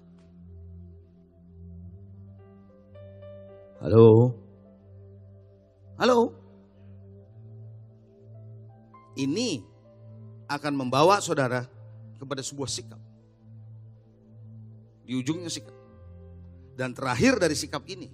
Halo? 3.82 4.38
Halo? 5.98 6.18
Ini 9.18 9.66
akan 10.46 10.72
membawa 10.78 11.18
saudara 11.18 11.66
kepada 12.22 12.38
sebuah 12.38 12.70
sikap. 12.70 13.00
Di 15.02 15.18
ujungnya 15.18 15.50
sikap. 15.50 15.81
Dan 16.72 16.96
terakhir 16.96 17.36
dari 17.36 17.52
sikap 17.52 17.84
ini 17.88 18.08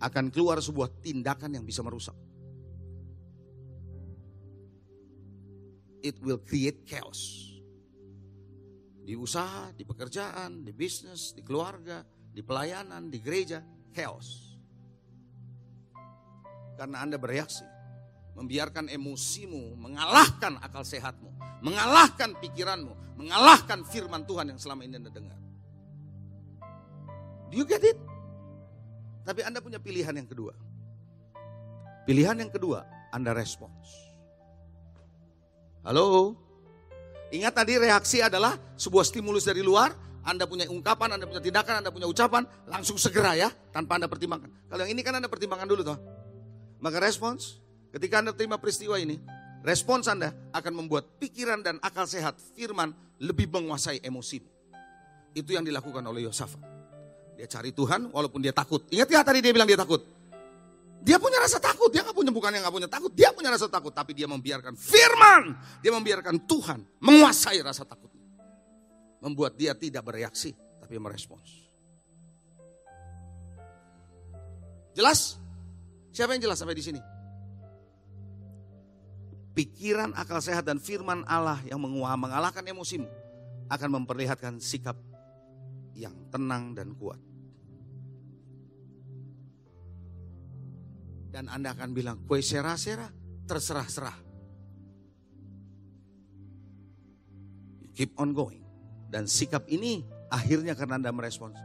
akan 0.00 0.32
keluar 0.32 0.60
sebuah 0.60 1.00
tindakan 1.00 1.60
yang 1.60 1.64
bisa 1.64 1.84
merusak. 1.84 2.16
It 6.00 6.16
will 6.24 6.40
create 6.40 6.88
chaos. 6.88 7.52
Di 9.04 9.12
usaha, 9.16 9.72
di 9.76 9.84
pekerjaan, 9.84 10.64
di 10.64 10.72
bisnis, 10.72 11.36
di 11.36 11.44
keluarga, 11.44 12.00
di 12.32 12.40
pelayanan, 12.40 13.12
di 13.12 13.20
gereja, 13.20 13.60
chaos. 13.92 14.56
Karena 16.80 17.04
Anda 17.04 17.20
bereaksi, 17.20 17.64
membiarkan 18.32 18.88
emosimu 18.88 19.76
mengalahkan 19.76 20.56
akal 20.64 20.80
sehatmu, 20.80 21.28
mengalahkan 21.60 22.32
pikiranmu, 22.40 23.20
mengalahkan 23.20 23.84
firman 23.84 24.24
Tuhan 24.24 24.48
yang 24.48 24.60
selama 24.60 24.88
ini 24.88 24.96
Anda 24.96 25.12
dengar. 25.12 25.49
Do 27.50 27.58
you 27.58 27.66
get 27.66 27.82
it? 27.82 27.98
Tapi 29.26 29.42
Anda 29.42 29.58
punya 29.58 29.82
pilihan 29.82 30.14
yang 30.14 30.30
kedua. 30.30 30.54
Pilihan 32.06 32.38
yang 32.38 32.50
kedua, 32.50 32.86
Anda 33.10 33.34
respons. 33.34 33.90
Halo? 35.82 36.38
Ingat 37.30 37.54
tadi 37.62 37.78
reaksi 37.78 38.22
adalah 38.22 38.54
sebuah 38.78 39.02
stimulus 39.02 39.46
dari 39.46 39.62
luar, 39.62 39.94
Anda 40.22 40.46
punya 40.46 40.66
ungkapan, 40.70 41.18
Anda 41.18 41.26
punya 41.26 41.42
tindakan, 41.42 41.82
Anda 41.82 41.90
punya 41.90 42.06
ucapan, 42.06 42.46
langsung 42.70 42.98
segera 42.98 43.34
ya, 43.34 43.50
tanpa 43.74 43.98
Anda 43.98 44.06
pertimbangkan. 44.06 44.70
Kalau 44.70 44.82
yang 44.86 44.94
ini 44.94 45.02
kan 45.02 45.18
Anda 45.18 45.26
pertimbangkan 45.26 45.66
dulu 45.66 45.82
toh. 45.82 45.98
Maka 46.82 47.02
respons, 47.02 47.58
ketika 47.94 48.22
Anda 48.22 48.34
terima 48.34 48.58
peristiwa 48.58 48.98
ini, 48.98 49.18
respons 49.66 50.06
Anda 50.06 50.34
akan 50.54 50.86
membuat 50.86 51.18
pikiran 51.18 51.62
dan 51.62 51.78
akal 51.82 52.06
sehat 52.06 52.38
firman 52.54 52.94
lebih 53.22 53.50
menguasai 53.50 54.02
emosimu. 54.02 54.48
Itu 55.34 55.54
yang 55.54 55.62
dilakukan 55.62 56.02
oleh 56.02 56.26
Yosafat. 56.26 56.79
Dia 57.40 57.48
cari 57.48 57.72
Tuhan 57.72 58.12
walaupun 58.12 58.44
dia 58.44 58.52
takut. 58.52 58.84
Ingat 58.92 59.08
ya 59.08 59.24
tadi 59.24 59.40
dia 59.40 59.48
bilang 59.48 59.64
dia 59.64 59.80
takut? 59.80 60.04
Dia 61.00 61.16
punya 61.16 61.40
rasa 61.40 61.56
takut, 61.56 61.88
dia 61.88 62.04
nggak 62.04 62.12
punya 62.12 62.28
bukan 62.28 62.52
yang 62.52 62.60
nggak 62.68 62.76
punya 62.76 62.90
takut, 62.92 63.08
dia 63.16 63.32
punya 63.32 63.48
rasa 63.48 63.64
takut, 63.72 63.88
tapi 63.88 64.12
dia 64.12 64.28
membiarkan 64.28 64.76
firman, 64.76 65.56
dia 65.80 65.88
membiarkan 65.96 66.36
Tuhan 66.44 66.84
menguasai 67.00 67.64
rasa 67.64 67.88
takutnya, 67.88 68.20
membuat 69.24 69.56
dia 69.56 69.72
tidak 69.72 70.04
bereaksi, 70.04 70.52
tapi 70.76 71.00
merespons. 71.00 71.48
Jelas? 74.92 75.40
Siapa 76.12 76.36
yang 76.36 76.44
jelas 76.44 76.60
sampai 76.60 76.76
di 76.76 76.84
sini? 76.84 77.00
Pikiran, 79.56 80.12
akal 80.12 80.44
sehat 80.44 80.68
dan 80.68 80.76
firman 80.76 81.24
Allah 81.24 81.56
yang 81.64 81.80
mengalahkan 81.80 82.60
emosimu 82.60 83.08
akan 83.72 83.88
memperlihatkan 84.04 84.60
sikap 84.60 85.00
yang 85.96 86.12
tenang 86.28 86.76
dan 86.76 86.92
kuat. 86.92 87.29
Dan 91.30 91.46
Anda 91.46 91.72
akan 91.78 91.94
bilang, 91.94 92.26
kue 92.26 92.42
sera-sera, 92.42 93.06
terserah-serah. 93.46 94.18
Keep 97.94 98.18
on 98.18 98.34
going. 98.34 98.66
Dan 99.10 99.30
sikap 99.30 99.66
ini 99.70 100.02
akhirnya 100.30 100.74
karena 100.74 100.98
Anda 100.98 101.14
merespons. 101.14 101.58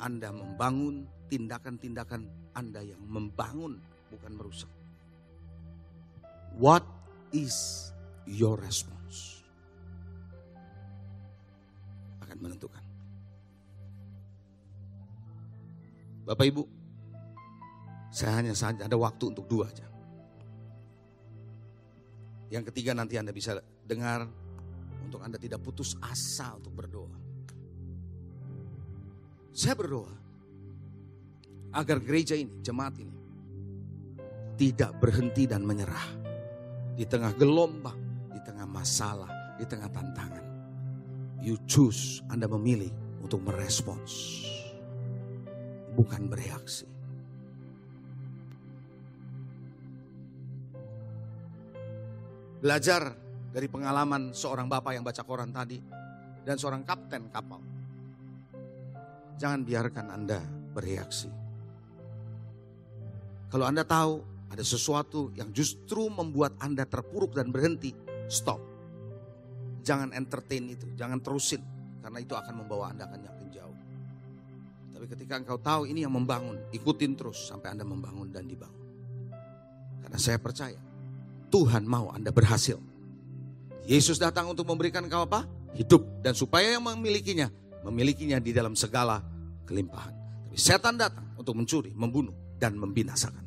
Anda 0.00 0.32
membangun 0.32 1.08
tindakan-tindakan 1.28 2.52
Anda 2.56 2.80
yang 2.84 3.00
membangun, 3.04 3.80
bukan 4.12 4.32
merusak. 4.36 4.72
What 6.56 6.84
is 7.32 7.90
your 8.24 8.56
response? 8.56 9.44
Akan 12.24 12.40
menentukan. 12.40 12.84
Bapak 16.24 16.46
Ibu, 16.48 16.62
saya 18.14 18.38
hanya 18.38 18.54
saja 18.54 18.86
ada 18.86 18.94
waktu 18.94 19.34
untuk 19.34 19.50
dua 19.50 19.66
aja. 19.66 19.90
Yang 22.46 22.70
ketiga 22.70 22.94
nanti 22.94 23.18
Anda 23.18 23.34
bisa 23.34 23.58
dengar 23.82 24.30
untuk 25.02 25.18
Anda 25.18 25.34
tidak 25.34 25.66
putus 25.66 25.98
asa 25.98 26.54
untuk 26.54 26.70
berdoa. 26.78 27.10
Saya 29.50 29.74
berdoa 29.74 30.14
agar 31.74 31.98
gereja 31.98 32.38
ini, 32.38 32.62
jemaat 32.62 32.94
ini 33.02 33.18
tidak 34.54 34.94
berhenti 35.02 35.50
dan 35.50 35.66
menyerah 35.66 36.06
di 36.94 37.02
tengah 37.02 37.34
gelombang, 37.34 38.30
di 38.30 38.38
tengah 38.46 38.70
masalah, 38.70 39.58
di 39.58 39.66
tengah 39.66 39.90
tantangan. 39.90 40.46
You 41.42 41.58
choose, 41.66 42.22
Anda 42.30 42.46
memilih 42.46 42.94
untuk 43.18 43.42
merespons, 43.42 44.46
bukan 45.98 46.30
bereaksi. 46.30 46.93
Belajar 52.64 53.12
dari 53.52 53.68
pengalaman 53.68 54.32
seorang 54.32 54.72
bapak 54.72 54.96
yang 54.96 55.04
baca 55.04 55.20
koran 55.20 55.52
tadi 55.52 55.76
dan 56.48 56.56
seorang 56.56 56.80
kapten 56.80 57.28
kapal. 57.28 57.60
Jangan 59.36 59.68
biarkan 59.68 60.08
Anda 60.08 60.40
bereaksi. 60.72 61.28
Kalau 63.52 63.68
Anda 63.68 63.84
tahu 63.84 64.24
ada 64.48 64.64
sesuatu 64.64 65.28
yang 65.36 65.52
justru 65.52 66.08
membuat 66.08 66.56
Anda 66.56 66.88
terpuruk 66.88 67.36
dan 67.36 67.52
berhenti, 67.52 67.92
stop. 68.32 68.64
Jangan 69.84 70.16
entertain 70.16 70.64
itu, 70.72 70.88
jangan 70.96 71.20
terusin. 71.20 71.60
Karena 72.00 72.16
itu 72.16 72.32
akan 72.32 72.64
membawa 72.64 72.96
Anda 72.96 73.04
akan 73.04 73.28
yakin 73.28 73.48
jauh. 73.52 73.78
Tapi 74.96 75.04
ketika 75.12 75.36
engkau 75.36 75.60
tahu 75.60 75.84
ini 75.84 76.00
yang 76.00 76.16
membangun, 76.16 76.56
ikutin 76.72 77.12
terus 77.12 77.44
sampai 77.44 77.76
Anda 77.76 77.84
membangun 77.84 78.32
dan 78.32 78.48
dibangun. 78.48 78.88
Karena 80.00 80.16
saya 80.16 80.40
percaya 80.40 80.93
Tuhan 81.54 81.86
mau 81.86 82.10
Anda 82.10 82.34
berhasil. 82.34 82.82
Yesus 83.86 84.18
datang 84.18 84.50
untuk 84.50 84.66
memberikan 84.66 85.06
kau 85.06 85.22
apa? 85.22 85.46
Hidup. 85.78 86.02
Dan 86.18 86.34
supaya 86.34 86.74
yang 86.74 86.82
memilikinya, 86.82 87.46
memilikinya 87.86 88.42
di 88.42 88.50
dalam 88.50 88.74
segala 88.74 89.22
kelimpahan. 89.62 90.10
Tapi 90.50 90.58
setan 90.58 90.98
datang 90.98 91.30
untuk 91.38 91.54
mencuri, 91.54 91.94
membunuh, 91.94 92.34
dan 92.58 92.74
membinasakan. 92.74 93.46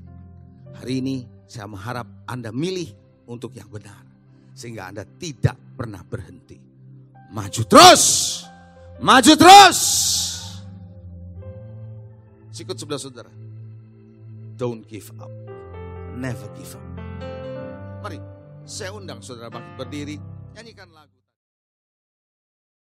Hari 0.80 1.04
ini 1.04 1.28
saya 1.52 1.68
mengharap 1.68 2.08
Anda 2.24 2.56
milih 2.56 2.96
untuk 3.28 3.52
yang 3.60 3.68
benar. 3.68 4.08
Sehingga 4.56 4.88
Anda 4.88 5.04
tidak 5.04 5.60
pernah 5.76 6.00
berhenti. 6.00 6.56
Maju 7.36 7.62
terus! 7.68 8.04
Maju 9.04 9.34
terus! 9.36 9.80
Sikut 12.56 12.80
sebelah 12.80 13.04
saudara. 13.04 13.32
Don't 14.56 14.88
give 14.88 15.12
up. 15.20 15.30
Never 16.16 16.48
give 16.56 16.72
up. 16.72 16.97
Mari, 17.98 18.22
saya 18.62 18.94
undang 18.94 19.26
saudara 19.26 19.50
bangkit 19.50 19.74
berdiri, 19.74 20.16
nyanyikan 20.54 20.86
lagu. 20.94 21.17